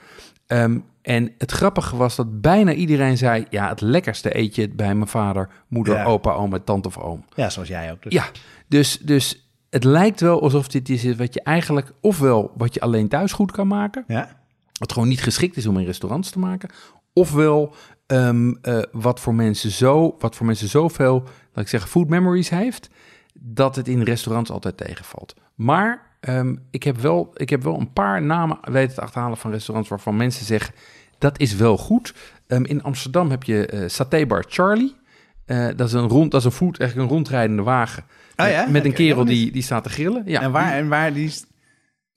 Ehm, 0.47 0.79
en 1.03 1.33
het 1.39 1.51
grappige 1.51 1.97
was 1.97 2.17
dat 2.17 2.41
bijna 2.41 2.73
iedereen 2.73 3.17
zei... 3.17 3.47
ja, 3.51 3.69
het 3.69 3.81
lekkerste 3.81 4.39
eet 4.39 4.55
je 4.55 4.69
bij 4.69 4.95
mijn 4.95 5.09
vader, 5.09 5.49
moeder, 5.69 5.95
Ja. 5.95 6.05
opa, 6.05 6.33
oma, 6.33 6.59
tante 6.59 6.89
of 6.89 6.99
oom. 6.99 7.25
Ja, 7.35 7.51
zoals 7.51 7.69
jij 7.69 7.93
ook. 7.93 8.03
Dus. 8.03 8.13
Ja, 8.13 8.25
dus, 8.69 8.99
dus 8.99 9.49
het 9.71 9.85
lijkt 9.85 10.21
wel 10.21 10.43
alsof 10.43 10.69
dit 10.69 10.89
is 10.89 11.17
wat 11.17 11.35
je 11.35 11.43
eigenlijk... 11.43 11.93
ofwel 12.01 12.53
wat 12.57 12.75
je 12.75 12.81
alleen 12.81 13.09
thuis 13.09 13.33
goed 13.33 13.53
kan 13.53 13.67
maken... 13.67 14.05
Ja? 14.07 14.43
wat 14.75 14.93
gewoon 14.93 15.09
niet 15.09 15.23
geschikt 15.23 15.57
is 15.57 15.67
om 15.67 15.79
in 15.79 15.85
restaurants 15.85 16.31
te 16.31 16.39
maken... 16.39 16.69
ofwel 17.15 17.75
ehm, 18.07 18.53
eh, 18.63 18.83
wat, 18.93 19.21
voor 19.21 19.35
mensen 19.35 19.71
zo, 19.71 20.17
wat 20.19 20.37
voor 20.37 20.47
mensen 20.47 20.69
zoveel, 20.69 21.23
laat 21.53 21.65
ik 21.65 21.71
zeggen, 21.71 21.91
food 21.91 22.09
memories 22.09 22.49
heeft... 22.49 22.91
dat 23.33 23.77
het 23.77 23.89
in 23.89 24.03
restaurants 24.03 24.51
altijd 24.51 24.77
tegenvalt. 24.77 25.35
Maar 25.55 26.17
ehm, 26.21 26.57
ik, 26.71 26.83
heb 26.83 26.97
wel, 26.97 27.31
ik 27.35 27.51
heb 27.51 27.63
wel 27.63 27.79
een 27.81 27.93
paar 27.93 28.23
namen 28.23 28.59
weten 28.63 28.95
te 28.95 29.01
achterhalen 29.01 29.37
van 29.37 29.51
restaurants... 29.51 29.89
waarvan 29.89 30.17
mensen 30.17 30.47
zeggen, 30.47 30.75
dat 31.19 31.41
is 31.41 31.55
wel 31.55 31.77
goed. 31.77 32.15
Ehm, 32.47 32.65
in 32.65 32.83
Amsterdam 32.83 33.31
heb 33.31 33.43
je 33.43 33.67
eh 33.67 33.89
Saté 33.89 34.27
Bar 34.27 34.45
Charlie... 34.49 35.03
Eh, 35.45 35.67
dat 35.77 35.87
is 35.87 35.93
een 35.93 36.09
rond, 36.09 36.31
dat 36.31 36.41
is 36.41 36.47
een 36.47 36.53
food, 36.53 36.79
eigenlijk 36.79 37.11
een 37.11 37.17
rondrijdende 37.17 37.63
wagen. 37.63 38.05
Oh 38.37 38.49
ja? 38.49 38.63
Met, 38.63 38.73
met 38.73 38.85
een 38.85 38.93
kerel 38.93 39.25
die, 39.25 39.53
die 39.53 39.63
staat 39.63 39.83
te 39.83 39.89
grillen. 39.89 40.23
Ja, 40.27 40.41
en, 40.41 40.51
waar, 40.51 40.73
en 40.73 40.89
waar 40.89 41.13
die... 41.13 41.33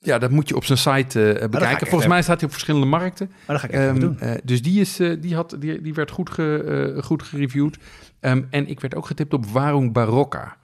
ja, 0.00 0.18
dat 0.18 0.30
moet 0.30 0.48
je 0.48 0.56
op 0.56 0.64
zijn 0.64 0.78
site 0.78 1.32
eh, 1.32 1.48
bekijken. 1.48 1.78
Volgens 1.78 1.94
even- 1.94 2.08
mij 2.08 2.22
staat 2.22 2.36
hij 2.36 2.44
op 2.44 2.52
verschillende 2.52 2.86
markten. 2.86 3.26
Oh, 3.40 3.46
dat 3.46 3.60
ga 3.60 3.66
ik 3.66 3.72
even 3.74 3.86
Ehm, 3.88 4.00
doen. 4.00 4.20
eh, 4.20 4.30
dus 4.44 4.62
die, 4.62 4.80
is, 4.80 5.00
eh, 5.00 5.16
die, 5.20 5.34
had, 5.34 5.56
die, 5.58 5.80
die 5.82 5.94
werd 5.94 6.10
goed, 6.10 6.30
ge, 6.30 6.98
goed 7.04 7.22
gereviewd. 7.22 7.78
Ehm, 8.20 8.42
en 8.50 8.68
ik 8.68 8.80
werd 8.80 8.94
ook 8.94 9.06
getipt 9.06 9.32
op 9.34 9.46
Warung 9.46 9.92
Barocca. 9.92 10.56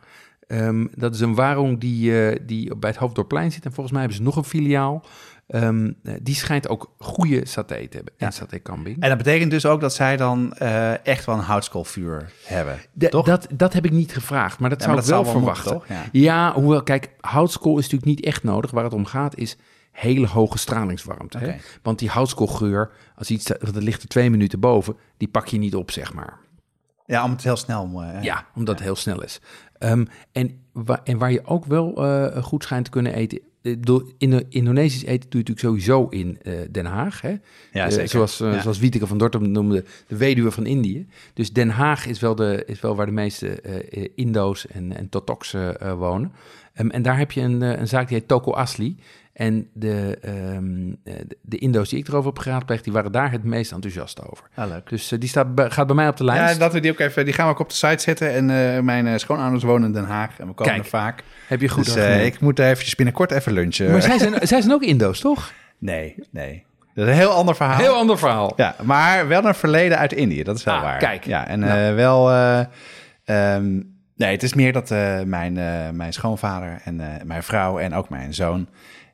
Ehm, 0.46 0.86
dat 0.94 1.14
is 1.14 1.20
een 1.20 1.34
warung 1.34 1.80
die, 1.80 2.44
die 2.44 2.76
bij 2.76 2.90
het 2.90 2.98
Hoofddorpplein 2.98 3.52
zit. 3.52 3.64
En 3.64 3.72
volgens 3.72 3.90
mij 3.90 4.00
hebben 4.00 4.18
ze 4.18 4.24
nog 4.24 4.36
een 4.36 4.44
filiaal. 4.44 5.04
Ehm, 5.46 5.92
eh, 6.02 6.14
die 6.22 6.34
schijnt 6.34 6.68
ook 6.68 6.94
goede 6.98 7.46
saté 7.46 7.88
te 7.88 7.96
hebben. 7.96 8.14
Ja. 8.16 8.26
En 8.26 8.32
saté 8.32 8.58
kambing. 8.58 9.00
En 9.00 9.08
dat 9.08 9.18
betekent 9.18 9.50
dus 9.50 9.66
ook 9.66 9.80
dat 9.80 9.94
zij 9.94 10.16
dan 10.16 10.52
eh, 10.54 11.06
echt 11.06 11.24
wel 11.24 11.34
een 11.34 11.40
houtskoolvuur 11.40 12.32
hebben, 12.44 12.78
De- 12.92 13.08
toch? 13.08 13.26
Dat, 13.26 13.46
dat 13.54 13.72
heb 13.72 13.84
ik 13.84 13.90
niet 13.90 14.12
gevraagd, 14.12 14.58
maar 14.58 14.70
dat 14.70 14.78
Ja, 14.78 14.84
zou 14.84 14.96
maar 14.96 15.04
ik 15.04 15.10
wel 15.10 15.22
moeten, 15.22 15.40
verwachten. 15.40 15.72
toch? 15.72 15.86
Ja. 15.88 16.02
Ja, 16.12 16.52
hoewel, 16.52 16.82
kijk, 16.82 17.10
houtskool 17.20 17.78
is 17.78 17.82
natuurlijk 17.82 18.10
niet 18.16 18.24
echt 18.24 18.42
nodig. 18.42 18.70
Waar 18.70 18.84
het 18.84 18.92
om 18.92 19.04
gaat 19.04 19.36
is 19.36 19.56
hele 19.92 20.26
hoge 20.26 20.58
stralingswarmte. 20.58 21.38
Hè? 21.38 21.54
Want 21.82 21.98
die 21.98 22.08
houtskoolgeur, 22.08 22.90
als 23.16 23.30
iets 23.30 23.44
dat 23.44 23.82
ligt 23.82 24.02
er 24.02 24.08
twee 24.08 24.30
minuten 24.30 24.60
boven, 24.60 24.96
die 25.16 25.28
pak 25.28 25.46
je 25.46 25.58
niet 25.58 25.74
op, 25.74 25.90
zeg 25.90 26.12
maar. 26.14 26.38
Ja, 27.06 27.24
om 27.24 27.30
het 27.30 27.42
heel 27.44 27.56
snel... 27.56 28.02
eh, 28.02 28.22
Ja, 28.22 28.46
omdat 28.54 28.74
het 28.74 28.84
heel 28.84 28.96
snel 28.96 29.22
is. 29.22 29.40
Ehm, 29.78 30.04
en, 30.32 30.58
wa- 30.72 31.00
en 31.04 31.18
waar 31.18 31.32
je 31.32 31.44
ook 31.46 31.64
wel 31.64 31.92
goed 32.42 32.62
schijnt 32.62 32.84
te 32.84 32.90
kunnen 32.90 33.14
eten. 33.14 33.40
Eh, 33.64 33.74
Door 33.80 34.12
in 34.18 34.44
Indonesisch 34.48 35.02
eten 35.04 35.30
doe 35.30 35.40
je 35.42 35.48
natuurlijk 35.50 35.60
sowieso 35.60 36.06
in 36.08 36.38
eh, 36.42 36.52
Den 36.70 36.84
Haag. 36.86 37.20
Hè? 37.20 37.28
Ja, 37.72 37.84
Eh, 37.84 37.90
zeker. 37.90 38.08
zoals, 38.08 38.40
eh, 38.40 38.52
Ja. 38.52 38.60
zoals 38.62 38.78
Wieteke 38.78 39.06
van 39.06 39.18
Dortum 39.18 39.50
noemde, 39.50 39.84
de 40.06 40.16
weduwe 40.16 40.50
van 40.50 40.66
Indië. 40.66 41.06
Dus 41.34 41.52
Den 41.52 41.68
Haag 41.68 42.06
is 42.06 42.20
wel, 42.20 42.34
de, 42.34 42.62
is 42.66 42.80
wel 42.80 42.96
waar 42.96 43.06
de 43.06 43.12
meeste 43.12 43.60
eh, 43.60 44.02
eh, 44.02 44.08
Indo's 44.14 44.66
en, 44.66 44.96
en 44.96 45.08
Totoks 45.08 45.54
eh, 45.54 45.80
eh, 45.80 45.98
wonen. 45.98 46.32
Ehm, 46.74 46.88
en 46.90 47.02
daar 47.02 47.18
heb 47.18 47.32
je 47.32 47.40
een, 47.40 47.62
eh, 47.62 47.78
een 47.80 47.88
zaak 47.88 48.08
die 48.08 48.18
heet 48.18 48.28
Toko 48.28 48.52
Asli. 48.52 48.96
En 49.34 49.68
de, 49.72 50.18
ehm, 50.22 50.88
eh, 51.04 51.14
de- 51.26 51.36
de 51.42 51.58
Indo's 51.58 51.88
die 51.88 51.98
ik 51.98 52.08
erover 52.08 52.26
heb 52.32 52.38
geraadpleegd, 52.38 52.84
die 52.84 52.92
waren 52.92 53.12
daar 53.12 53.30
het 53.30 53.44
meest 53.44 53.72
enthousiast 53.72 54.30
over. 54.30 54.44
Ah, 54.54 54.68
leuk. 54.68 54.88
Dus 54.88 55.12
eh, 55.12 55.20
die 55.20 55.28
staat, 55.28 55.46
gaat 55.56 55.86
bij 55.86 55.96
mij 55.96 56.08
op 56.08 56.16
de 56.16 56.24
lijst. 56.24 56.52
Ja, 56.52 56.58
dat 56.58 56.72
we 56.72 56.80
die 56.80 56.90
ook 56.90 56.98
even, 56.98 57.24
die 57.24 57.34
gaan 57.34 57.46
we 57.46 57.52
ook 57.52 57.58
op 57.58 57.68
de 57.68 57.74
site 57.74 58.02
zetten. 58.02 58.30
En 58.32 58.50
eh, 58.74 58.80
mijn 58.80 59.20
schoonouders 59.20 59.62
wonen 59.64 59.86
in 59.86 59.92
Den 59.92 60.04
Haag 60.04 60.38
en 60.38 60.46
we 60.46 60.52
komen 60.52 60.72
Kijk, 60.72 60.84
er 60.84 60.90
vaak. 60.90 61.22
heb 61.48 61.60
je 61.60 61.68
goed 61.68 61.84
dus 61.84 61.96
argument. 61.96 62.34
ik 62.34 62.40
moet 62.40 62.58
eventjes 62.58 62.94
binnenkort 62.94 63.30
even 63.30 63.52
lunchen. 63.52 63.90
Maar 63.90 64.02
zij 64.02 64.18
zijn, 64.18 64.34
zij 64.46 64.60
zijn 64.60 64.72
ook 64.72 64.82
Indo's, 64.82 65.20
toch? 65.20 65.52
Nee, 65.78 66.14
nee. 66.30 66.64
Dat 66.94 67.04
is 67.06 67.12
een 67.12 67.18
heel 67.18 67.30
ander 67.32 67.56
verhaal. 67.56 67.78
Heel 67.78 67.94
ander 67.96 68.18
verhaal. 68.18 68.52
Ja, 68.56 68.76
maar 68.82 69.28
wel 69.28 69.44
een 69.44 69.54
verleden 69.54 69.98
uit 69.98 70.12
Indië, 70.12 70.42
dat 70.42 70.56
is 70.56 70.64
wel 70.64 70.74
Ah, 70.74 70.82
waar. 70.82 70.98
kijk. 70.98 71.24
Ja, 71.24 71.46
en 71.46 71.58
Nou. 71.58 71.94
wel... 71.94 72.30
eh, 72.30 72.60
ehm, 73.24 73.80
nee, 74.16 74.30
het 74.32 74.42
is 74.42 74.54
meer 74.54 74.72
dat 74.72 74.90
mijn, 75.26 75.52
mijn 75.96 76.12
schoonvader 76.12 76.80
en 76.84 77.00
mijn 77.24 77.42
vrouw 77.42 77.78
en 77.78 77.94
ook 77.94 78.08
mijn 78.08 78.34
zoon... 78.34 78.68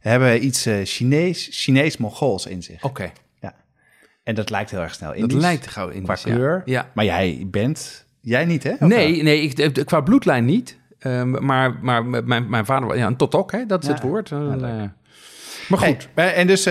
hebben 0.09 0.45
iets 0.45 0.67
eh, 0.67 0.75
Chinees, 0.85 1.49
Chinees-Monghools 1.53 2.47
in 2.47 2.63
zich. 2.63 2.83
Oké, 2.85 3.13
Ja. 3.41 3.55
En 4.25 4.35
dat 4.35 4.51
lijkt 4.51 4.71
heel 4.71 4.81
erg 4.81 4.95
snel 4.95 5.09
dat 5.11 5.19
Indisch. 5.19 5.41
lijkt 5.41 5.67
gauw 5.67 5.89
in 5.89 6.03
Qua 6.03 6.15
kleur. 6.15 6.63
Ja. 6.65 6.91
Maar 6.95 7.05
jij 7.05 7.45
bent... 7.47 8.05
Jij 8.23 8.45
niet, 8.45 8.63
hè? 8.63 8.73
Of 8.73 8.79
Nee, 8.81 9.23
nee 9.23 9.43
ik, 9.43 9.59
eh, 9.59 9.85
qua 9.85 10.01
bloedlijn 10.01 10.45
niet. 10.45 10.79
Ehm, 10.99 11.45
maar 11.45 11.79
maar 11.83 12.05
mijn, 12.05 12.49
mijn 12.51 12.65
vader, 12.65 12.89
was- 12.89 12.97
ja, 12.97 13.07
een 13.07 13.17
totok, 13.17 13.53
hè, 13.53 13.67
dat 13.67 13.83
is 13.83 13.89
Ja. 13.89 13.95
het 13.95 14.03
woord. 14.03 14.31
Eh, 14.33 14.39
maar 15.69 15.79
goed, 15.79 16.09
en 16.15 16.47
dus, 16.47 16.63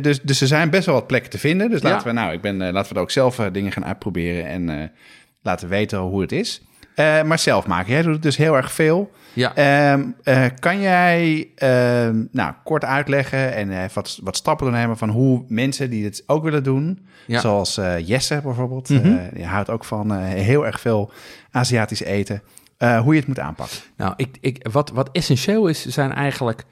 dus, 0.00 0.20
dus 0.22 0.40
er 0.40 0.46
zijn 0.46 0.70
best 0.70 0.86
wel 0.86 0.94
wat 0.94 1.06
plekken 1.06 1.30
te 1.30 1.38
vinden. 1.38 1.70
Dus 1.70 1.80
Ja. 1.80 1.88
laten 1.88 2.06
we, 2.06 2.12
nou, 2.12 2.32
ik 2.32 2.40
ben, 2.40 2.56
laten 2.72 2.88
we 2.92 2.94
er 2.94 3.00
ook 3.04 3.10
zelf 3.10 3.36
dingen 3.36 3.72
gaan 3.72 3.84
uitproberen 3.84 4.46
en 4.46 4.68
eh, 4.80 4.88
laten 5.42 5.68
weten 5.68 5.98
hoe 5.98 6.20
het 6.20 6.32
is. 6.32 6.62
Eh, 6.94 7.22
maar 7.22 7.38
zelf 7.38 7.66
maken, 7.66 7.92
jij 7.92 8.02
doet 8.02 8.22
dus 8.22 8.36
heel 8.36 8.56
erg 8.56 8.72
veel. 8.72 9.10
ja. 9.32 9.54
Ehm, 9.54 10.04
eh, 10.22 10.44
kan 10.58 10.80
jij 10.80 11.48
ehm, 11.54 12.24
nou, 12.30 12.52
kort 12.64 12.84
uitleggen 12.84 13.54
en 13.54 13.70
eh, 13.70 13.88
wat, 13.94 14.18
wat 14.22 14.36
stappen 14.36 14.66
doornemen 14.66 14.98
van 14.98 15.08
hoe 15.08 15.44
mensen 15.48 15.90
die 15.90 16.02
dit 16.02 16.22
ook 16.26 16.44
willen 16.44 16.62
doen, 16.64 17.06
Ja. 17.26 17.40
zoals 17.40 17.80
Jesse 18.04 18.40
bijvoorbeeld, 18.42 18.90
eh, 18.90 19.16
die 19.32 19.44
houdt 19.46 19.70
ook 19.70 19.84
van 19.84 20.16
heel 20.22 20.66
erg 20.66 20.80
veel 20.80 21.12
Aziatisch 21.50 22.02
eten, 22.02 22.42
hoe 22.78 23.12
je 23.14 23.18
het 23.18 23.26
moet 23.28 23.38
aanpakken. 23.38 23.76
Nou, 23.96 24.12
ik, 24.16 24.36
ik, 24.40 24.66
wat, 24.72 24.90
wat 24.90 25.08
essentieel 25.12 25.66
is, 25.66 25.86
zijn 25.86 26.12
eigenlijk 26.12 26.64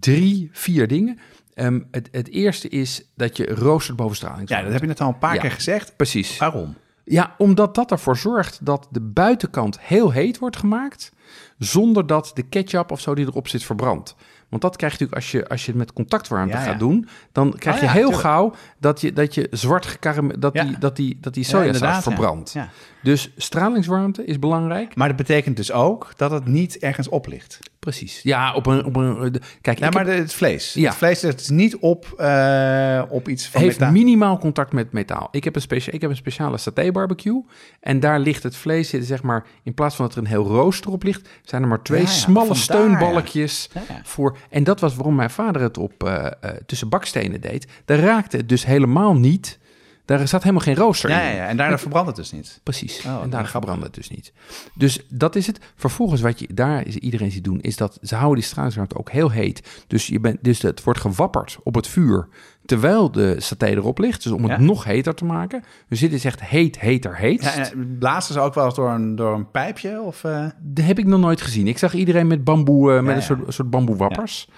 drie, 0.00 0.48
vier 0.52 0.88
dingen. 0.88 1.18
Ehm, 1.54 1.80
het, 1.90 2.08
het 2.12 2.28
eerste 2.30 2.68
is 2.68 3.02
dat 3.16 3.36
je 3.36 3.46
roostert 3.54 3.96
boven 3.96 4.16
straling. 4.16 4.48
Ja, 4.48 4.62
dat 4.62 4.72
heb 4.72 4.80
je 4.80 4.86
net 4.86 5.00
al 5.00 5.08
een 5.08 5.18
paar 5.18 5.34
Ja. 5.34 5.40
keer 5.40 5.50
gezegd. 5.50 5.96
Precies. 5.96 6.38
Waarom? 6.38 6.76
Ja, 7.08 7.34
omdat 7.38 7.74
dat 7.74 7.90
ervoor 7.90 8.16
zorgt 8.16 8.66
dat 8.66 8.88
de 8.90 9.00
buitenkant 9.00 9.80
heel 9.80 10.10
heet 10.10 10.38
wordt 10.38 10.56
gemaakt, 10.56 11.12
zonder 11.58 12.06
dat 12.06 12.30
de 12.34 12.42
ketchup 12.42 12.90
of 12.90 13.00
zo 13.00 13.14
die 13.14 13.26
erop 13.26 13.48
zit 13.48 13.64
verbrandt. 13.64 14.14
Want 14.48 14.62
dat 14.62 14.76
krijg 14.76 14.92
je 14.92 14.98
natuurlijk 14.98 15.24
als 15.24 15.30
je, 15.40 15.48
als 15.48 15.64
je 15.64 15.70
het 15.70 15.80
met 15.80 15.92
contactwarmte 15.92 16.56
Ja, 16.56 16.62
ja. 16.62 16.70
gaat 16.70 16.78
doen, 16.78 17.08
dan 17.32 17.52
krijg 17.58 17.76
Oh 17.76 17.82
je 17.82 17.86
ja, 17.86 17.92
heel 17.92 18.02
tuurlijk. 18.02 18.28
gauw 18.28 18.54
dat 18.78 19.00
je, 19.00 19.12
dat 19.12 19.34
je 19.34 19.48
zwart 19.50 19.98
dat, 20.38 20.52
die, 20.52 20.78
dat, 20.78 20.96
die, 20.96 21.18
dat 21.20 21.34
die 21.34 21.42
Ja, 21.42 21.48
sojasaus 21.48 22.02
verbrandt. 22.02 22.54
Dus 23.02 23.32
stralingswarmte 23.36 24.24
is 24.24 24.38
belangrijk. 24.38 24.96
Maar 24.96 25.08
dat 25.08 25.16
betekent 25.16 25.56
dus 25.56 25.72
ook 25.72 26.12
dat 26.16 26.30
het 26.30 26.46
niet 26.46 26.78
ergens 26.78 27.08
op 27.08 27.26
ligt. 27.26 27.58
Precies. 27.86 28.20
Ja, 28.22 28.54
op 28.54 28.66
een. 28.66 28.84
Op 28.84 28.96
een 28.96 29.32
de- 29.32 29.40
kijk, 29.60 29.80
ik 29.80 29.92
maar 29.94 30.06
heb- 30.06 30.18
het 30.18 30.32
vlees. 30.34 30.72
Ja. 30.74 30.88
Het 30.88 30.96
vlees 30.96 31.24
is 31.24 31.48
niet 31.48 31.76
op, 31.76 32.14
eh, 32.16 33.02
op 33.08 33.28
iets 33.28 33.48
van 33.48 33.60
heeft 33.60 33.78
metaal. 33.78 33.92
minimaal 33.92 34.38
contact 34.38 34.72
met 34.72 34.92
metaal. 34.92 35.28
Ik 35.30 35.44
heb 35.44 35.54
een, 35.54 35.60
specia 35.60 35.92
ik 35.92 36.00
heb 36.00 36.10
een 36.10 36.16
speciale 36.16 36.58
saté 36.58 36.92
barbecue. 36.92 37.44
En 37.80 38.00
daar 38.00 38.20
ligt 38.20 38.42
het 38.42 38.56
vlees, 38.56 38.88
zit, 38.88 39.06
zeg 39.06 39.22
maar, 39.22 39.44
in 39.62 39.74
plaats 39.74 39.96
van 39.96 40.06
dat 40.06 40.14
er 40.14 40.20
een 40.20 40.28
heel 40.28 40.46
rooster 40.46 40.90
op 40.90 41.02
ligt, 41.02 41.28
zijn 41.42 41.62
er 41.62 41.68
maar 41.68 41.82
twee 41.82 42.00
Ja, 42.02 42.06
ja, 42.06 42.12
smalle 42.12 42.46
vandaar, 42.46 42.62
steunbalkjes 42.64 43.68
voor. 44.02 44.36
En 44.50 44.64
dat 44.64 44.80
was 44.80 44.94
waarom 44.94 45.14
mijn 45.14 45.30
vader 45.30 45.62
het 45.62 45.78
op 45.78 46.04
eh, 46.04 46.26
eh, 46.26 46.32
tussen 46.66 46.88
bakstenen 46.88 47.40
deed. 47.40 47.66
Daar 47.84 47.98
raakte 47.98 48.36
het 48.36 48.48
dus 48.48 48.64
helemaal 48.66 49.14
niet. 49.14 49.58
Daar 50.06 50.28
zat 50.28 50.42
helemaal 50.42 50.62
geen 50.64 50.74
rooster 50.76 51.10
Ja, 51.10 51.20
in. 51.20 51.26
ja, 51.26 51.32
ja, 51.42 51.46
en 51.46 51.56
daardoor 51.56 51.78
verbrandt 51.78 52.06
het 52.06 52.16
dus 52.16 52.32
niet. 52.32 52.60
Precies. 52.62 52.98
Oh, 52.98 53.04
en 53.04 53.10
daar 53.10 53.28
grappig. 53.28 53.50
verbrandde 53.50 53.86
het 53.86 53.94
dus 53.94 54.10
niet. 54.10 54.32
Dus 54.74 55.06
dat 55.08 55.36
is 55.36 55.46
het. 55.46 55.60
Vervolgens 55.76 56.20
wat 56.20 56.38
je 56.40 56.48
daar 56.54 56.86
is 56.86 56.96
iedereen 56.96 57.30
ziet 57.30 57.44
doen, 57.44 57.60
is 57.60 57.76
dat 57.76 57.98
ze 58.02 58.14
houden 58.14 58.38
die 58.40 58.48
stralingswarmte 58.48 58.96
ook 58.98 59.10
heel 59.10 59.30
heet. 59.30 59.84
Dus, 59.86 60.06
je 60.06 60.20
bent, 60.20 60.38
dus 60.44 60.62
het 60.62 60.82
wordt 60.84 61.00
gewapperd 61.00 61.58
op 61.62 61.74
het 61.74 61.86
vuur 61.86 62.28
terwijl 62.64 63.10
de 63.12 63.34
saté 63.40 63.66
erop 63.66 63.98
ligt. 63.98 64.22
Dus 64.22 64.32
om 64.32 64.42
het 64.42 64.50
Ja. 64.52 64.60
nog 64.64 64.84
heter 64.84 65.14
te 65.14 65.24
maken. 65.24 65.62
Dus 65.88 66.00
dit 66.00 66.12
is 66.12 66.24
echt 66.24 66.40
heet, 66.44 66.80
heter, 66.80 67.16
heet. 67.16 67.42
Ja, 67.42 67.70
en 67.70 67.96
blazen 67.98 68.34
ze 68.34 68.40
ook 68.40 68.54
wel 68.54 68.64
eens 68.64 68.74
door 68.74 68.90
een, 68.90 69.16
door 69.16 69.34
een 69.34 69.50
pijpje? 69.50 70.00
Of, 70.00 70.24
eh? 70.24 70.46
Dat 70.62 70.84
heb 70.84 70.98
ik 70.98 71.06
nog 71.06 71.20
nooit 71.20 71.40
gezien. 71.40 71.66
Ik 71.68 71.78
zag 71.78 71.94
iedereen 71.94 72.26
met 72.26 72.44
bamboe, 72.44 72.90
eh, 72.96 73.00
met 73.02 73.10
Ja, 73.10 73.16
een 73.16 73.22
soort, 73.22 73.54
soort 73.54 73.70
bamboewappers. 73.70 74.48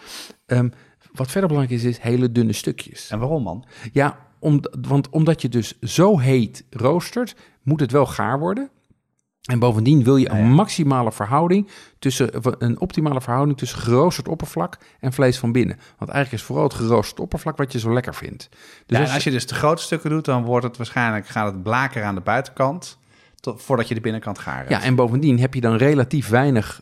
Ehm, 0.46 0.68
wat 1.12 1.30
verder 1.30 1.48
belangrijk 1.48 1.80
is, 1.80 1.86
is 1.88 1.98
hele 2.00 2.32
dunne 2.32 2.52
stukjes. 2.52 3.10
En 3.10 3.18
waarom 3.18 3.42
man? 3.42 3.64
Ja, 3.92 4.18
om, 4.40 4.60
want 4.88 5.08
omdat 5.08 5.42
je 5.42 5.48
dus 5.48 5.78
zo 5.80 6.18
heet 6.18 6.64
roostert, 6.70 7.34
moet 7.62 7.80
het 7.80 7.92
wel 7.92 8.06
gaar 8.06 8.38
worden. 8.38 8.70
En 9.50 9.58
bovendien 9.58 10.04
wil 10.04 10.16
je 10.16 10.30
Ah, 10.30 10.38
een 10.38 10.44
ja. 10.44 10.50
maximale 10.50 11.12
verhouding 11.12 11.68
tussen 11.98 12.30
een 12.58 12.80
optimale 12.80 13.20
verhouding 13.20 13.58
tussen 13.58 13.78
geroosterd 13.78 14.28
oppervlak 14.28 14.78
en 15.00 15.12
vlees 15.12 15.38
van 15.38 15.52
binnen. 15.52 15.76
Want 15.98 16.10
eigenlijk 16.10 16.32
is 16.42 16.48
vooral 16.48 16.64
het 16.64 16.74
geroosterd 16.74 17.20
oppervlak 17.20 17.56
wat 17.56 17.72
je 17.72 17.78
zo 17.78 17.92
lekker 17.92 18.14
vindt. 18.14 18.48
Dus 18.50 18.58
ja, 18.86 18.98
als- 18.98 19.08
en 19.08 19.14
als 19.14 19.24
je 19.24 19.30
dus 19.30 19.46
te 19.46 19.54
grote 19.54 19.82
stukken 19.82 20.10
doet, 20.10 20.24
dan 20.24 20.44
wordt 20.44 20.64
het 20.66 20.76
waarschijnlijk, 20.76 21.26
gaat 21.26 21.52
het 21.52 21.62
blaker 21.62 22.02
aan 22.04 22.14
de 22.14 22.20
buitenkant, 22.20 22.98
tot, 23.40 23.62
voordat 23.62 23.88
je 23.88 23.94
de 23.94 24.00
binnenkant 24.00 24.38
gaar 24.38 24.56
hebt. 24.56 24.70
ja, 24.70 24.82
en 24.82 24.94
bovendien 24.94 25.38
heb 25.40 25.54
je 25.54 25.60
dan 25.60 25.76
relatief 25.76 26.28
weinig 26.28 26.80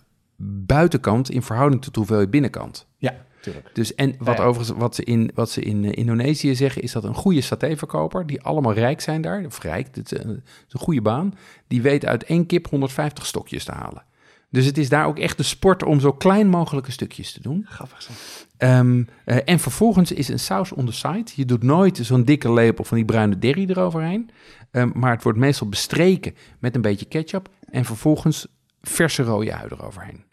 buitenkant 0.66 1.30
in 1.30 1.42
verhouding 1.42 1.82
tot 1.82 1.96
hoeveel 1.96 2.20
je 2.20 2.28
binnenkant. 2.28 2.86
ja, 2.98 3.14
tuurlijk. 3.52 3.74
Dus 3.74 3.94
en 3.94 4.14
wat 4.18 4.36
Ja, 4.36 4.42
ja. 4.42 4.48
overigens, 4.48 4.78
wat 4.78 4.94
ze 4.94 5.04
in, 5.04 5.30
wat 5.34 5.50
ze 5.50 5.60
in 5.60 5.84
eh, 5.84 5.90
Indonesië 5.94 6.54
zeggen, 6.54 6.82
is 6.82 6.92
dat 6.92 7.04
een 7.04 7.14
goede 7.14 7.40
satéverkoper, 7.40 8.26
die 8.26 8.42
allemaal 8.42 8.72
rijk 8.72 9.00
zijn 9.00 9.20
daar, 9.22 9.44
of 9.44 9.62
rijk, 9.62 9.94
dit 9.94 10.12
is, 10.12 10.18
een- 10.24 10.28
het 10.30 10.64
is 10.66 10.72
een 10.72 10.80
goede 10.80 11.02
baan, 11.02 11.34
die 11.66 11.82
weet 11.82 12.06
uit 12.06 12.24
één 12.24 12.46
kip 12.46 12.66
150 12.68 13.26
stokjes 13.26 13.64
te 13.64 13.72
halen. 13.72 14.04
Dus 14.50 14.64
het 14.64 14.78
is 14.78 14.88
daar 14.88 15.06
ook 15.06 15.18
echt 15.18 15.36
de 15.36 15.42
sport 15.42 15.82
om 15.82 16.00
zo 16.00 16.12
klein 16.12 16.48
mogelijke 16.48 16.90
stukjes 16.90 17.32
te 17.32 17.40
doen. 17.42 17.66
Grappig 17.68 18.02
zo. 18.02 18.12
Ehm, 18.56 19.04
eh, 19.24 19.36
en 19.44 19.58
vervolgens 19.58 20.12
is 20.12 20.28
een 20.28 20.38
saus 20.38 20.72
on 20.72 20.86
the 20.86 20.92
side. 20.92 21.24
Je 21.34 21.44
doet 21.44 21.62
nooit 21.62 21.98
zo'n 22.02 22.24
dikke 22.24 22.52
lepel 22.52 22.84
van 22.84 22.96
die 22.96 23.06
bruine 23.06 23.38
derry 23.38 23.70
eroverheen. 23.70 24.30
Ehm, 24.70 24.90
maar 24.94 25.10
het 25.12 25.22
wordt 25.22 25.38
meestal 25.38 25.68
bestreken 25.68 26.34
met 26.58 26.74
een 26.74 26.80
beetje 26.80 27.06
ketchup. 27.06 27.48
En 27.70 27.84
vervolgens 27.84 28.46
verse 28.82 29.22
rode 29.22 29.54
ui 29.54 29.68
eroverheen. 29.70 30.24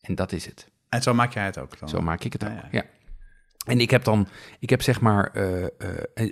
En 0.00 0.14
dat 0.14 0.32
is 0.32 0.44
het. 0.46 0.68
En 0.88 1.02
zo 1.02 1.14
maak 1.14 1.32
jij 1.32 1.44
het 1.44 1.58
ook 1.58 1.78
dan? 1.78 1.88
Zo 1.88 2.00
maak 2.00 2.24
ik 2.24 2.32
het 2.32 2.44
ook. 2.44 2.50
Ja. 2.70 2.84
En 3.66 3.80
ik 3.80 3.90
heb 3.90 4.04
dan, 4.04 4.28
ik 4.58 4.70
heb 4.70 4.82
zeg 4.82 5.00
maar, 5.00 5.30
eh, 5.32 5.64
eh, 5.64 5.68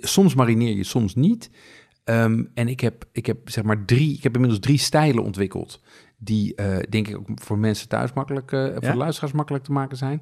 soms 0.01 0.35
marineer 0.35 0.75
je, 0.75 0.83
soms 0.83 1.15
niet. 1.15 1.49
Ehm, 2.03 2.43
en 2.53 2.67
ik 2.67 2.79
heb, 2.79 3.05
ik 3.11 3.25
heb 3.25 3.37
zeg 3.49 3.63
maar 3.63 3.85
drie, 3.85 4.15
ik 4.15 4.23
heb 4.23 4.33
inmiddels 4.33 4.61
drie 4.61 4.77
stijlen 4.77 5.23
ontwikkeld. 5.23 5.81
Die 6.17 6.55
eh, 6.55 6.77
denk 6.89 7.07
ik 7.07 7.17
ook 7.17 7.27
voor 7.35 7.57
mensen 7.57 7.87
thuis 7.87 8.13
makkelijk, 8.13 8.49
voor 8.49 8.59
Ja? 8.59 8.91
de 8.91 8.95
luisteraars 8.95 9.33
makkelijk 9.33 9.63
te 9.63 9.71
maken 9.71 9.97
zijn. 9.97 10.21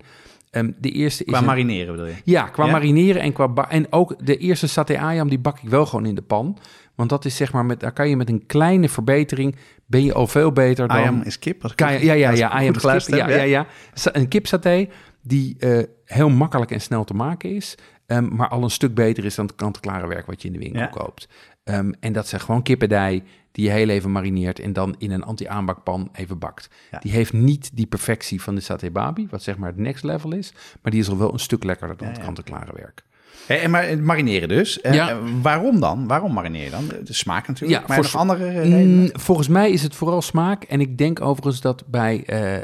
Ehm, 0.55 0.71
de 0.79 0.89
eerste 0.91 1.23
is 1.23 1.29
Qua 1.31 1.39
een- 1.39 1.45
marineren 1.45 1.91
bedoel 1.95 2.07
je? 2.09 2.15
ja, 2.23 2.43
qua 2.43 2.65
Ja? 2.65 2.71
marineren 2.71 3.21
en 3.21 3.33
qua 3.33 3.47
ba- 3.47 3.69
en 3.69 3.87
ook 3.89 4.25
de 4.25 4.37
eerste 4.37 4.67
saté 4.67 4.97
ayam 4.99 5.29
die 5.29 5.39
bak 5.39 5.59
ik 5.63 5.69
wel 5.69 5.85
gewoon 5.85 6.05
in 6.05 6.15
de 6.15 6.21
pan, 6.21 6.57
want 6.95 7.09
dat 7.09 7.25
is 7.25 7.35
zeg 7.35 7.51
maar 7.53 7.65
met 7.65 7.79
daar 7.79 7.91
kan 7.91 8.09
je 8.09 8.15
met 8.17 8.29
een 8.29 8.45
kleine 8.45 8.89
verbetering 8.89 9.55
ben 9.85 10.03
je 10.03 10.13
al 10.13 10.27
veel 10.27 10.51
beter 10.51 10.87
dan 10.87 10.97
Ayam 10.97 11.21
is 11.21 11.39
kip? 11.39 11.61
Als 11.63 11.71
ik 11.71 11.77
Ka- 11.77 11.91
goed- 11.91 12.01
ja, 12.01 12.13
ja, 12.13 12.29
ja, 12.31 12.47
ayam 12.47 12.73
is 12.75 13.05
kip. 13.05 13.15
Ja, 13.17 13.29
ja, 13.29 13.41
ja. 13.43 13.67
Een 14.03 14.27
kipsaté 14.27 14.87
die 15.21 15.55
eh, 15.59 15.83
heel 16.05 16.29
makkelijk 16.29 16.71
en 16.71 16.81
snel 16.81 17.03
te 17.03 17.13
maken 17.13 17.49
is. 17.55 17.75
ehm, 18.05 18.35
maar 18.35 18.47
al 18.49 18.63
een 18.63 18.69
stuk 18.69 18.93
beter 18.93 19.25
is 19.25 19.35
dan 19.35 19.45
het 19.45 19.55
kant-en-klare 19.55 20.07
werk 20.07 20.25
wat 20.25 20.41
je 20.41 20.47
in 20.47 20.53
de 20.53 20.59
winkel 20.59 20.79
Ja. 20.81 20.87
koopt. 20.87 21.27
Ehm, 21.65 21.91
en 21.99 22.13
dat 22.13 22.27
zijn 22.27 22.41
gewoon 22.41 22.61
kippendij 22.63 23.23
die 23.51 23.65
je 23.65 23.71
heel 23.71 23.89
even 23.89 24.11
marineert 24.11 24.59
en 24.59 24.73
dan 24.73 24.95
in 24.97 25.11
een 25.11 25.23
anti-aanbakpan 25.23 26.09
even 26.13 26.39
bakt. 26.39 26.69
Ja. 26.91 26.99
Die 26.99 27.11
heeft 27.11 27.33
niet 27.33 27.69
die 27.73 27.85
perfectie 27.85 28.41
van 28.41 28.55
de 28.55 28.61
satay 28.61 28.91
babi, 28.91 29.27
wat 29.29 29.43
zeg 29.43 29.57
maar 29.57 29.69
het 29.69 29.77
next 29.77 30.03
level 30.03 30.33
is, 30.33 30.53
maar 30.81 30.91
die 30.91 31.01
is 31.01 31.09
al 31.09 31.17
wel 31.17 31.33
een 31.33 31.39
stuk 31.39 31.63
lekkerder 31.63 31.97
dan 31.97 32.07
Ja, 32.07 32.13
het 32.13 32.23
kant-en-klare 32.23 32.71
werk. 32.75 33.03
Hey, 33.47 33.61
en 33.61 33.71
maar 33.71 33.87
het 33.87 34.01
marineren 34.01 34.47
dus. 34.47 34.81
Eh, 34.81 34.93
Ja. 34.93 35.09
eh, 35.09 35.17
waarom 35.41 35.79
dan? 35.79 36.07
Waarom 36.07 36.33
marineer 36.33 36.63
je 36.63 36.69
dan? 36.69 36.87
De 37.03 37.13
smaak 37.13 37.47
natuurlijk. 37.47 37.81
Ja, 37.81 37.87
maar 37.87 37.95
voor 37.95 38.05
nog 38.05 38.15
andere 38.21 38.49
redenen? 38.49 38.99
Mm, 38.99 39.09
volgens 39.13 39.47
mij 39.47 39.71
is 39.71 39.83
het 39.83 39.95
vooral 39.95 40.21
smaak. 40.21 40.63
En 40.63 40.79
ik 40.79 40.97
denk 40.97 41.21
overigens 41.21 41.61
dat 41.61 41.83
bij, 41.87 42.23
eh, 42.25 42.55
eh, 42.55 42.61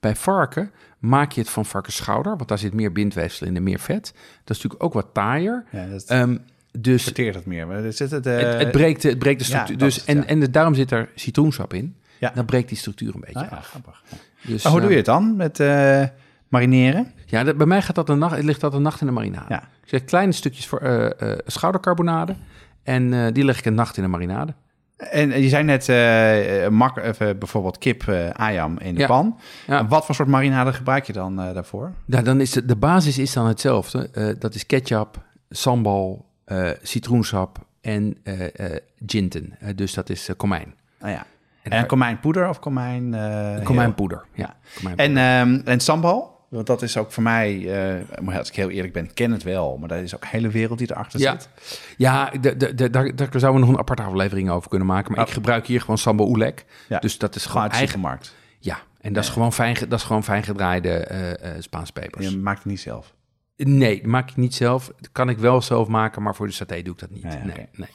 bij 0.00 0.16
varken 0.16 0.70
maak 0.98 1.32
je 1.32 1.40
het 1.40 1.50
van 1.50 1.64
varkensschouder. 1.66 2.36
Want 2.36 2.48
daar 2.48 2.58
zit 2.58 2.74
meer 2.74 2.92
bindweefsel 2.92 3.46
in 3.46 3.56
en 3.56 3.62
meer 3.62 3.78
vet. 3.80 4.04
Dat 4.44 4.56
is 4.56 4.62
natuurlijk 4.62 4.82
ook 4.82 4.92
wat 4.92 5.06
taaier. 5.12 5.64
Ja, 5.72 5.86
dat 5.86 6.04
Ehm, 6.04 6.36
dus 6.78 7.02
verteert 7.02 7.34
het 7.34 7.46
meer. 7.46 7.70
Er 7.70 7.92
zit 7.92 8.10
het, 8.10 8.26
eh, 8.26 8.36
het, 8.38 8.58
het, 8.58 8.70
breekt, 8.70 9.02
de- 9.02 9.08
het 9.08 9.18
breekt 9.18 9.38
de 9.38 9.44
ja, 9.44 9.50
structuur. 9.50 9.78
dus, 9.78 9.94
is 9.96 10.00
het, 10.06 10.08
en, 10.08 10.16
ja. 10.16 10.26
en 10.26 10.40
de- 10.40 10.50
daarom 10.50 10.74
zit 10.74 10.90
er 10.90 11.08
citroensap 11.14 11.72
in. 11.74 11.96
Ja. 12.18 12.32
Dan 12.34 12.44
breekt 12.44 12.68
die 12.68 12.78
structuur 12.78 13.14
een 13.14 13.20
beetje 13.20 13.38
Ah, 13.44 13.50
ja, 13.50 13.56
af. 13.56 13.66
grappig. 13.66 14.02
Dus, 14.42 14.62
Maar 14.62 14.72
hoe 14.72 14.80
doe 14.80 14.90
je 14.90 14.94
eh, 14.96 15.02
het 15.04 15.12
dan 15.14 15.36
met 15.36 15.60
eh, 15.60 16.02
marineren? 16.48 17.12
Ja, 17.26 17.44
dat- 17.44 17.56
bij 17.56 17.66
mij 17.66 17.82
gaat 17.82 17.94
dat 17.94 18.08
een 18.08 18.18
nacht, 18.18 18.42
ligt 18.42 18.60
dat 18.60 18.74
een 18.74 18.82
nacht 18.82 19.00
in 19.00 19.06
de 19.06 19.12
marinade. 19.12 19.46
Ja. 19.48 19.60
Ik 19.62 19.88
zeg 19.88 20.04
kleine 20.04 20.32
stukjes 20.32 20.66
voor 20.66 20.78
eh, 20.78 21.04
eh, 21.32 21.38
schoudercarbonade. 21.46 22.34
En 22.82 23.12
eh, 23.12 23.32
die 23.32 23.44
leg 23.44 23.58
ik 23.58 23.64
een 23.64 23.74
nacht 23.74 23.96
in 23.96 24.02
de 24.02 24.08
marinade. 24.08 24.54
En 24.96 25.32
eh, 25.32 25.42
je 25.42 25.48
zei 25.48 25.64
net 25.64 25.88
eh, 25.88 26.64
eh, 26.64 26.70
mak, 26.72 26.96
even 26.96 27.38
bijvoorbeeld 27.38 27.78
kip 27.78 28.08
eh 28.08 28.30
ayam 28.30 28.78
in 28.78 28.94
de 28.94 29.00
Ja. 29.00 29.06
pan. 29.06 29.38
Ja. 29.66 29.86
Wat 29.86 30.04
voor 30.06 30.14
soort 30.14 30.28
marinade 30.28 30.72
gebruik 30.72 31.04
je 31.06 31.12
dan 31.12 31.40
eh, 31.40 31.54
daarvoor? 31.54 31.92
Ja, 32.06 32.22
dan 32.22 32.40
is 32.40 32.50
de, 32.50 32.64
de 32.64 32.76
basis 32.76 33.18
is 33.18 33.32
dan 33.32 33.46
hetzelfde. 33.46 34.08
Eh, 34.12 34.28
dat 34.38 34.54
is 34.54 34.66
ketchup, 34.66 35.22
sambal, 35.50 36.26
eh, 36.46 36.70
citroensap 36.82 37.58
en 37.80 38.16
eh 38.22 38.60
eh 38.72 38.80
ginten. 39.06 39.58
Dus 39.74 39.94
dat 39.94 40.10
is 40.10 40.28
komijn. 40.36 40.74
Nou 41.00 41.12
ja. 41.12 41.26
En, 41.62 41.72
En 41.72 41.86
komijnpoeder 41.86 42.48
of 42.48 42.58
komijn? 42.58 43.14
eh, 43.14 43.20
heel? 43.54 43.62
komijnpoeder. 43.62 44.24
Ja, 44.34 44.56
komijnpoeder. 44.76 45.16
En, 45.22 45.40
ehm, 45.58 45.60
en 45.68 45.80
sambal? 45.80 46.34
Want 46.48 46.66
dat 46.66 46.82
is 46.82 46.96
ook 46.96 47.12
voor 47.12 47.22
mij, 47.22 47.54
eh, 47.98 48.20
maar 48.22 48.38
als 48.38 48.48
ik 48.48 48.54
heel 48.56 48.70
eerlijk 48.70 48.92
ben, 48.92 49.04
ik 49.04 49.14
ken 49.14 49.30
het 49.30 49.42
wel. 49.42 49.76
Maar 49.78 49.88
dat 49.88 49.98
is 49.98 50.14
ook 50.14 50.22
een 50.22 50.28
hele 50.28 50.48
wereld 50.48 50.78
die 50.78 50.90
erachter 50.90 51.20
ja, 51.20 51.32
zit. 51.32 51.48
ja 51.96 52.30
de, 52.40 52.56
de, 52.56 52.74
de, 52.74 52.90
daar, 52.90 53.16
daar 53.16 53.28
zouden 53.32 53.52
we 53.52 53.66
nog 53.66 53.68
een 53.68 53.78
aparte 53.78 54.02
aflevering 54.02 54.50
over 54.50 54.68
kunnen 54.68 54.86
maken. 54.88 55.10
Maar 55.12 55.20
Oh. 55.20 55.26
ik 55.28 55.34
gebruik 55.34 55.66
hier 55.66 55.80
gewoon 55.80 55.98
sambal 55.98 56.28
oelek. 56.28 56.64
Ja. 56.88 56.98
Dus 56.98 57.18
dat 57.18 57.34
is 57.34 57.46
Gewoon 57.46 57.62
de 57.62 57.68
eigen... 57.70 57.88
supermarkt. 57.88 58.34
Ja, 58.58 58.78
en 59.00 59.12
dat 59.12 59.24
is 59.24 59.30
gewoon 59.30 59.52
fijn, 59.52 59.74
dat 59.88 59.98
is 59.98 60.02
gewoon 60.04 60.24
fijn 60.24 60.42
gedraaide 60.42 60.90
eh 60.90 61.30
eh 61.56 61.62
Spaanse 61.62 61.92
pepers. 61.92 62.28
Je 62.28 62.36
maakt 62.38 62.58
het 62.58 62.66
niet 62.66 62.80
zelf. 62.80 63.14
Nee, 63.56 63.96
dat 63.96 64.06
maak 64.06 64.30
ik 64.30 64.36
niet 64.36 64.54
zelf. 64.54 64.86
Dat 65.00 65.12
kan 65.12 65.28
ik 65.28 65.38
wel 65.38 65.62
zelf 65.62 65.88
maken, 65.88 66.22
maar 66.22 66.34
voor 66.34 66.46
de 66.46 66.52
saté 66.52 66.82
doe 66.82 66.92
ik 66.92 66.98
dat 67.00 67.10
niet. 67.10 67.22
Nee, 67.22 67.42
nee. 67.44 67.88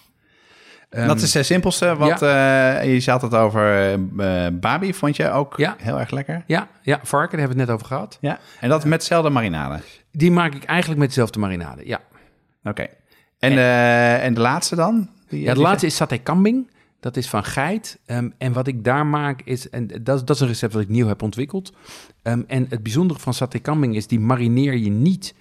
dat 0.90 1.00
Ehm, 1.10 1.18
is 1.18 1.34
het 1.34 1.46
simpelste. 1.46 1.96
Wat, 1.96 2.22
eh, 2.22 3.00
je 3.00 3.12
had 3.12 3.22
het 3.22 3.34
over 3.34 3.92
eh 3.94 4.48
babi, 4.54 4.94
vond 4.94 5.16
je 5.16 5.30
ook 5.30 5.58
Ja. 5.58 5.76
heel 5.78 6.00
erg 6.00 6.10
lekker? 6.12 6.44
Ja, 6.48 6.68
ja, 6.82 7.00
varken, 7.04 7.38
daar 7.38 7.48
hebben 7.48 7.58
we 7.58 7.62
het 7.62 7.70
net 7.72 7.76
over 7.76 7.86
gehad. 7.88 8.18
Ja. 8.22 8.40
En 8.60 8.70
dat 8.70 8.86
met 8.86 9.00
dezelfde 9.00 9.30
marinade. 9.30 9.80
Die 10.12 10.32
maak 10.32 10.54
ik 10.54 10.64
eigenlijk 10.64 11.00
met 11.00 11.10
dezelfde 11.10 11.40
marinade, 11.40 11.88
ja. 11.88 12.00
Oké. 12.64 12.88
En, 13.40 13.52
eh, 13.52 14.24
en 14.26 14.34
de 14.34 14.40
laatste 14.42 14.76
dan? 14.76 15.10
Die- 15.30 15.42
Ja, 15.42 15.54
de 15.54 15.60
laatste 15.62 15.86
is 15.86 15.96
saté 15.96 16.18
kambing. 16.18 16.72
Dat 17.00 17.18
is 17.18 17.30
van 17.30 17.44
geit. 17.44 18.00
Ehm, 18.06 18.30
en 18.38 18.54
wat 18.54 18.68
ik 18.68 18.84
daar 18.84 19.06
maak 19.06 19.42
is, 19.42 19.70
en 19.70 19.88
dat, 19.88 20.04
dat 20.28 20.30
is 20.30 20.40
een 20.40 20.48
recept 20.48 20.74
wat 20.74 20.82
ik 20.82 20.90
nieuw 20.90 21.08
heb 21.08 21.22
ontwikkeld. 21.22 21.74
Ehm, 22.22 22.42
en 22.48 22.66
het 22.70 22.84
bijzondere 22.84 23.20
van 23.20 23.34
saté 23.34 23.60
kambing 23.60 23.96
is, 23.96 24.08
die 24.08 24.20
marineer 24.20 24.76
je 24.78 24.90
niet 24.90 25.34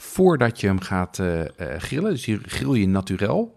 voordat 0.00 0.60
je 0.60 0.66
hem 0.66 0.80
gaat 0.80 1.18
eh, 1.18 1.40
eh, 1.40 1.80
grillen. 1.80 2.10
Dus 2.10 2.24
je 2.24 2.38
grill 2.42 2.80
je 2.80 2.88
naturel. 2.88 3.56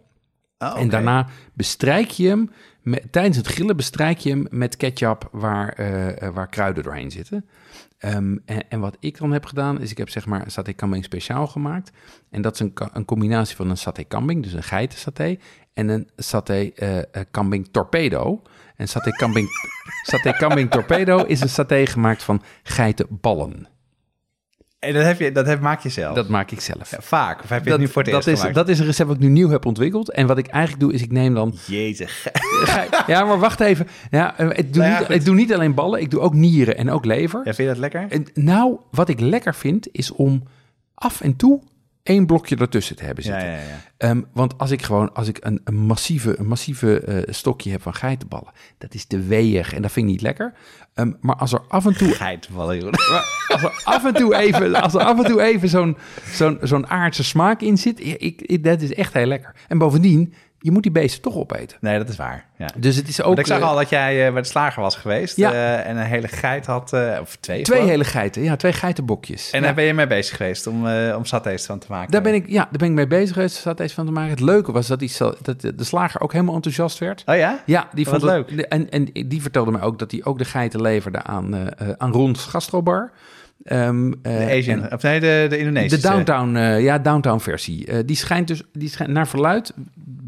Oh, 0.57 0.69
oké. 0.69 0.79
En 0.79 0.89
daarna 0.89 1.27
bestrijk 1.53 2.09
je 2.09 2.27
hem, 2.27 2.51
met, 2.81 3.11
tijdens 3.11 3.37
het 3.37 3.47
grillen 3.47 3.75
bestrijk 3.75 4.17
je 4.17 4.29
hem 4.29 4.47
met 4.49 4.77
ketchup 4.77 5.29
waar, 5.31 5.69
eh, 5.69 6.29
waar 6.29 6.47
kruiden 6.47 6.83
doorheen 6.83 7.11
zitten. 7.11 7.45
Ehm, 7.97 8.37
en, 8.45 8.69
en 8.69 8.79
wat 8.79 8.97
ik 8.99 9.17
dan 9.17 9.31
heb 9.31 9.45
gedaan, 9.45 9.81
is 9.81 9.91
ik 9.91 9.97
heb 9.97 10.09
zeg 10.09 10.25
maar 10.25 10.41
een 10.41 10.51
saté 10.51 10.73
kambing 10.73 11.03
speciaal 11.03 11.47
gemaakt. 11.47 11.91
En 12.29 12.41
dat 12.41 12.53
is 12.53 12.59
een, 12.59 12.73
een 12.93 13.05
combinatie 13.05 13.55
van 13.55 13.69
een 13.69 13.77
saté 13.77 14.03
kambing, 14.03 14.43
dus 14.43 14.53
een 14.53 14.63
geitensaté, 14.63 15.37
en 15.73 15.89
een 15.89 16.09
saté 16.15 16.71
eh, 16.75 17.21
kambing 17.31 17.67
torpedo. 17.71 18.41
En 18.75 18.87
saté 18.87 19.11
kambing, 19.11 19.47
saté 20.11 20.31
kambing 20.31 20.71
torpedo 20.71 21.23
is 21.23 21.41
een 21.41 21.49
saté 21.49 21.85
gemaakt 21.85 22.23
van 22.23 22.41
geitenballen. 22.63 23.67
En 24.81 24.93
dat, 24.93 25.03
heb 25.03 25.19
je, 25.19 25.31
dat 25.31 25.45
heb, 25.45 25.59
maak 25.59 25.79
je 25.79 25.89
zelf? 25.89 26.15
Dat 26.15 26.27
maak 26.27 26.51
ik 26.51 26.59
zelf. 26.59 26.91
Ja, 26.91 27.01
vaak? 27.01 27.43
Of 27.43 27.49
heb 27.49 27.63
je 27.63 27.71
het 27.71 27.79
nu 27.79 27.87
voor 27.87 28.01
het 28.01 28.11
dat, 28.11 28.15
eerst 28.15 28.27
is, 28.27 28.37
gemaakt? 28.37 28.55
dat 28.55 28.69
is 28.69 28.79
een 28.79 28.85
recept 28.85 29.07
wat 29.07 29.17
ik 29.17 29.23
nu 29.23 29.29
nieuw 29.29 29.49
heb 29.49 29.65
ontwikkeld. 29.65 30.11
En 30.11 30.27
wat 30.27 30.37
ik 30.37 30.47
eigenlijk 30.47 30.83
doe, 30.83 30.93
is 30.93 31.01
ik 31.01 31.11
neem 31.11 31.33
dan 31.33 31.55
Jezus. 31.67 32.27
Ja, 33.07 33.23
maar 33.25 33.39
wacht 33.39 33.59
even. 33.59 33.87
Ja, 34.11 34.37
eh, 34.37 34.47
ik, 34.47 34.73
doe 34.73 34.83
Nou 34.83 34.93
ja, 34.93 34.99
niet, 34.99 35.09
ik 35.09 35.25
doe 35.25 35.35
niet 35.35 35.53
alleen 35.53 35.73
ballen, 35.73 36.01
ik 36.01 36.11
doe 36.11 36.19
ook 36.19 36.33
nieren 36.33 36.77
en 36.77 36.89
ook 36.89 37.05
lever. 37.05 37.37
Ja, 37.37 37.53
vind 37.53 37.57
je 37.57 37.67
dat 37.67 37.77
lekker? 37.77 38.05
En 38.09 38.25
nou, 38.33 38.77
wat 38.91 39.09
ik 39.09 39.19
lekker 39.19 39.55
vind, 39.55 39.87
is 39.91 40.11
om 40.11 40.43
af 40.93 41.21
en 41.21 41.35
toe 41.35 41.61
één 42.03 42.25
blokje 42.25 42.55
ertussen 42.55 42.95
te 42.95 43.03
hebben 43.03 43.23
zitten. 43.23 43.45
ja, 43.45 43.51
ja. 43.57 43.81
Ehm, 43.97 44.21
want 44.33 44.57
als 44.57 44.71
ik 44.71 44.81
gewoon 44.81 45.13
als 45.13 45.27
ik 45.27 45.37
een, 45.41 45.61
een 45.63 45.75
massieve, 45.75 46.39
een 46.39 46.47
massieve 46.47 46.99
eh, 46.99 47.33
stokje 47.33 47.71
heb 47.71 47.81
van 47.81 47.93
geitenballen, 47.93 48.51
dat 48.77 48.93
is 48.93 49.05
te 49.05 49.19
weeg 49.19 49.73
en 49.73 49.81
dat 49.81 49.91
vind 49.91 50.05
ik 50.05 50.11
niet 50.11 50.21
lekker. 50.21 50.53
Ehm, 50.93 51.11
maar 51.19 51.35
als 51.35 51.53
er 51.53 51.61
af 51.67 51.85
en 51.85 51.93
toe 51.97 52.07
joh. 52.77 52.91
maar 53.11 53.25
als 53.47 53.61
er 53.63 53.81
af 53.83 54.05
en 54.05 54.13
toe 54.13 54.35
even, 54.35 54.81
als 54.81 54.93
er 54.93 55.01
af 55.03 55.17
en 55.17 55.25
toe 55.25 55.41
even 55.41 55.69
zo'n 55.69 55.97
zo'n 56.33 56.57
zo'n 56.61 56.87
aardse 56.87 57.23
smaak 57.23 57.61
in 57.61 57.77
zit, 57.77 57.99
ik- 58.21 58.63
dat 58.63 58.81
is 58.81 58.93
echt 58.93 59.13
heel 59.13 59.25
lekker. 59.25 59.55
En 59.67 59.77
bovendien, 59.77 60.33
je 60.63 60.71
moet 60.71 60.83
die 60.83 60.91
beesten 60.91 61.21
toch 61.21 61.35
opeten. 61.35 61.77
Nee, 61.81 61.97
dat 61.97 62.09
is 62.09 62.15
waar. 62.15 62.45
Ja. 62.57 62.67
Dus 62.77 62.95
het 62.95 63.07
is 63.07 63.19
ook 63.21 63.25
Want 63.27 63.39
ik 63.39 63.45
zag 63.45 63.59
eh, 63.59 63.67
al 63.67 63.75
dat 63.75 63.89
jij 63.89 64.25
eh, 64.27 64.33
bij 64.33 64.41
de 64.41 64.47
slager 64.47 64.81
was 64.81 64.95
geweest 64.95 65.35
Ja. 65.37 65.51
eh, 65.51 65.89
en 65.89 65.97
een 65.97 66.05
hele 66.05 66.27
geit 66.27 66.65
had, 66.65 66.93
of 67.21 67.35
twee. 67.39 67.61
twee 67.61 67.81
hele 67.81 68.03
geiten, 68.03 68.43
ja, 68.43 68.55
twee 68.55 68.73
geitenbokjes. 68.73 69.51
En 69.51 69.59
ja. 69.59 69.65
daar 69.65 69.75
ben 69.75 69.83
je 69.83 69.93
mee 69.93 70.07
bezig 70.07 70.37
geweest 70.37 70.67
om, 70.67 70.87
om 71.15 71.25
satés 71.25 71.65
van 71.65 71.79
te 71.79 71.87
maken. 71.89 72.11
Daar 72.11 72.21
ben 72.21 72.33
ik, 72.33 72.47
ja, 72.47 72.63
daar 72.63 72.77
ben 72.77 72.87
ik 72.87 72.93
mee 72.93 73.07
bezig 73.07 73.33
geweest, 73.33 73.55
zat 73.55 73.79
eens 73.79 73.93
van 73.93 74.05
te 74.05 74.11
maken. 74.11 74.29
Het 74.29 74.39
leuke 74.39 74.71
was 74.71 74.87
dat, 74.87 74.99
die, 74.99 75.09
zo- 75.09 75.33
dat 75.41 75.61
de, 75.61 75.73
slager 75.77 76.21
ook 76.21 76.31
helemaal 76.31 76.55
enthousiast 76.55 76.97
werd. 76.97 77.23
Oh 77.25 77.35
ja? 77.35 77.63
Ja, 77.65 77.87
die 77.93 78.07
vond 78.07 78.21
het 78.21 78.31
leuk. 78.31 78.49
En, 78.61 78.89
en 78.89 79.05
die 79.13 79.41
vertelde 79.41 79.71
mij 79.71 79.81
ook 79.81 79.99
dat 79.99 80.11
hij 80.11 80.21
ook 80.23 80.37
de 80.37 80.45
geiten 80.45 80.81
leverde 80.81 81.23
aan, 81.23 81.69
aan 81.97 82.11
Rons 82.11 82.45
Gastrobar. 82.45 83.11
Eh, 83.63 83.89
De 84.21 84.47
Asian, 84.51 84.81
en 84.83 84.93
of 84.93 85.01
nee, 85.01 85.19
de, 85.19 85.25
de 85.41 85.47
de 85.49 85.57
Indonesische. 85.57 86.07
downtown, 86.07 86.55
eh, 86.55 86.81
ja, 86.83 86.99
downtown 86.99 87.39
versie. 87.39 87.85
Eh, 87.87 87.99
die 88.05 88.15
schijnt 88.15 88.47
dus, 88.47 88.63
die 88.73 88.89
schijnt, 88.89 89.13
naar 89.13 89.27
verluid, 89.27 89.73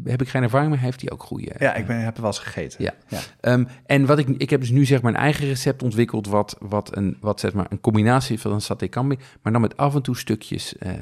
heb 0.04 0.22
ik 0.22 0.28
geen 0.28 0.42
ervaring 0.42 0.70
mee, 0.70 0.80
heeft 0.80 1.00
hij 1.00 1.10
ook 1.10 1.22
goede. 1.22 1.52
Ja, 1.58 1.74
ik 1.74 1.86
ben, 1.86 1.96
heb 1.96 2.06
het 2.06 2.18
wel 2.18 2.26
eens 2.26 2.38
gegeten. 2.38 2.84
Ja. 2.84 2.94
ja. 3.08 3.18
Ehm, 3.40 3.64
en 3.86 4.06
wat 4.06 4.18
ik, 4.18 4.28
ik 4.28 4.50
heb 4.50 4.60
dus 4.60 4.70
nu 4.70 4.84
zeg 4.84 5.02
maar 5.02 5.12
een 5.14 5.18
eigen 5.20 5.46
recept 5.46 5.82
ontwikkeld, 5.82 6.26
wat, 6.28 6.56
wat, 6.60 6.96
een, 6.96 7.16
wat 7.20 7.40
zeg 7.40 7.52
maar 7.52 7.66
een 7.68 7.80
combinatie 7.80 8.40
van 8.40 8.52
een 8.52 8.60
saté 8.60 8.86
kambing, 8.88 9.20
maar 9.42 9.52
dan 9.52 9.60
met 9.60 9.76
af 9.76 9.94
en 9.94 10.02
toe 10.02 10.16
stukjes 10.16 10.78
eh 10.78 10.90
eh 10.92 10.96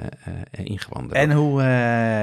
ingewanden. 0.64 1.16
En 1.16 1.32
hoe, 1.32 1.60
eh, 1.60 1.66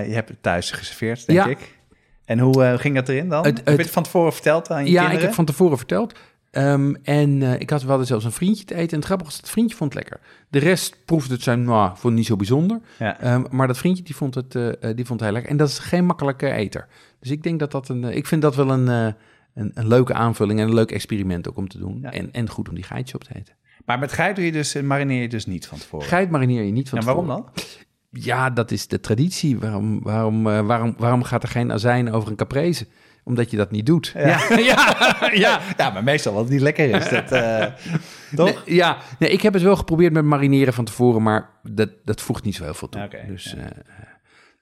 je 0.08 0.14
hebt 0.14 0.30
het 0.30 0.42
thuis 0.44 0.72
geserveerd, 0.72 1.26
denk 1.28 1.40
Ja. 1.40 1.46
ik. 1.48 1.78
En 2.26 2.40
hoe 2.40 2.64
eh, 2.66 2.80
ging 2.80 2.96
dat 2.96 3.10
erin 3.10 3.30
dan? 3.30 3.46
Het- 3.46 3.58
heb 3.58 3.66
je 3.66 3.72
het- 3.72 3.82
het 3.82 3.90
van 3.90 4.04
tevoren 4.04 4.34
verteld 4.34 4.70
aan 4.72 4.86
je 4.86 4.92
ja, 4.92 4.96
kinderen? 4.98 5.20
ik 5.20 5.26
heb 5.26 5.34
van 5.36 5.46
tevoren 5.46 5.78
verteld. 5.78 6.20
Ehm, 6.52 6.94
en 7.04 7.42
eh, 7.42 7.60
ik 7.60 7.70
had 7.70 7.84
wel 7.84 8.06
zelfs 8.06 8.26
een 8.26 8.32
vriendje 8.32 8.66
te 8.66 8.76
eten. 8.76 8.90
En 8.90 8.98
het 8.98 9.06
grappige 9.06 9.30
was, 9.30 9.40
dat 9.42 9.50
vriendje 9.50 9.76
vond 9.76 9.94
het 9.94 10.04
lekker. 10.04 10.22
De 10.50 10.60
rest 10.60 10.98
proefde 11.06 11.34
het 11.34 11.44
zijn, 11.44 11.64
nou, 11.64 11.88
vond 11.88 12.04
het 12.04 12.14
niet 12.14 12.26
zo 12.26 12.36
bijzonder. 12.36 12.82
Ja. 13.00 13.20
Ehm, 13.20 13.44
maar 13.50 13.68
dat 13.68 13.78
vriendje, 13.78 14.04
die 14.04 14.16
vond, 14.16 14.36
het, 14.36 14.56
eh, 14.56 14.72
die 14.96 15.06
vond 15.06 15.10
het 15.10 15.22
heel 15.22 15.32
lekker. 15.32 15.52
En 15.52 15.58
dat 15.58 15.70
is 15.70 15.80
geen 15.80 16.06
makkelijke 16.06 16.52
eter. 16.52 16.88
Dus 17.20 17.32
ik 17.32 17.44
denk 17.44 17.60
dat 17.60 17.72
dat 17.72 17.90
een, 17.90 18.04
ik 18.04 18.28
vind 18.28 18.42
dat 18.42 18.56
wel 18.56 18.70
een, 18.70 18.88
een, 18.88 19.72
een 19.74 19.88
leuke 19.88 20.14
aanvulling 20.14 20.60
en 20.60 20.68
een 20.68 20.74
leuk 20.74 20.92
experiment 20.92 21.50
ook 21.50 21.58
om 21.58 21.68
te 21.68 21.78
doen. 21.78 22.00
Ja. 22.02 22.12
En, 22.12 22.32
en 22.32 22.50
goed 22.50 22.70
om 22.70 22.76
die 22.76 22.84
geitjes 22.84 23.16
op 23.16 23.24
te 23.24 23.36
eten. 23.36 23.56
Maar 23.86 24.00
met 24.00 24.12
geit 24.12 24.36
doe 24.36 24.46
je 24.46 24.52
dus, 24.52 24.82
marineer 24.82 25.22
je 25.22 25.30
dus 25.30 25.46
niet 25.46 25.68
van 25.68 25.78
tevoren. 25.78 26.08
Geit 26.08 26.30
marineer 26.30 26.64
je 26.64 26.72
niet 26.72 26.90
van 26.90 26.98
en 27.00 27.06
waarom 27.06 27.26
tevoren. 27.26 27.52
dan? 27.56 27.64
Ja, 28.22 28.50
dat 28.50 28.72
is 28.72 28.88
de 28.88 29.00
traditie. 29.00 29.60
Waarom, 29.60 30.02
waarom, 30.04 30.44
waarom, 30.44 30.96
waarom 30.98 31.24
gaat 31.24 31.44
er 31.44 31.50
geen 31.50 31.72
azijn 31.72 32.12
over 32.12 32.30
een 32.30 32.36
caprese? 32.36 32.88
Omdat 33.30 33.52
je 33.52 33.58
dat 33.58 33.72
niet 33.72 33.86
doet. 33.86 34.12
Ja. 34.16 34.42
ja, 34.50 34.96
ja. 35.34 35.60
Ja, 35.78 35.90
maar 35.90 36.04
meestal 36.04 36.34
wat 36.34 36.50
niet 36.50 36.62
lekker 36.62 36.90
is. 36.90 37.10
Dat, 37.20 37.32
eh, 37.32 37.66
toch? 38.36 38.66
Nee, 38.66 38.76
ja, 38.76 38.98
nee, 39.20 39.30
ik 39.30 39.42
heb 39.42 39.54
het 39.54 39.62
wel 39.62 39.76
geprobeerd 39.76 40.14
met 40.14 40.24
marineren 40.24 40.74
van 40.74 40.86
tevoren, 40.86 41.22
maar 41.22 41.50
dat, 41.64 41.90
dat 42.06 42.22
voegt 42.22 42.44
niet 42.44 42.56
zo 42.56 42.64
heel 42.64 42.74
veel 42.74 42.90
toe. 42.90 43.10
Dus, 43.28 43.56
eh, 43.56 43.64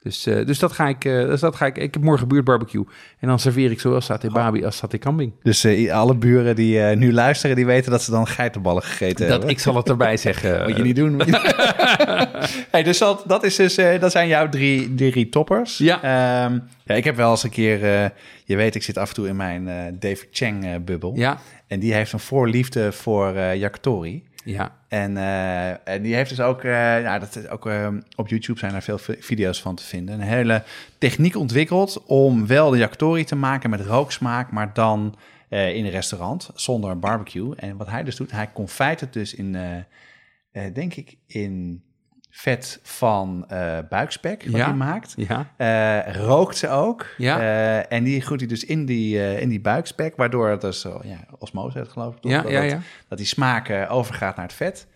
dus, 0.07 0.25
eh, 0.25 0.45
dus 0.45 0.59
dat 0.59 0.71
ga 0.71 0.87
ik, 0.87 1.05
eh, 1.05 1.25
dus 1.25 1.39
dat 1.39 1.55
ga 1.55 1.65
ik. 1.65 1.77
Ik 1.77 1.93
heb 1.93 2.03
morgen 2.03 2.27
buurtbarbecue 2.27 2.85
en 3.19 3.27
dan 3.27 3.39
serveer 3.39 3.71
ik 3.71 3.79
zowel 3.79 4.01
saté 4.01 4.29
babi 4.29 4.65
als 4.65 4.77
saté 4.77 4.97
kambing. 4.97 5.31
Dus 5.43 5.63
eh, 5.63 5.93
alle 5.93 6.15
buren 6.15 6.55
die 6.55 6.79
nu 6.79 7.13
luisteren, 7.13 7.55
die 7.55 7.65
weten 7.65 7.91
dat 7.91 8.03
ze 8.03 8.11
dan 8.11 8.27
geitenballen 8.27 8.83
gegeten 8.83 9.19
Dat, 9.19 9.29
hebben. 9.29 9.49
ik 9.49 9.59
zal 9.59 9.75
het 9.75 9.89
erbij 9.89 10.17
zeggen. 10.17 10.63
Moet 10.67 10.77
je 10.77 10.83
niet 10.83 10.95
doen. 10.95 11.21
hey, 12.71 12.83
dus 12.83 12.97
dat, 12.97 13.23
dat, 13.25 13.43
is 13.43 13.55
dus, 13.55 13.75
dat 13.75 14.11
zijn 14.11 14.27
jouw 14.27 14.49
drie, 14.49 14.95
drie 14.95 15.29
toppers. 15.29 15.77
Ja. 15.77 15.95
Ehm, 15.95 16.59
ja. 16.83 16.95
Ik 16.95 17.03
heb 17.03 17.15
wel 17.15 17.31
eens 17.31 17.43
een 17.43 17.49
keer... 17.49 17.79
je 18.45 18.55
weet, 18.55 18.75
ik 18.75 18.83
zit 18.83 18.97
af 18.97 19.09
en 19.09 19.15
toe 19.15 19.27
in 19.27 19.35
mijn 19.35 19.65
David 19.99 20.27
Chang-bubbel. 20.31 21.13
Ja, 21.15 21.37
En 21.67 21.79
die 21.79 21.93
heeft 21.93 22.13
een 22.13 22.19
voorliefde 22.19 22.91
voor 22.91 23.33
yakitori. 23.39 24.23
Ja, 24.49 24.75
En, 24.87 25.17
eh, 25.17 25.87
en 25.87 26.01
die 26.01 26.15
heeft 26.15 26.29
dus 26.29 26.39
ook, 26.39 26.63
eh, 26.63 27.01
ja, 27.01 27.19
dat 27.19 27.35
is 27.35 27.47
ook 27.47 27.65
eh, 27.65 27.87
op 28.15 28.27
YouTube 28.27 28.59
zijn 28.59 28.73
er 28.73 28.81
veel 28.81 28.97
vi- 28.97 29.15
video's 29.19 29.61
van 29.61 29.75
te 29.75 29.83
vinden. 29.83 30.15
Een 30.15 30.27
hele 30.27 30.63
techniek 30.97 31.35
ontwikkeld 31.35 32.03
om 32.05 32.47
wel 32.47 32.69
de 32.69 32.77
yakitori 32.77 33.23
te 33.23 33.35
maken 33.35 33.69
met 33.69 33.81
rooksmaak, 33.81 34.51
maar 34.51 34.73
dan 34.73 35.15
eh, 35.49 35.75
in 35.75 35.85
een 35.85 35.91
restaurant 35.91 36.49
zonder 36.55 36.99
barbecue. 36.99 37.55
En 37.55 37.77
wat 37.77 37.89
hij 37.89 38.03
dus 38.03 38.15
doet, 38.15 38.31
hij 38.31 38.51
confijt 38.53 38.99
het 38.99 39.13
dus 39.13 39.33
in, 39.33 39.57
denk 40.73 40.93
ik, 40.95 41.17
in 41.25 41.83
vet 42.37 42.79
van 42.83 43.45
eh, 43.47 43.77
buikspek 43.89 44.43
wat 44.45 44.55
Ja. 44.59 44.65
hij 44.65 44.73
maakt. 44.73 45.13
ja. 45.17 45.47
Eh, 45.57 46.15
rookt 46.15 46.57
ze 46.57 46.69
ook. 46.69 47.05
Ja. 47.17 47.39
Eh, 47.39 47.97
en 47.97 48.03
die 48.03 48.21
groeit 48.21 48.39
hij 48.39 48.49
dus 48.49 48.65
in 48.65 48.85
die, 48.85 49.39
in 49.39 49.49
die 49.49 49.61
buikspek, 49.61 50.15
waardoor 50.15 50.49
het 50.49 50.61
dus 50.61 50.81
zo, 50.81 50.99
ja, 51.03 51.17
osmose 51.39 51.77
heet, 51.77 51.87
geloof 51.87 52.15
ik. 52.15 52.21
toch? 52.21 52.31
Ja, 52.31 52.41
dat, 52.41 52.51
ja, 52.51 52.61
het- 52.61 52.71
ja. 52.71 52.79
dat 53.07 53.17
die 53.17 53.27
smaak 53.27 53.85
overgaat 53.89 54.35
naar 54.35 54.45
het 54.45 54.53
vet. 54.55 54.87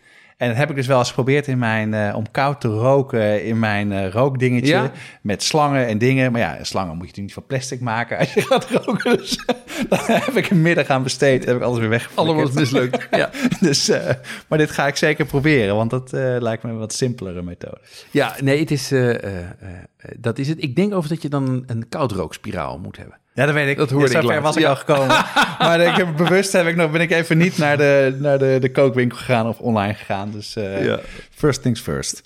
En 0.41 0.47
dat 0.47 0.57
heb 0.57 0.69
ik 0.69 0.75
dus 0.75 0.87
wel 0.87 0.97
eens 0.97 1.07
geprobeerd 1.07 1.47
in 1.47 1.57
mijn, 1.57 1.93
eh, 1.93 2.15
om 2.15 2.31
koud 2.31 2.61
te 2.61 2.67
roken 2.67 3.45
in 3.45 3.59
mijn 3.59 3.91
eh, 3.91 4.09
rookdingetje. 4.09 4.67
Ja. 4.67 4.91
Met 5.21 5.43
slangen 5.43 5.87
en 5.87 5.97
dingen. 5.97 6.31
Maar 6.31 6.41
ja, 6.41 6.63
slangen 6.63 6.97
moet 6.97 7.15
je 7.15 7.21
natuurlijk 7.21 7.25
niet 7.25 7.33
van 7.33 7.45
plastic 7.45 7.79
maken 7.79 8.17
als 8.17 8.33
je 8.33 8.41
gaat 8.51 8.69
roken. 8.69 9.17
Dus 9.17 9.39
daar 9.89 10.25
heb 10.25 10.35
ik 10.35 10.49
een 10.49 10.61
middag 10.61 10.87
aan 10.87 11.03
besteed. 11.03 11.45
Heb 11.45 11.55
ik 11.55 11.61
alles 11.61 11.79
weer 11.79 11.89
weg. 11.89 12.11
Allemaal 12.13 12.47
mislukt. 12.53 13.07
Ja. 13.11 13.29
dus, 13.59 13.89
eh, 13.89 14.09
maar 14.47 14.57
dit 14.57 14.71
ga 14.71 14.87
ik 14.87 14.95
zeker 14.95 15.25
proberen, 15.25 15.75
want 15.75 15.89
dat 15.89 16.13
eh, 16.13 16.35
lijkt 16.39 16.63
me 16.63 16.69
een 16.69 16.77
wat 16.77 16.93
simpelere 16.93 17.41
methode. 17.41 17.79
ja, 18.11 18.35
nee, 18.41 18.59
het 18.59 18.71
is, 18.71 18.91
eh, 18.91 19.23
eh, 19.23 19.39
eh, 20.01 20.11
dat 20.19 20.39
is 20.39 20.47
het. 20.47 20.63
Ik 20.63 20.75
denk 20.75 20.93
over 20.93 21.09
dat 21.09 21.21
je 21.21 21.29
dan 21.29 21.63
een 21.67 21.89
koudrookspiraal 21.89 22.79
moet 22.79 22.97
hebben. 22.97 23.17
Ja, 23.41 23.45
dat 23.45 23.55
weet 23.55 23.67
ik. 23.69 23.77
Dat 23.77 23.89
hoorde 23.89 24.05
ik 24.05 24.11
Zover 24.11 24.27
laatst. 24.27 24.43
was 24.43 24.55
ik 24.55 24.61
Ja. 24.61 24.69
al 24.69 24.75
gekomen. 24.75 25.25
maar 25.67 25.79
ik 25.79 25.95
heb, 25.95 26.17
bewust 26.17 26.51
heb 26.53 26.67
ik 26.67 26.75
nog, 26.75 26.91
ben 26.91 27.01
ik 27.01 27.11
even 27.11 27.37
niet 27.37 27.57
naar 27.57 27.77
de, 27.77 28.15
naar 28.19 28.37
de, 28.39 28.57
de 28.61 28.71
kookwinkel 28.71 29.17
gegaan 29.17 29.47
of 29.47 29.59
online 29.59 29.93
gegaan. 29.93 30.31
Dus 30.31 30.55
eh, 30.55 30.85
Ja. 30.85 30.99
first 31.35 31.61
things 31.61 31.81
first. 31.81 32.23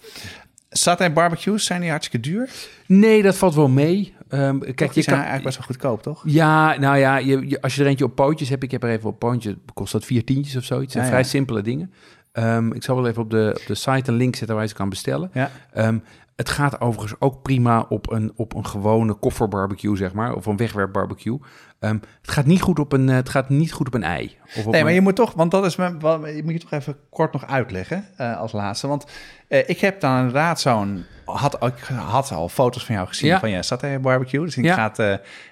Satay 0.70 1.14
barbecues, 1.14 1.66
zijn 1.66 1.82
die 1.82 1.90
hartstikke 1.90 2.30
duur? 2.30 2.50
Nee, 2.86 3.22
dat 3.22 3.36
valt 3.38 3.56
wel 3.56 3.68
mee. 3.68 4.14
Ehm, 4.30 4.60
Kijk, 4.60 4.78
die 4.78 4.88
je 4.94 5.02
zijn 5.02 5.06
kan, 5.06 5.16
eigenlijk 5.26 5.44
best 5.44 5.58
wel 5.58 5.66
goedkoop, 5.68 6.02
toch? 6.04 6.24
Ja, 6.26 6.78
nou 6.80 6.98
ja, 6.98 7.18
je, 7.18 7.48
je- 7.50 7.62
als 7.62 7.76
je 7.76 7.82
er 7.82 7.88
eentje 7.88 8.06
op 8.06 8.16
pootjes 8.16 8.50
hebt, 8.50 8.64
ik 8.64 8.72
heb 8.72 8.84
er 8.84 8.90
even 8.90 9.10
op 9.10 9.20
pootje, 9.20 9.58
kost 9.74 9.92
dat 9.92 10.06
vier 10.06 10.24
tientjes 10.24 10.56
of 10.56 10.64
zoiets. 10.64 10.92
Zijn 10.92 11.04
Ja, 11.04 11.10
vrij 11.10 11.22
ja. 11.24 11.28
simpele 11.28 11.62
dingen. 11.62 11.92
Ehm, 12.32 12.72
ik 12.72 12.84
zal 12.84 12.96
wel 12.96 13.08
even 13.08 13.22
op 13.22 13.30
de, 13.30 13.52
op 13.60 13.66
de 13.68 13.76
site 13.76 14.12
een 14.12 14.18
link 14.18 14.36
zetten 14.36 14.56
waar 14.56 14.64
je 14.64 14.70
ze 14.70 14.76
kan 14.76 14.90
bestellen. 14.90 15.30
Ja. 15.34 15.52
Ehm, 15.74 15.98
het 16.36 16.50
gaat 16.50 16.82
overigens 16.82 17.20
ook 17.22 17.42
prima 17.42 17.86
op 17.90 18.12
een, 18.12 18.32
op 18.36 18.56
een 18.56 18.66
gewone 18.66 19.14
kofferbarbecue, 19.14 19.96
zeg 19.98 20.14
maar, 20.14 20.34
of 20.36 20.46
een 20.46 20.58
wegwerpbarbecue. 20.58 21.40
Ehm, 21.80 21.94
het, 22.22 22.32
gaat 22.32 22.46
niet 22.46 22.62
goed 22.62 22.80
op 22.80 22.92
een, 22.92 23.10
eh, 23.10 23.16
het 23.16 23.30
gaat 23.30 23.50
niet 23.50 23.72
goed 23.72 23.88
op 23.88 23.94
een 23.94 24.04
ei. 24.04 24.38
Of 24.58 24.66
op 24.66 24.72
Nee, 24.72 24.82
maar 24.82 24.90
een- 24.90 24.96
je 24.96 25.02
moet 25.02 25.16
toch, 25.16 25.34
want 25.34 25.52
dat 25.52 25.66
is 25.66 25.76
wel, 25.76 26.28
je 26.28 26.42
moet 26.44 26.54
je 26.54 26.60
toch 26.60 26.72
even 26.72 26.98
kort 27.10 27.34
nog 27.34 27.46
uitleggen 27.48 28.06
eh, 28.18 28.38
als 28.40 28.52
laatste. 28.52 28.88
Want 28.88 29.06
eh, 29.48 29.70
ik 29.70 29.80
heb 29.80 30.00
dan 30.00 30.18
inderdaad 30.18 30.60
zo'n, 30.62 31.06
had, 31.26 31.64
ik 31.66 31.80
had 31.96 32.32
al 32.32 32.50
foto's 32.50 32.86
van 32.86 32.96
jou 32.96 33.08
gezien 33.08 33.30
Ja. 33.30 33.40
van 33.40 33.50
je 33.90 34.00
barbecue. 34.02 34.46
Dus 34.46 34.58
ik, 34.58 34.64
Ja. 34.64 34.74
gaat, 34.76 35.00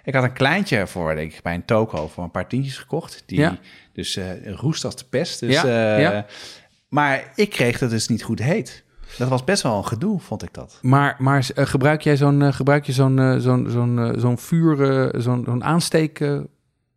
ik 0.03 0.13
had 0.13 0.23
een 0.23 0.33
kleintje 0.33 0.87
voor, 0.87 1.15
denk 1.15 1.33
ik, 1.33 1.41
bij 1.41 1.53
een 1.53 1.65
toko 1.65 2.07
voor 2.07 2.23
een 2.23 2.31
paar 2.31 2.47
tientjes 2.47 2.77
gekocht. 2.77 3.23
Die 3.25 3.39
Ja. 3.39 3.57
dus 3.93 4.19
roest 4.45 4.85
als 4.85 4.95
de 4.95 5.05
pest. 5.09 5.39
Dus. 5.39 5.63
Maar 6.89 7.31
ik 7.35 7.49
kreeg 7.49 7.77
dat 7.79 7.89
dus 7.89 8.07
niet 8.07 8.23
goed 8.23 8.39
heet. 8.39 8.83
Dat 9.17 9.29
was 9.29 9.43
best 9.43 9.63
wel 9.63 9.77
een 9.77 9.85
gedoe, 9.87 10.19
vond 10.19 10.43
ik 10.43 10.53
dat. 10.53 10.79
Maar, 10.81 11.15
maar 11.19 11.49
eh, 11.55 11.65
gebruik 11.65 12.01
jij 12.01 12.17
zo'n, 12.17 12.41
eh, 12.41 12.53
gebruik 12.53 12.85
je 12.85 12.91
zo'n, 12.91 13.19
eh, 13.19 13.35
zo'n, 13.37 13.67
zo'n, 13.69 14.13
zo'n 14.17 14.37
vuur, 14.37 14.75
zo'n, 15.21 15.43
zo'n 15.45 15.63
aansteek, 15.63 16.19
eh, 16.19 16.37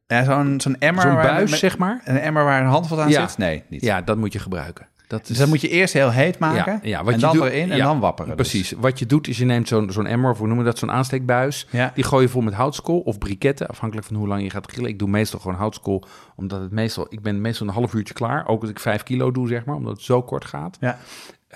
Ja, 0.07 0.25
zo'n 0.25 0.61
zo'n 0.61 0.79
emmer. 0.79 1.03
zo'n 1.03 1.15
buis, 1.15 1.51
met- 1.51 1.59
zeg 1.59 1.79
maar? 1.79 2.01
Een 2.05 2.19
emmer 2.19 2.45
waar 2.45 2.61
een 2.63 2.69
handvat 2.69 2.99
aan 2.99 3.09
Ja. 3.11 3.29
zit? 3.29 3.39
Nee, 3.39 3.63
niet. 3.69 3.83
Ja, 3.83 4.01
dat 4.03 4.17
moet 4.17 4.33
je 4.33 4.39
gebruiken. 4.39 4.87
Dat 5.09 5.21
is, 5.23 5.29
Dus 5.29 5.39
dat 5.39 5.49
moet 5.49 5.61
je 5.61 5.69
eerst 5.69 5.93
heel 5.93 6.11
heet 6.11 6.39
maken. 6.39 6.73
Ja, 6.73 6.79
ja, 6.83 6.99
wat 7.05 7.13
en 7.13 7.19
je 7.21 7.27
dan 7.27 7.37
doet- 7.37 7.45
erin 7.47 7.71
en 7.71 7.77
ja, 7.77 7.85
dan 7.85 8.01
wapperen. 8.01 8.37
dus. 8.37 8.49
Precies. 8.51 8.73
Wat 8.81 8.99
je 8.99 9.07
doet 9.07 9.29
is 9.29 9.39
je 9.39 9.45
neemt 9.45 9.69
zo'n 9.69 9.91
zo'n 9.93 10.07
emmer, 10.07 10.31
of 10.31 10.39
hoe 10.39 10.47
noemen 10.47 10.65
we 10.65 10.71
dat, 10.71 10.79
zo'n 10.81 10.91
aansteekbuis. 10.91 11.67
Ja. 11.71 11.91
Die 11.95 12.05
gooi 12.05 12.23
je 12.25 12.29
vol 12.29 12.43
met 12.43 12.55
houtskool 12.55 12.99
of 13.01 13.19
briketten, 13.19 13.67
afhankelijk 13.67 14.07
van 14.07 14.17
hoe 14.17 14.29
lang 14.29 14.43
je 14.43 14.51
gaat 14.51 14.71
grillen. 14.71 14.91
Ik 14.91 14.99
doe 14.99 15.09
meestal 15.09 15.41
gewoon 15.41 15.57
houtskool, 15.57 16.05
omdat 16.37 16.61
het 16.61 16.71
meestal, 16.71 17.07
ik 17.09 17.23
ben 17.23 17.41
meestal 17.41 17.67
een 17.67 17.73
half 17.73 17.95
uurtje 17.95 18.15
klaar. 18.15 18.47
Ook 18.49 18.61
als 18.61 18.71
ik 18.71 18.81
vijf 18.81 19.03
kilo 19.03 19.31
doe, 19.31 19.49
zeg 19.49 19.65
maar, 19.65 19.77
omdat 19.77 19.93
het 19.93 20.03
zo 20.03 20.23
kort 20.23 20.45
gaat. 20.45 20.77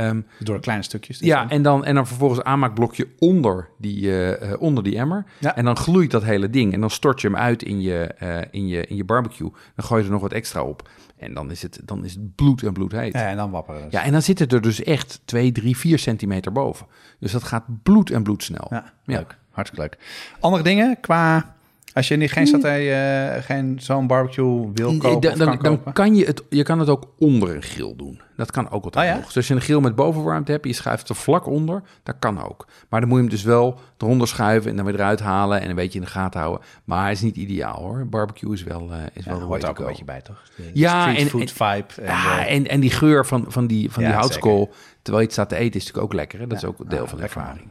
Ehm, 0.06 0.20
Door 0.38 0.60
kleine 0.60 0.84
stukjes. 0.84 1.18
dus 1.18 1.26
ja, 1.26 1.40
dan. 1.40 1.50
en 1.50 1.62
dan, 1.62 1.84
en 1.84 1.94
dan 1.94 2.06
vervolgens 2.06 2.42
aanmaakblokje 2.42 3.08
onder 3.18 3.68
die, 3.78 4.08
eh, 4.10 4.52
eh, 4.52 4.60
onder 4.60 4.84
die 4.84 4.96
emmer. 4.96 5.24
Ja. 5.38 5.56
En 5.56 5.64
dan 5.64 5.76
gloeit 5.76 6.10
dat 6.10 6.22
hele 6.24 6.50
ding. 6.50 6.72
En 6.72 6.80
dan 6.80 6.90
stort 6.90 7.20
je 7.20 7.26
hem 7.26 7.36
uit 7.36 7.62
in 7.62 7.80
je, 7.80 7.98
eh, 8.04 8.38
in 8.50 8.68
je, 8.68 8.86
in 8.86 8.96
je 8.96 9.04
barbecue. 9.04 9.50
Dan 9.74 9.84
gooi 9.84 10.00
je 10.00 10.06
er 10.06 10.12
nog 10.12 10.22
wat 10.22 10.32
extra 10.32 10.62
op. 10.62 10.88
En 11.16 11.34
dan 11.34 11.50
is 11.50 11.62
het, 11.62 11.80
dan 11.84 12.04
is 12.04 12.12
het 12.14 12.34
bloed 12.34 12.62
en 12.62 12.72
bloed 12.72 12.92
heet. 12.92 13.12
Ja, 13.12 13.28
en 13.28 13.36
dan 13.36 13.50
wapperen. 13.50 13.82
dus. 13.82 13.92
Ja, 13.92 14.02
en 14.02 14.12
dan 14.12 14.22
zit 14.22 14.38
het 14.38 14.52
er 14.52 14.60
dus 14.60 14.82
echt 14.82 15.20
2, 15.24 15.52
3, 15.52 15.76
4 15.76 15.98
centimeter 15.98 16.52
boven. 16.52 16.86
Dus 17.18 17.32
dat 17.32 17.42
gaat 17.42 17.64
bloed 17.82 18.10
en 18.10 18.22
bloed 18.22 18.42
snel. 18.42 18.66
Ja, 18.70 18.92
Ja. 19.04 19.16
leuk. 19.16 19.36
Hartstikke 19.50 19.84
leuk. 19.84 19.98
Andere 20.40 20.62
dingen 20.62 21.00
qua... 21.00 21.54
Als 21.94 22.08
je 22.08 22.16
niet 22.16 22.32
geen 22.32 22.46
saté, 22.46 22.68
eh, 22.68 23.42
geen 23.42 23.78
zo'n 23.80 24.06
barbecue 24.06 24.70
wil 24.74 24.90
Nee, 24.90 24.98
kopen 24.98 25.20
dan, 25.20 25.32
of 25.32 25.38
dan, 25.38 25.46
kan 25.48 25.58
dan 25.62 25.76
kopen? 25.76 25.92
kan 25.92 26.14
je 26.16 26.24
het, 26.24 26.42
je 26.50 26.62
kan 26.62 26.78
het 26.78 26.88
ook 26.88 27.08
onder 27.18 27.54
een 27.54 27.62
grill 27.62 27.94
doen. 27.96 28.20
Dat 28.36 28.50
kan 28.50 28.70
ook 28.70 28.84
altijd 28.84 29.04
Oh 29.04 29.10
ja? 29.10 29.16
nog. 29.16 29.26
Dus 29.26 29.36
als 29.36 29.48
je 29.48 29.54
een 29.54 29.60
grill 29.60 29.80
met 29.80 29.94
bovenwarmte 29.94 30.52
hebt, 30.52 30.66
je 30.66 30.72
schuift 30.72 31.08
er 31.08 31.14
vlak 31.14 31.46
onder, 31.46 31.82
dat 32.02 32.14
kan 32.18 32.44
ook. 32.44 32.66
Maar 32.88 33.00
dan 33.00 33.08
moet 33.08 33.18
je 33.18 33.24
hem 33.24 33.32
dus 33.34 33.42
wel 33.42 33.78
eronder 33.98 34.28
schuiven 34.28 34.70
en 34.70 34.76
dan 34.76 34.84
weer 34.84 34.94
eruit 34.94 35.20
halen 35.20 35.60
en 35.60 35.68
een 35.70 35.74
beetje 35.74 35.98
in 35.98 36.04
de 36.04 36.10
gaten 36.10 36.40
houden. 36.40 36.66
Maar 36.84 37.08
het 37.08 37.16
is 37.16 37.22
niet 37.22 37.36
ideaal 37.36 37.78
hoor. 37.82 38.06
Barbecue 38.06 38.52
is 38.52 38.62
wel, 38.62 38.88
eh 38.92 38.98
is 39.12 39.24
Ja, 39.24 39.30
wel 39.30 39.40
hoort 39.40 39.64
ook 39.68 39.78
een 39.78 39.86
beetje 39.86 40.04
bij, 40.04 40.20
toch? 40.20 40.42
De 40.56 40.70
Ja, 40.74 41.00
street 41.00 41.18
en- 41.18 41.26
food 41.28 41.40
en- 41.40 41.48
vibe. 41.48 42.02
En, 42.02 42.14
Ja, 42.16 42.46
en, 42.46 42.66
en 42.68 42.80
die 42.80 42.90
geur 42.90 43.26
van, 43.26 43.44
van 43.48 43.66
die, 43.66 43.90
van 43.90 44.02
die 44.02 44.12
houtskool, 44.12 44.70
terwijl 45.02 45.18
je 45.18 45.22
het 45.24 45.32
staat 45.32 45.48
te 45.48 45.56
eten, 45.56 45.80
is 45.80 45.84
natuurlijk 45.86 46.04
ook 46.04 46.14
lekker. 46.18 46.38
Hè? 46.38 46.46
Dat 46.46 46.58
is 46.58 46.64
ook 46.64 46.90
deel 46.90 47.02
Ja, 47.02 47.06
van 47.08 47.18
de 47.18 47.24
ervaring. 47.24 47.68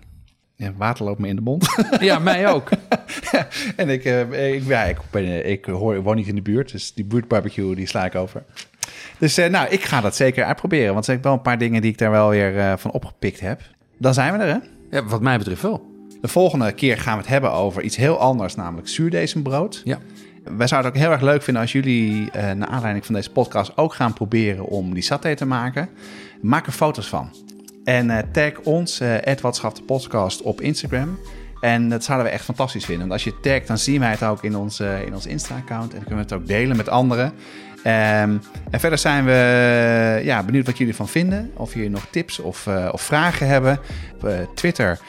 Ja, 0.60 0.74
water 0.78 1.06
loopt 1.06 1.20
me 1.20 1.28
in 1.28 1.36
de 1.36 1.42
mond. 1.42 1.68
Ja, 2.00 2.20
mij 2.20 2.48
ook. 2.48 2.70
en 3.76 3.90
ik, 3.90 4.06
eh, 4.06 4.54
ik, 4.54 4.64
ja, 4.64 4.84
ik, 4.84 4.98
ben, 5.10 5.50
ik, 5.50 5.66
hoor, 5.66 5.96
ik 5.96 6.04
woon 6.04 6.16
niet 6.16 6.28
in 6.28 6.36
de 6.36 6.42
buurt, 6.42 6.72
dus 6.72 6.94
die 6.94 7.06
buurtbarbecue 7.06 7.76
die 7.76 7.88
sla 7.88 8.06
ik 8.06 8.16
over. 8.16 8.44
Dus 9.18 9.38
eh, 9.38 9.50
nou, 9.50 9.70
ik 9.70 9.84
ga 9.84 10.02
dat 10.02 10.16
zeker 10.16 10.44
uitproberen, 10.44 10.94
want 10.94 10.98
er 11.00 11.04
zijn 11.04 11.22
wel 11.22 11.34
een 11.34 11.42
paar 11.42 11.58
dingen 11.58 11.82
die 11.82 11.92
ik 11.92 11.98
daar 11.98 12.12
wel 12.12 12.30
weer 12.30 12.60
eh, 12.60 12.74
van 12.78 12.92
opgepikt 12.92 13.40
heb. 13.40 13.62
Dan 13.98 14.14
zijn 14.14 14.38
we 14.38 14.44
er, 14.44 14.54
hè? 14.54 14.60
Ja, 14.98 15.06
wat 15.06 15.22
mij 15.22 15.38
betreft 15.38 15.62
wel. 15.62 15.88
De 16.22 16.28
volgende 16.28 16.72
keer 16.72 16.98
gaan 16.98 17.14
we 17.14 17.22
het 17.22 17.30
hebben 17.30 17.52
over 17.52 17.82
iets 17.82 17.96
heel 17.96 18.20
anders, 18.20 18.56
namelijk 18.56 18.88
zuurdezenbrood. 18.88 19.82
Ja. 19.84 20.00
Wij 20.44 20.68
zouden 20.68 20.92
het 20.92 21.00
ook 21.00 21.06
heel 21.06 21.16
erg 21.16 21.26
leuk 21.32 21.42
vinden 21.42 21.62
als 21.62 21.72
jullie, 21.72 22.32
eh 22.32 22.52
naar 22.52 22.68
aanleiding 22.68 23.06
van 23.06 23.16
deze 23.16 23.32
podcast, 23.32 23.78
ook 23.78 23.94
gaan 23.94 24.14
proberen 24.14 24.66
om 24.66 24.94
die 24.94 25.04
saté 25.04 25.36
te 25.36 25.46
maken. 25.46 25.90
Maak 26.42 26.66
er 26.66 26.72
foto's 26.72 27.08
van. 27.08 27.32
En 27.84 28.10
eh, 28.10 28.18
tag 28.32 28.60
ons, 28.64 28.98
de 28.98 29.84
podcast, 29.86 30.42
op 30.42 30.62
Instagram. 30.62 31.20
En 31.60 31.90
dat 31.90 32.04
zouden 32.04 32.28
we 32.28 32.34
echt 32.34 32.44
fantastisch 32.44 32.86
vinden. 32.86 33.08
Want 33.08 33.24
als 33.26 33.34
je 33.34 33.40
tagt, 33.40 33.68
dan 33.68 33.78
zien 33.78 34.00
wij 34.00 34.10
het 34.10 34.24
ook 34.24 34.44
in 34.44 34.56
ons, 34.56 34.80
eh, 34.80 35.06
in 35.06 35.14
ons 35.14 35.26
Insta-account. 35.26 35.94
En 35.94 36.00
kunnen 36.00 36.16
we 36.16 36.22
het 36.22 36.34
ook 36.34 36.48
delen 36.48 36.78
met 36.78 36.90
anderen. 36.90 37.34
Ehm, 37.84 38.38
en 38.72 38.80
verder 38.80 38.98
zijn 38.98 39.26
we 39.26 40.22
ja, 40.24 40.44
benieuwd 40.44 40.66
wat 40.66 40.78
jullie 40.78 40.96
van 40.96 41.08
vinden. 41.08 41.52
Of 41.56 41.74
jullie 41.74 41.90
nog 41.90 42.08
tips 42.12 42.40
of, 42.40 42.68
of 42.92 43.02
vragen 43.02 43.48
hebben. 43.48 43.80
Op 44.22 44.50
Twitter, 44.56 45.00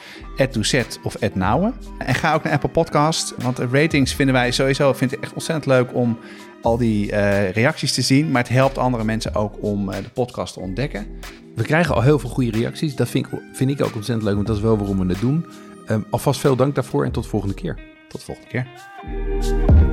@doezet 0.51 0.99
of 1.03 1.15
@nouwen. 1.33 1.73
En 1.97 2.15
ga 2.15 2.33
ook 2.33 2.43
naar 2.43 2.53
Apple 2.53 2.69
Podcast. 2.69 3.33
Want 3.37 3.59
ratings 3.59 4.13
vinden 4.13 4.35
wij 4.35 4.51
sowieso 4.51 4.93
vind 4.93 5.11
ik 5.11 5.23
echt 5.23 5.33
ontzettend 5.33 5.65
leuk 5.65 5.95
om 5.95 6.19
al 6.61 6.77
die 6.77 7.11
eh, 7.11 7.51
reacties 7.51 7.93
te 7.93 8.01
zien. 8.01 8.31
Maar 8.31 8.41
het 8.41 8.51
helpt 8.51 8.77
andere 8.77 9.03
mensen 9.03 9.35
ook 9.35 9.53
om 9.61 9.89
eh, 9.89 10.03
de 10.03 10.09
podcast 10.09 10.53
te 10.53 10.59
ontdekken. 10.59 11.07
We 11.55 11.63
krijgen 11.63 11.95
al 11.95 12.01
heel 12.01 12.19
veel 12.19 12.29
goede 12.29 12.51
reacties. 12.51 12.95
Dat 12.95 13.09
vind 13.09 13.25
ik, 13.25 13.39
vind 13.53 13.69
ik 13.69 13.81
ook 13.81 13.95
ontzettend 13.95 14.23
leuk, 14.23 14.35
want 14.35 14.47
dat 14.47 14.55
is 14.55 14.61
wel 14.61 14.77
waarom 14.77 14.99
we 14.99 15.05
het 15.05 15.21
doen. 15.21 15.45
Ehm, 15.85 16.01
alvast 16.09 16.39
veel 16.39 16.55
dank 16.55 16.75
daarvoor 16.75 17.05
en 17.05 17.11
tot 17.11 17.23
de 17.23 17.29
volgende 17.29 17.55
keer. 17.55 17.79
Tot 18.09 18.19
de 18.19 18.25
volgende 18.25 18.49
keer. 18.49 19.90